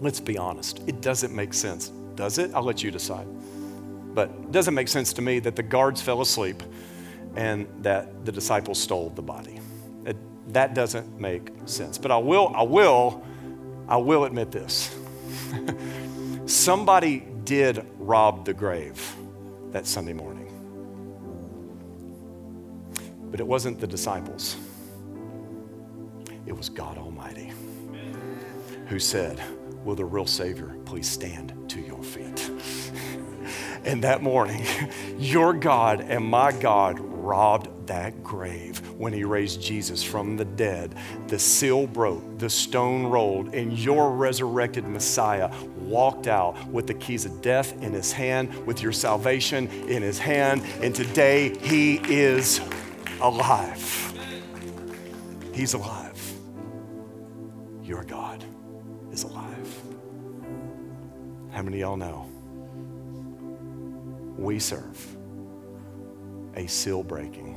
Let's 0.00 0.20
be 0.20 0.38
honest. 0.38 0.80
It 0.86 1.02
doesn't 1.02 1.34
make 1.34 1.52
sense. 1.52 1.88
Does 2.14 2.38
it? 2.38 2.50
I'll 2.54 2.62
let 2.62 2.82
you 2.82 2.90
decide. 2.90 3.26
But 4.14 4.30
it 4.30 4.52
doesn't 4.52 4.72
make 4.72 4.88
sense 4.88 5.12
to 5.12 5.22
me 5.22 5.38
that 5.40 5.54
the 5.54 5.62
guards 5.62 6.00
fell 6.00 6.22
asleep 6.22 6.62
and 7.36 7.66
that 7.82 8.24
the 8.24 8.32
disciples 8.32 8.80
stole 8.80 9.10
the 9.10 9.20
body. 9.20 9.60
It, 10.06 10.16
that 10.54 10.72
doesn't 10.74 11.20
make 11.20 11.50
sense. 11.66 11.98
But 11.98 12.10
I 12.10 12.16
will, 12.16 12.52
I 12.56 12.62
will, 12.62 13.22
I 13.86 13.98
will 13.98 14.24
admit 14.24 14.50
this. 14.50 14.96
Somebody 16.46 17.26
did 17.44 17.84
rob 17.98 18.46
the 18.46 18.54
grave 18.54 19.14
that 19.72 19.86
Sunday 19.86 20.14
morning. 20.14 20.46
But 23.30 23.40
it 23.40 23.46
wasn't 23.46 23.78
the 23.78 23.86
disciples. 23.86 24.56
It 26.46 26.56
was 26.56 26.68
God 26.68 26.98
Almighty 26.98 27.09
who 28.90 28.98
said, 28.98 29.40
Will 29.84 29.94
the 29.94 30.04
real 30.04 30.26
Savior 30.26 30.76
please 30.84 31.08
stand 31.08 31.54
to 31.70 31.80
your 31.80 32.02
feet? 32.02 32.50
and 33.84 34.02
that 34.02 34.20
morning, 34.20 34.66
your 35.18 35.54
God 35.54 36.00
and 36.00 36.24
my 36.24 36.50
God 36.50 36.98
robbed 36.98 37.86
that 37.86 38.22
grave 38.24 38.78
when 38.98 39.12
he 39.12 39.22
raised 39.22 39.62
Jesus 39.62 40.02
from 40.02 40.36
the 40.36 40.44
dead. 40.44 40.96
The 41.28 41.38
seal 41.38 41.86
broke, 41.86 42.38
the 42.40 42.50
stone 42.50 43.06
rolled, 43.06 43.54
and 43.54 43.78
your 43.78 44.10
resurrected 44.10 44.84
Messiah 44.84 45.50
walked 45.78 46.26
out 46.26 46.66
with 46.66 46.88
the 46.88 46.94
keys 46.94 47.24
of 47.24 47.40
death 47.40 47.72
in 47.82 47.92
his 47.92 48.12
hand, 48.12 48.66
with 48.66 48.82
your 48.82 48.92
salvation 48.92 49.68
in 49.88 50.02
his 50.02 50.18
hand, 50.18 50.64
and 50.82 50.94
today 50.94 51.56
he 51.58 52.00
is 52.12 52.60
alive. 53.20 53.86
He's 55.54 55.74
alive 55.74 56.10
your 57.82 58.04
God 58.04 58.19
How 61.60 61.64
many 61.64 61.82
of 61.82 61.88
y'all 61.90 61.96
know? 61.98 62.26
We 64.38 64.58
serve 64.58 65.16
a 66.56 66.66
seal 66.66 67.02
breaking, 67.02 67.54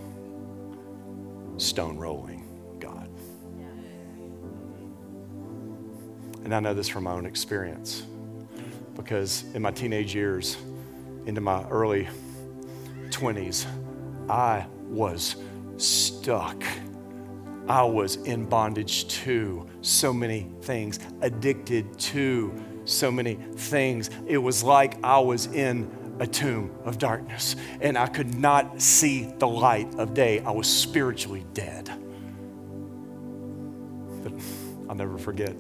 stone 1.56 1.96
rolling 1.96 2.46
God. 2.82 3.10
And 6.44 6.54
I 6.54 6.60
know 6.60 6.74
this 6.74 6.90
from 6.90 7.06
my 7.06 7.14
own 7.14 7.26
experience 7.26 8.04
because 8.98 9.46
in 9.54 9.62
my 9.62 9.72
teenage 9.72 10.14
years, 10.14 10.58
into 11.26 11.40
my 11.40 11.66
early 11.70 12.10
20s, 13.10 13.66
I 14.28 14.66
was 14.90 15.38
stuck 15.78 16.62
I 17.68 17.84
was 17.84 18.18
in 18.18 18.46
bondage 18.46 19.08
to 19.24 19.66
so 19.82 20.12
many 20.12 20.50
things, 20.62 21.00
addicted 21.22 21.98
to 21.98 22.54
so 22.86 23.12
many 23.12 23.36
things. 23.36 24.10
It 24.28 24.38
was 24.38 24.64
like 24.64 25.04
I 25.04 25.20
was 25.20 25.48
in 25.48 25.90
a 26.20 26.28
tomb 26.28 26.72
of 26.86 26.98
darkness 26.98 27.56
and 27.82 27.98
I 27.98 28.08
could 28.08 28.36
not 28.36 28.82
see 28.82 29.34
the 29.38 29.48
light 29.48 29.94
of 29.96 30.14
day. 30.14 30.40
I 30.42 30.52
was 30.52 30.68
spiritually 30.68 31.46
dead. 31.54 31.90
But 34.24 34.34
I'll 34.90 34.96
never 34.96 35.18
forget. 35.18 35.56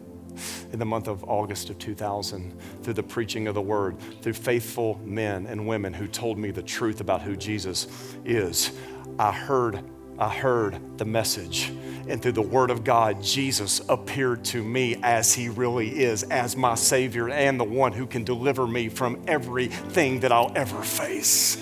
in 0.71 0.79
the 0.79 0.85
month 0.85 1.07
of 1.07 1.23
August 1.25 1.69
of 1.69 1.77
2000 1.79 2.59
through 2.81 2.93
the 2.93 3.03
preaching 3.03 3.47
of 3.47 3.55
the 3.55 3.61
word, 3.61 3.97
through 4.21 4.33
faithful 4.33 4.99
men 5.03 5.45
and 5.45 5.67
women 5.67 5.93
who 5.93 6.07
told 6.07 6.37
me 6.37 6.51
the 6.51 6.63
truth 6.63 7.01
about 7.01 7.21
who 7.21 7.35
Jesus 7.35 7.87
is. 8.25 8.71
I 9.19 9.31
heard 9.31 9.83
I 10.23 10.29
heard 10.29 10.97
the 10.97 11.03
message. 11.03 11.69
And 12.07 12.21
through 12.21 12.31
the 12.31 12.41
Word 12.41 12.71
of 12.71 12.85
God, 12.85 13.21
Jesus 13.21 13.81
appeared 13.89 14.45
to 14.45 14.63
me 14.63 14.95
as 15.03 15.33
He 15.33 15.49
really 15.49 15.89
is, 16.01 16.23
as 16.23 16.55
my 16.55 16.75
Savior 16.75 17.27
and 17.29 17.59
the 17.59 17.65
one 17.65 17.91
who 17.91 18.07
can 18.07 18.23
deliver 18.23 18.65
me 18.65 18.87
from 18.87 19.21
everything 19.27 20.21
that 20.21 20.31
I'll 20.31 20.53
ever 20.55 20.81
face. 20.81 21.57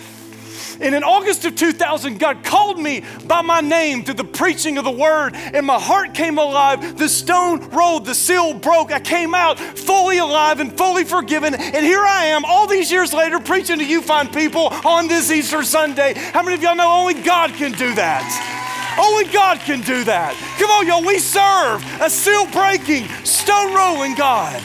And 0.81 0.95
in 0.95 1.03
August 1.03 1.45
of 1.45 1.55
2000, 1.55 2.19
God 2.19 2.43
called 2.43 2.79
me 2.79 3.03
by 3.25 3.41
my 3.41 3.61
name 3.61 4.03
through 4.03 4.15
the 4.15 4.23
preaching 4.23 4.77
of 4.77 4.83
the 4.83 4.91
word, 4.91 5.35
and 5.35 5.65
my 5.65 5.79
heart 5.79 6.13
came 6.13 6.37
alive. 6.37 6.97
The 6.97 7.07
stone 7.07 7.69
rolled, 7.69 8.05
the 8.05 8.15
seal 8.15 8.53
broke. 8.53 8.91
I 8.91 8.99
came 8.99 9.35
out 9.35 9.59
fully 9.59 10.17
alive 10.17 10.59
and 10.59 10.75
fully 10.75 11.03
forgiven. 11.03 11.53
And 11.53 11.85
here 11.85 12.01
I 12.01 12.25
am, 12.25 12.45
all 12.45 12.67
these 12.67 12.91
years 12.91 13.13
later, 13.13 13.39
preaching 13.39 13.77
to 13.77 13.85
you 13.85 14.01
fine 14.01 14.27
people 14.27 14.67
on 14.85 15.07
this 15.07 15.31
Easter 15.31 15.63
Sunday. 15.63 16.13
How 16.15 16.41
many 16.41 16.55
of 16.55 16.63
y'all 16.63 16.75
know 16.75 16.91
only 16.91 17.21
God 17.21 17.51
can 17.51 17.73
do 17.73 17.93
that? 17.95 18.97
Only 18.99 19.31
God 19.31 19.59
can 19.59 19.81
do 19.81 20.03
that. 20.05 20.35
Come 20.59 20.69
on, 20.71 20.87
y'all, 20.87 21.05
we 21.05 21.19
serve 21.19 21.83
a 22.01 22.09
seal 22.09 22.45
breaking, 22.51 23.07
stone 23.23 23.73
rolling 23.73 24.15
God. 24.15 24.61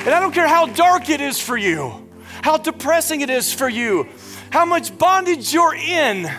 And 0.00 0.14
I 0.14 0.20
don't 0.20 0.32
care 0.32 0.46
how 0.46 0.66
dark 0.66 1.08
it 1.10 1.20
is 1.20 1.40
for 1.40 1.56
you, 1.56 2.06
how 2.42 2.56
depressing 2.58 3.22
it 3.22 3.30
is 3.30 3.52
for 3.52 3.68
you, 3.68 4.06
how 4.56 4.64
much 4.64 4.96
bondage 4.96 5.52
you're 5.52 5.74
in, 5.74 6.32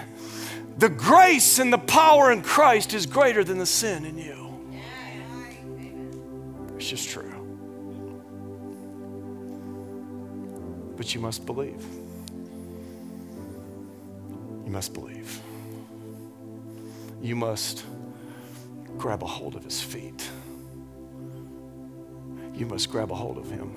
the 0.79 0.89
grace 0.89 1.59
and 1.59 1.71
the 1.71 1.77
power 1.77 2.31
in 2.31 2.41
Christ 2.41 2.95
is 2.95 3.05
greater 3.05 3.43
than 3.43 3.59
the 3.59 3.65
sin 3.67 4.05
in 4.05 4.17
you. 4.17 4.59
It's 6.77 6.89
just 6.89 7.09
true. 7.09 7.31
But 10.97 11.13
you 11.13 11.21
must 11.21 11.45
believe. 11.45 11.85
You 14.65 14.71
must 14.71 14.95
believe. 14.95 15.39
You 17.21 17.35
must 17.35 17.85
grab 18.97 19.21
a 19.21 19.27
hold 19.27 19.55
of 19.55 19.63
his 19.63 19.79
feet. 19.79 20.27
You 22.55 22.65
must 22.65 22.89
grab 22.89 23.11
a 23.11 23.15
hold 23.15 23.37
of 23.37 23.47
him 23.51 23.75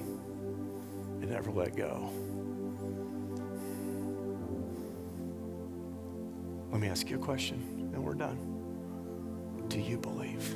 and 1.20 1.28
never 1.28 1.50
let 1.50 1.76
go. 1.76 2.10
Let 6.70 6.80
me 6.80 6.88
ask 6.88 7.10
you 7.10 7.16
a 7.16 7.20
question, 7.20 7.90
and 7.92 8.02
we're 8.02 8.14
done. 8.14 8.38
Do 9.68 9.80
you 9.80 9.98
believe? 9.98 10.54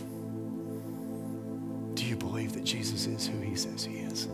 Do 1.94 2.04
you 2.04 2.16
believe 2.16 2.52
that 2.54 2.64
Jesus 2.64 3.06
is 3.06 3.26
who 3.26 3.40
he 3.40 3.56
says 3.56 3.84
he 3.84 3.98
is? 3.98 4.28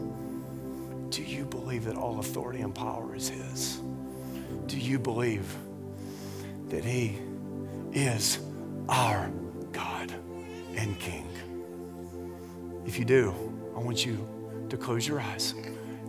Do 1.10 1.22
you 1.22 1.44
believe 1.44 1.84
that 1.84 1.96
all 1.96 2.20
authority 2.20 2.60
and 2.60 2.74
power 2.74 3.14
is 3.16 3.28
his? 3.28 3.80
Do 4.66 4.78
you 4.78 4.98
believe 4.98 5.56
that 6.68 6.84
he 6.84 7.18
is 7.92 8.38
our 8.88 9.30
God 9.72 10.12
and 10.76 10.98
King? 10.98 11.28
If 12.86 12.98
you 12.98 13.04
do, 13.04 13.34
I 13.76 13.80
want 13.80 14.04
you 14.04 14.26
to 14.68 14.76
close 14.76 15.06
your 15.08 15.20
eyes 15.20 15.54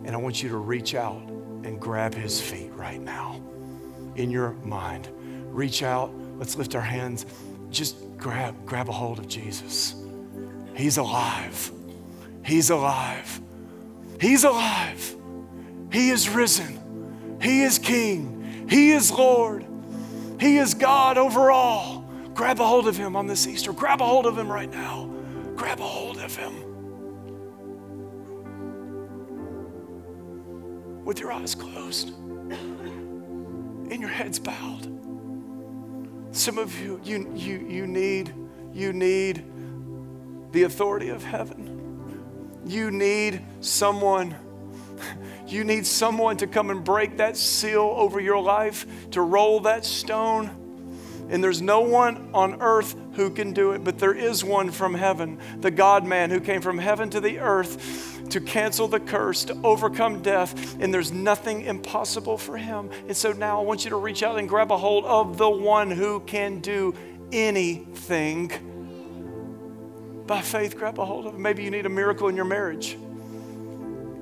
and 0.04 0.10
I 0.10 0.16
want 0.16 0.42
you 0.42 0.48
to 0.50 0.56
reach 0.56 0.94
out 0.94 1.22
and 1.64 1.80
grab 1.80 2.14
his 2.14 2.40
feet 2.40 2.72
right 2.74 3.00
now 3.00 3.40
in 4.16 4.30
your 4.30 4.52
mind 4.64 5.08
reach 5.52 5.82
out. 5.82 6.12
Let's 6.38 6.56
lift 6.56 6.74
our 6.74 6.80
hands. 6.80 7.26
Just 7.70 7.96
grab, 8.16 8.66
grab 8.66 8.88
a 8.88 8.92
hold 8.92 9.18
of 9.18 9.28
Jesus. 9.28 9.94
He's 10.74 10.96
alive. 10.96 11.70
He's 12.44 12.70
alive. 12.70 13.40
He's 14.20 14.44
alive. 14.44 15.16
He 15.92 16.10
is 16.10 16.28
risen. 16.28 17.38
He 17.40 17.62
is 17.62 17.78
King. 17.78 18.66
He 18.68 18.92
is 18.92 19.10
Lord. 19.10 19.66
He 20.40 20.58
is 20.58 20.74
God 20.74 21.18
over 21.18 21.50
all. 21.50 22.10
Grab 22.34 22.60
a 22.60 22.66
hold 22.66 22.88
of 22.88 22.96
Him 22.96 23.14
on 23.16 23.26
this 23.26 23.46
Easter. 23.46 23.72
Grab 23.72 24.00
a 24.00 24.06
hold 24.06 24.26
of 24.26 24.38
Him 24.38 24.50
right 24.50 24.70
now. 24.70 25.10
Grab 25.54 25.80
a 25.80 25.84
hold 25.84 26.18
of 26.18 26.34
Him. 26.34 26.54
With 31.04 31.20
your 31.20 31.32
eyes 31.32 31.54
closed 31.54 32.08
and 32.08 34.00
your 34.00 34.08
heads 34.08 34.38
bowed. 34.38 35.01
Some 36.32 36.56
of 36.56 36.78
you, 36.80 36.98
you, 37.04 37.30
you, 37.34 37.58
you 37.58 37.86
need, 37.86 38.34
you 38.72 38.94
need 38.94 39.44
the 40.52 40.62
authority 40.62 41.10
of 41.10 41.22
heaven. 41.22 42.62
You 42.64 42.90
need 42.90 43.42
someone, 43.60 44.34
you 45.46 45.62
need 45.62 45.86
someone 45.86 46.38
to 46.38 46.46
come 46.46 46.70
and 46.70 46.82
break 46.82 47.18
that 47.18 47.36
seal 47.36 47.92
over 47.96 48.18
your 48.18 48.40
life, 48.40 48.86
to 49.10 49.20
roll 49.20 49.60
that 49.60 49.84
stone. 49.84 50.50
And 51.28 51.44
there's 51.44 51.60
no 51.60 51.80
one 51.80 52.30
on 52.32 52.62
earth 52.62 52.94
who 53.14 53.28
can 53.30 53.52
do 53.52 53.72
it, 53.72 53.84
but 53.84 53.98
there 53.98 54.14
is 54.14 54.42
one 54.42 54.70
from 54.70 54.94
heaven, 54.94 55.38
the 55.60 55.70
God 55.70 56.04
man 56.04 56.30
who 56.30 56.40
came 56.40 56.62
from 56.62 56.78
heaven 56.78 57.10
to 57.10 57.20
the 57.20 57.40
earth 57.40 58.11
to 58.32 58.40
cancel 58.40 58.88
the 58.88 58.98
curse, 58.98 59.44
to 59.44 59.56
overcome 59.62 60.22
death, 60.22 60.80
and 60.80 60.92
there's 60.92 61.12
nothing 61.12 61.62
impossible 61.62 62.38
for 62.38 62.56
him. 62.56 62.90
And 63.06 63.16
so 63.16 63.32
now 63.32 63.60
I 63.60 63.62
want 63.62 63.84
you 63.84 63.90
to 63.90 63.96
reach 63.96 64.22
out 64.22 64.38
and 64.38 64.48
grab 64.48 64.72
a 64.72 64.76
hold 64.76 65.04
of 65.04 65.36
the 65.36 65.50
one 65.50 65.90
who 65.90 66.20
can 66.20 66.60
do 66.60 66.94
anything. 67.30 68.50
By 70.26 70.40
faith, 70.40 70.78
grab 70.78 70.98
a 70.98 71.04
hold 71.04 71.26
of 71.26 71.34
him. 71.34 71.42
Maybe 71.42 71.62
you 71.62 71.70
need 71.70 71.84
a 71.84 71.90
miracle 71.90 72.28
in 72.28 72.36
your 72.36 72.46
marriage. 72.46 72.96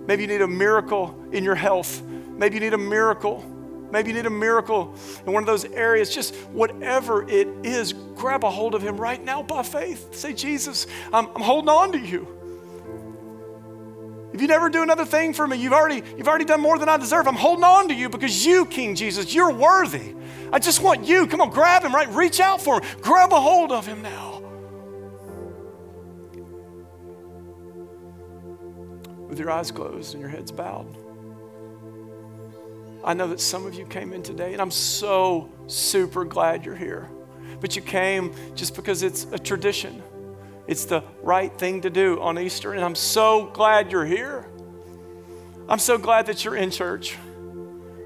Maybe 0.06 0.22
you 0.22 0.28
need 0.28 0.42
a 0.42 0.48
miracle 0.48 1.14
in 1.30 1.44
your 1.44 1.54
health. 1.54 2.02
Maybe 2.02 2.56
you 2.56 2.60
need 2.60 2.74
a 2.74 2.78
miracle. 2.78 3.44
Maybe 3.92 4.10
you 4.10 4.16
need 4.16 4.26
a 4.26 4.30
miracle 4.30 4.94
in 5.24 5.32
one 5.32 5.44
of 5.44 5.46
those 5.46 5.64
areas. 5.66 6.12
Just 6.12 6.34
whatever 6.52 7.28
it 7.28 7.46
is, 7.62 7.92
grab 7.92 8.42
a 8.42 8.50
hold 8.50 8.74
of 8.74 8.82
him 8.82 8.96
right 8.96 9.22
now 9.22 9.42
by 9.42 9.62
faith. 9.62 10.16
Say, 10.16 10.32
Jesus, 10.32 10.88
I'm, 11.12 11.28
I'm 11.36 11.42
holding 11.42 11.68
on 11.68 11.92
to 11.92 11.98
you. 11.98 12.39
If 14.32 14.40
you 14.40 14.46
never 14.46 14.68
do 14.68 14.82
another 14.82 15.04
thing 15.04 15.32
for 15.32 15.46
me, 15.46 15.56
you've 15.56 15.72
already, 15.72 16.02
you've 16.16 16.28
already 16.28 16.44
done 16.44 16.60
more 16.60 16.78
than 16.78 16.88
I 16.88 16.96
deserve. 16.96 17.26
I'm 17.26 17.34
holding 17.34 17.64
on 17.64 17.88
to 17.88 17.94
you 17.94 18.08
because 18.08 18.46
you, 18.46 18.64
King 18.66 18.94
Jesus, 18.94 19.34
you're 19.34 19.52
worthy. 19.52 20.14
I 20.52 20.58
just 20.58 20.82
want 20.82 21.04
you. 21.04 21.26
Come 21.26 21.40
on, 21.40 21.50
grab 21.50 21.82
him, 21.82 21.94
right? 21.94 22.08
Reach 22.08 22.38
out 22.38 22.60
for 22.60 22.80
him. 22.80 22.88
Grab 23.00 23.32
a 23.32 23.40
hold 23.40 23.72
of 23.72 23.86
him 23.86 24.02
now. 24.02 24.42
With 29.28 29.38
your 29.38 29.50
eyes 29.50 29.70
closed 29.70 30.14
and 30.14 30.20
your 30.20 30.30
heads 30.30 30.52
bowed. 30.52 30.96
I 33.02 33.14
know 33.14 33.28
that 33.28 33.40
some 33.40 33.66
of 33.66 33.74
you 33.74 33.86
came 33.86 34.12
in 34.12 34.22
today, 34.22 34.52
and 34.52 34.60
I'm 34.60 34.70
so 34.70 35.50
super 35.66 36.24
glad 36.24 36.64
you're 36.64 36.76
here. 36.76 37.08
But 37.60 37.74
you 37.74 37.82
came 37.82 38.34
just 38.54 38.76
because 38.76 39.02
it's 39.02 39.26
a 39.32 39.38
tradition. 39.38 40.02
It's 40.70 40.84
the 40.84 41.02
right 41.20 41.52
thing 41.52 41.80
to 41.80 41.90
do 41.90 42.20
on 42.20 42.38
Easter, 42.38 42.74
and 42.74 42.84
I'm 42.84 42.94
so 42.94 43.46
glad 43.46 43.90
you're 43.90 44.06
here. 44.06 44.46
I'm 45.68 45.80
so 45.80 45.98
glad 45.98 46.26
that 46.26 46.44
you're 46.44 46.54
in 46.54 46.70
church. 46.70 47.18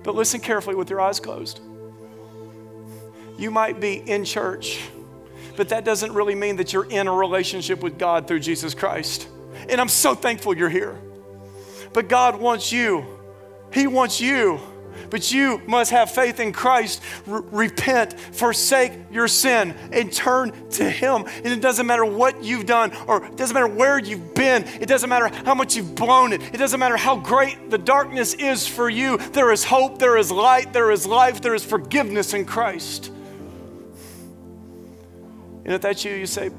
But 0.03 0.15
listen 0.15 0.41
carefully 0.41 0.75
with 0.75 0.89
your 0.89 0.99
eyes 0.99 1.21
closed. 1.21 1.61
You 3.37 3.51
might 3.51 3.81
be 3.81 3.97
in 3.97 4.25
church, 4.25 4.81
but 5.57 5.69
that 5.69 5.85
doesn't 5.85 6.15
really 6.15 6.35
mean 6.35 6.57
that 6.57 6.73
you're 6.73 6.87
in 6.87 7.07
a 7.07 7.13
relationship 7.13 7.83
with 7.83 7.99
God 7.99 8.27
through 8.27 8.41
Jesus 8.41 8.73
Christ. 8.73 9.29
And 9.69 9.79
I'm 9.79 9.91
so 9.91 10.15
thankful 10.15 10.57
you're 10.57 10.71
here. 10.71 10.99
But 11.93 12.09
God 12.09 12.41
wants 12.41 12.73
you, 12.73 13.05
He 13.75 13.87
wants 13.87 14.23
you 14.23 14.59
but 15.11 15.33
you 15.33 15.61
must 15.67 15.91
have 15.91 16.11
faith 16.11 16.41
in 16.41 16.53
Christ, 16.53 17.03
repent, 17.27 18.19
forsake 18.19 18.93
your 19.11 19.29
sin, 19.29 19.75
and 19.93 20.13
turn 20.13 20.53
to 20.71 20.89
Him. 20.89 21.25
And 21.27 21.47
it 21.47 21.61
doesn't 21.61 21.87
matter 21.87 22.05
what 22.05 22.43
you've 22.43 22.67
done, 22.67 22.93
or 23.07 23.25
it 23.25 23.37
doesn't 23.37 23.55
matter 23.55 23.69
where 23.69 23.99
you've 23.99 24.35
been, 24.35 24.65
it 24.81 24.87
doesn't 24.87 25.09
matter 25.09 25.29
how 25.45 25.55
much 25.55 25.77
you've 25.77 25.95
blown 25.95 26.33
it, 26.33 26.43
it 26.55 26.59
doesn't 26.59 26.81
matter 26.81 26.97
how 26.97 27.17
great 27.17 27.71
the 27.71 27.79
darkness 27.79 28.35
is 28.35 28.67
for 28.67 28.89
you. 28.89 29.19
There 29.19 29.53
is 29.53 29.65
hope, 29.65 29.99
there 29.99 30.17
is 30.17 30.31
light, 30.31 30.73
there 30.73 30.91
is 30.91 31.07
life, 31.07 31.41
there 31.41 31.55
is 31.55 31.65
forgiveness 31.65 32.35
in 32.35 32.45
Christ. 32.45 33.11
And 35.65 35.73
if 35.73 35.81
that's 35.81 36.05
you, 36.05 36.13
you 36.13 36.27
say, 36.27 36.51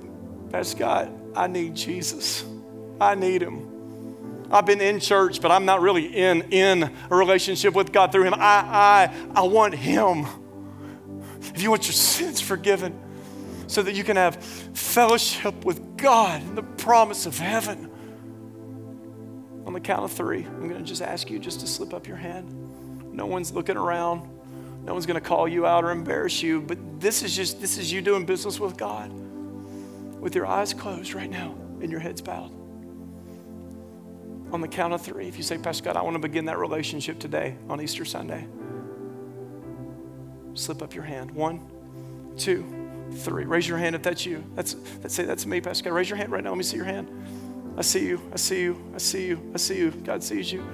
Pastor 0.51 0.77
Scott, 0.77 1.09
I 1.35 1.47
need 1.47 1.75
Jesus. 1.75 2.43
I 2.99 3.15
need 3.15 3.41
Him. 3.41 3.74
I've 4.55 4.65
been 4.65 4.81
in 4.81 4.99
church, 4.99 5.41
but 5.41 5.51
I'm 5.51 5.65
not 5.65 5.81
really 5.81 6.05
in, 6.05 6.41
in 6.51 6.83
a 6.83 7.15
relationship 7.15 7.73
with 7.73 7.91
God 7.91 8.11
through 8.11 8.23
Him. 8.23 8.33
I, 8.33 8.39
I, 8.39 9.15
I 9.35 9.41
want 9.43 9.73
Him. 9.73 10.25
If 11.41 11.61
you 11.61 11.69
want 11.69 11.85
your 11.85 11.93
sins 11.93 12.41
forgiven, 12.41 12.99
so 13.67 13.81
that 13.81 13.93
you 13.93 14.03
can 14.03 14.15
have 14.15 14.37
fellowship 14.73 15.65
with 15.65 15.97
God 15.97 16.41
and 16.41 16.57
the 16.57 16.63
promise 16.63 17.25
of 17.25 17.37
heaven. 17.37 17.91
On 19.65 19.73
the 19.73 19.79
count 19.79 20.03
of 20.03 20.11
three, 20.11 20.45
I'm 20.45 20.69
going 20.69 20.81
to 20.81 20.87
just 20.87 21.01
ask 21.01 21.29
you 21.29 21.39
just 21.39 21.59
to 21.61 21.67
slip 21.67 21.93
up 21.93 22.07
your 22.07 22.17
hand. 22.17 23.13
No 23.13 23.25
one's 23.25 23.51
looking 23.51 23.77
around. 23.77 24.29
No 24.83 24.93
one's 24.93 25.07
going 25.07 25.19
to 25.19 25.27
call 25.27 25.47
you 25.47 25.65
out 25.65 25.83
or 25.83 25.89
embarrass 25.89 26.43
you, 26.43 26.61
but 26.61 26.77
this 26.99 27.23
is 27.23 27.35
just 27.35 27.59
this 27.59 27.79
is 27.79 27.91
you 27.91 28.01
doing 28.01 28.25
business 28.25 28.59
with 28.59 28.77
God 28.77 29.11
with 30.19 30.35
your 30.35 30.45
eyes 30.45 30.73
closed 30.73 31.13
right 31.13 31.29
now 31.29 31.55
and 31.81 31.91
your 31.91 31.99
heads 31.99 32.21
bowed. 32.21 32.51
On 34.55 34.61
the 34.61 34.69
count 34.69 34.93
of 34.93 35.01
three, 35.01 35.27
if 35.27 35.35
you 35.35 35.43
say, 35.43 35.57
Pastor 35.57 35.83
Scott, 35.83 35.97
I 35.97 36.01
want 36.01 36.15
to 36.15 36.19
begin 36.19 36.45
that 36.45 36.57
relationship 36.57 37.19
today 37.19 37.57
on 37.67 37.81
Easter 37.81 38.05
Sunday, 38.05 38.47
slip 40.53 40.81
up 40.81 40.95
your 40.95 41.03
hand. 41.03 41.31
One, 41.31 41.59
two, 42.37 42.63
three. 43.11 43.43
Raise 43.43 43.67
your 43.67 43.77
hand 43.77 43.97
if 43.97 44.01
that's 44.01 44.25
you. 44.25 44.45
That's, 44.55 44.75
that's 45.01 45.13
say 45.13 45.25
that's 45.25 45.45
me, 45.45 45.59
Pastor 45.59 45.83
Scott. 45.83 45.91
Raise 45.91 46.09
your 46.09 46.15
hand 46.15 46.31
right 46.31 46.41
now. 46.41 46.51
Let 46.51 46.57
me 46.57 46.63
see 46.63 46.77
your 46.77 46.85
hand. 46.85 47.11
I 47.77 47.81
see 47.81 48.05
you. 48.05 48.21
I 48.31 48.37
see 48.37 48.61
you. 48.61 48.91
I 48.95 48.97
see 48.97 49.27
you. 49.27 49.51
I 49.53 49.57
see 49.57 49.77
you. 49.77 49.91
God 49.91 50.23
sees 50.23 50.53
you. 50.53 50.65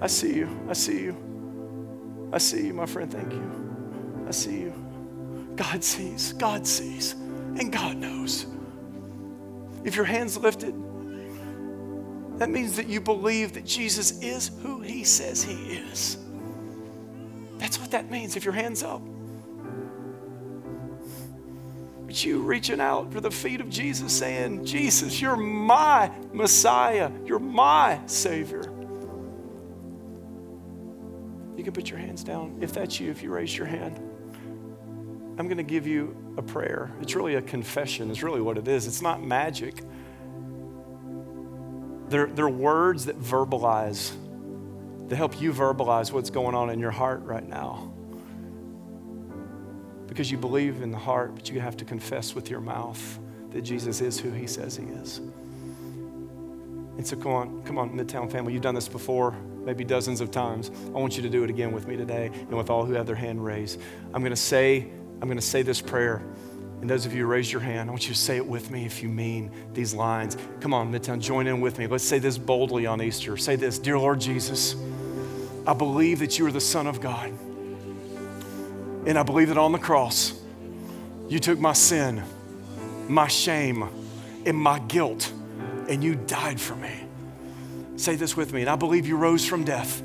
I 0.00 0.08
see 0.08 0.34
you. 0.34 0.60
I 0.68 0.72
see 0.72 1.00
you. 1.00 2.28
I 2.32 2.38
see 2.38 2.66
you, 2.66 2.74
my 2.74 2.86
friend. 2.86 3.08
Thank 3.08 3.32
you. 3.32 4.24
I 4.26 4.32
see 4.32 4.62
you. 4.62 5.52
God 5.54 5.84
sees. 5.84 6.32
God 6.32 6.66
sees. 6.66 7.12
And 7.12 7.70
God 7.70 7.98
knows. 7.98 8.46
If 9.84 9.94
your 9.94 10.06
hand's 10.06 10.36
lifted, 10.36 10.74
that 12.38 12.50
means 12.50 12.76
that 12.76 12.88
you 12.88 13.00
believe 13.00 13.52
that 13.54 13.64
Jesus 13.64 14.22
is 14.22 14.50
who 14.62 14.80
he 14.80 15.04
says 15.04 15.42
he 15.42 15.54
is. 15.54 16.18
That's 17.58 17.80
what 17.80 17.90
that 17.90 18.10
means 18.10 18.36
if 18.36 18.44
your 18.44 18.54
hand's 18.54 18.82
up. 18.82 19.02
But 22.06 22.24
you 22.24 22.40
reaching 22.40 22.80
out 22.80 23.12
for 23.12 23.20
the 23.20 23.30
feet 23.30 23.60
of 23.60 23.68
Jesus, 23.68 24.16
saying, 24.16 24.64
Jesus, 24.64 25.20
you're 25.20 25.36
my 25.36 26.10
Messiah, 26.32 27.10
you're 27.26 27.40
my 27.40 28.00
Savior. 28.06 28.72
You 31.56 31.64
can 31.64 31.72
put 31.72 31.90
your 31.90 31.98
hands 31.98 32.22
down. 32.22 32.56
If 32.60 32.72
that's 32.72 33.00
you, 33.00 33.10
if 33.10 33.22
you 33.22 33.30
raise 33.30 33.54
your 33.54 33.66
hand, 33.66 33.98
I'm 35.38 35.48
going 35.48 35.58
to 35.58 35.64
give 35.64 35.86
you 35.86 36.16
a 36.36 36.42
prayer. 36.42 36.90
It's 37.00 37.14
really 37.14 37.34
a 37.34 37.42
confession, 37.42 38.10
it's 38.10 38.22
really 38.22 38.40
what 38.40 38.56
it 38.56 38.68
is. 38.68 38.86
It's 38.86 39.02
not 39.02 39.22
magic. 39.22 39.82
They're, 42.08 42.26
they're 42.26 42.48
words 42.48 43.06
that 43.06 43.20
verbalize, 43.20 44.12
that 45.08 45.16
help 45.16 45.40
you 45.40 45.52
verbalize 45.52 46.12
what's 46.12 46.30
going 46.30 46.54
on 46.54 46.70
in 46.70 46.78
your 46.78 46.90
heart 46.90 47.22
right 47.22 47.46
now 47.46 47.92
because 50.18 50.32
you 50.32 50.38
believe 50.38 50.82
in 50.82 50.90
the 50.90 50.98
heart, 50.98 51.34
but 51.36 51.48
you 51.48 51.60
have 51.60 51.76
to 51.76 51.84
confess 51.84 52.34
with 52.34 52.50
your 52.50 52.60
mouth 52.60 53.20
that 53.50 53.62
Jesus 53.62 54.00
is 54.00 54.18
who 54.18 54.30
he 54.30 54.48
says 54.48 54.76
he 54.76 54.84
is. 54.86 55.18
And 55.18 57.06
so 57.06 57.16
come 57.16 57.32
on, 57.32 57.62
come 57.62 57.78
on, 57.78 57.90
Midtown 57.90 58.28
family, 58.28 58.52
you've 58.52 58.62
done 58.62 58.74
this 58.74 58.88
before, 58.88 59.36
maybe 59.64 59.84
dozens 59.84 60.20
of 60.20 60.32
times. 60.32 60.72
I 60.86 60.98
want 60.98 61.16
you 61.16 61.22
to 61.22 61.30
do 61.30 61.44
it 61.44 61.50
again 61.50 61.70
with 61.70 61.86
me 61.86 61.96
today 61.96 62.32
and 62.34 62.56
with 62.56 62.68
all 62.68 62.84
who 62.84 62.94
have 62.94 63.06
their 63.06 63.14
hand 63.14 63.44
raised. 63.44 63.80
I'm 64.12 64.24
gonna 64.24 64.34
say, 64.34 64.88
I'm 65.22 65.28
gonna 65.28 65.40
say 65.40 65.62
this 65.62 65.80
prayer. 65.80 66.20
And 66.80 66.88
those 66.88 67.06
of 67.06 67.12
you 67.12 67.22
who 67.22 67.26
raised 67.26 67.50
your 67.50 67.60
hand, 67.60 67.90
I 67.90 67.92
want 67.92 68.06
you 68.06 68.14
to 68.14 68.20
say 68.20 68.36
it 68.36 68.46
with 68.46 68.70
me 68.70 68.86
if 68.86 69.02
you 69.02 69.08
mean 69.08 69.50
these 69.74 69.94
lines. 69.94 70.36
Come 70.60 70.72
on, 70.72 70.92
Midtown, 70.92 71.20
join 71.20 71.46
in 71.48 71.60
with 71.60 71.78
me. 71.78 71.86
Let's 71.88 72.04
say 72.04 72.20
this 72.20 72.38
boldly 72.38 72.86
on 72.86 73.02
Easter. 73.02 73.36
Say 73.36 73.56
this 73.56 73.78
Dear 73.78 73.98
Lord 73.98 74.20
Jesus, 74.20 74.76
I 75.66 75.74
believe 75.74 76.20
that 76.20 76.38
you 76.38 76.46
are 76.46 76.52
the 76.52 76.60
Son 76.60 76.86
of 76.86 77.00
God. 77.00 77.32
And 79.06 79.18
I 79.18 79.22
believe 79.22 79.48
that 79.48 79.58
on 79.58 79.72
the 79.72 79.78
cross, 79.78 80.40
you 81.28 81.38
took 81.38 81.58
my 81.58 81.72
sin, 81.72 82.22
my 83.08 83.26
shame, 83.26 83.88
and 84.46 84.56
my 84.56 84.78
guilt, 84.78 85.32
and 85.88 86.02
you 86.02 86.14
died 86.14 86.60
for 86.60 86.76
me. 86.76 87.04
Say 87.96 88.14
this 88.14 88.36
with 88.36 88.52
me. 88.52 88.60
And 88.60 88.70
I 88.70 88.76
believe 88.76 89.06
you 89.06 89.16
rose 89.16 89.44
from 89.44 89.64
death 89.64 90.00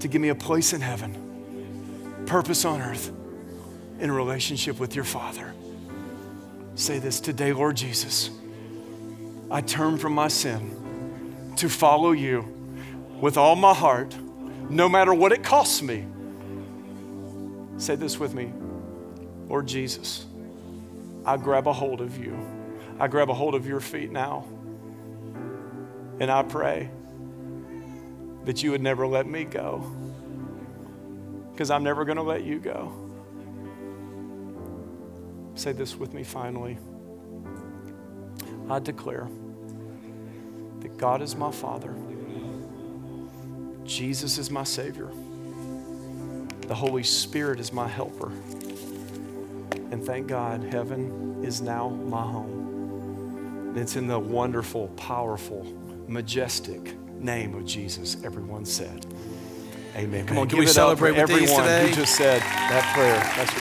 to 0.00 0.08
give 0.08 0.22
me 0.22 0.30
a 0.30 0.34
place 0.34 0.72
in 0.72 0.80
heaven, 0.80 2.24
purpose 2.26 2.64
on 2.64 2.80
earth, 2.80 3.12
in 3.98 4.10
relationship 4.12 4.78
with 4.78 4.94
your 4.94 5.04
Father. 5.04 5.52
Say 6.74 6.98
this 6.98 7.20
today, 7.20 7.52
Lord 7.52 7.76
Jesus. 7.76 8.30
I 9.50 9.60
turn 9.60 9.98
from 9.98 10.12
my 10.12 10.28
sin 10.28 11.52
to 11.56 11.68
follow 11.68 12.12
you 12.12 12.42
with 13.20 13.36
all 13.36 13.56
my 13.56 13.74
heart, 13.74 14.16
no 14.70 14.88
matter 14.88 15.12
what 15.12 15.32
it 15.32 15.42
costs 15.42 15.82
me 15.82 16.06
Say 17.78 17.94
this 17.94 18.18
with 18.18 18.34
me 18.34 18.52
Lord 19.48 19.66
Jesus, 19.66 20.26
I 21.24 21.36
grab 21.36 21.66
a 21.66 21.72
hold 21.72 22.00
of 22.00 22.18
you. 22.18 22.36
I 22.98 23.06
grab 23.06 23.30
a 23.30 23.34
hold 23.34 23.54
of 23.54 23.66
your 23.66 23.80
feet 23.80 24.10
now. 24.10 24.44
And 26.20 26.30
I 26.30 26.42
pray 26.42 26.90
that 28.44 28.62
you 28.62 28.72
would 28.72 28.82
never 28.82 29.06
let 29.06 29.26
me 29.26 29.44
go. 29.44 29.84
Because 31.52 31.70
I'm 31.70 31.84
never 31.84 32.04
going 32.04 32.16
to 32.16 32.22
let 32.22 32.42
you 32.42 32.58
go. 32.58 33.07
Say 35.58 35.72
this 35.72 35.96
with 35.96 36.14
me 36.14 36.22
finally. 36.22 36.78
I 38.70 38.78
declare 38.78 39.28
that 40.78 40.96
God 40.96 41.20
is 41.20 41.34
my 41.34 41.50
Father, 41.50 41.92
Jesus 43.82 44.38
is 44.38 44.52
my 44.52 44.62
Savior. 44.62 45.08
The 46.68 46.74
Holy 46.76 47.02
Spirit 47.02 47.58
is 47.58 47.72
my 47.72 47.88
helper. 47.88 48.30
And 49.90 50.04
thank 50.04 50.28
God, 50.28 50.62
heaven 50.62 51.42
is 51.42 51.60
now 51.60 51.88
my 51.88 52.22
home. 52.22 53.70
And 53.70 53.78
it's 53.78 53.96
in 53.96 54.06
the 54.06 54.18
wonderful, 54.18 54.88
powerful, 54.88 55.64
majestic 56.06 56.96
name 57.18 57.54
of 57.56 57.64
Jesus, 57.64 58.22
everyone 58.22 58.64
said. 58.64 59.06
Amen. 59.96 60.24
Come 60.26 60.38
on, 60.38 60.48
Can 60.48 60.58
give 60.58 60.66
we 60.66 60.66
celebrate 60.70 61.16
with 61.16 61.26
these 61.28 61.50
everyone 61.50 61.64
today? 61.64 61.88
who 61.88 61.94
just 61.96 62.14
said 62.14 62.40
that 62.42 62.94
prayer. 62.94 63.18
That's 63.36 63.52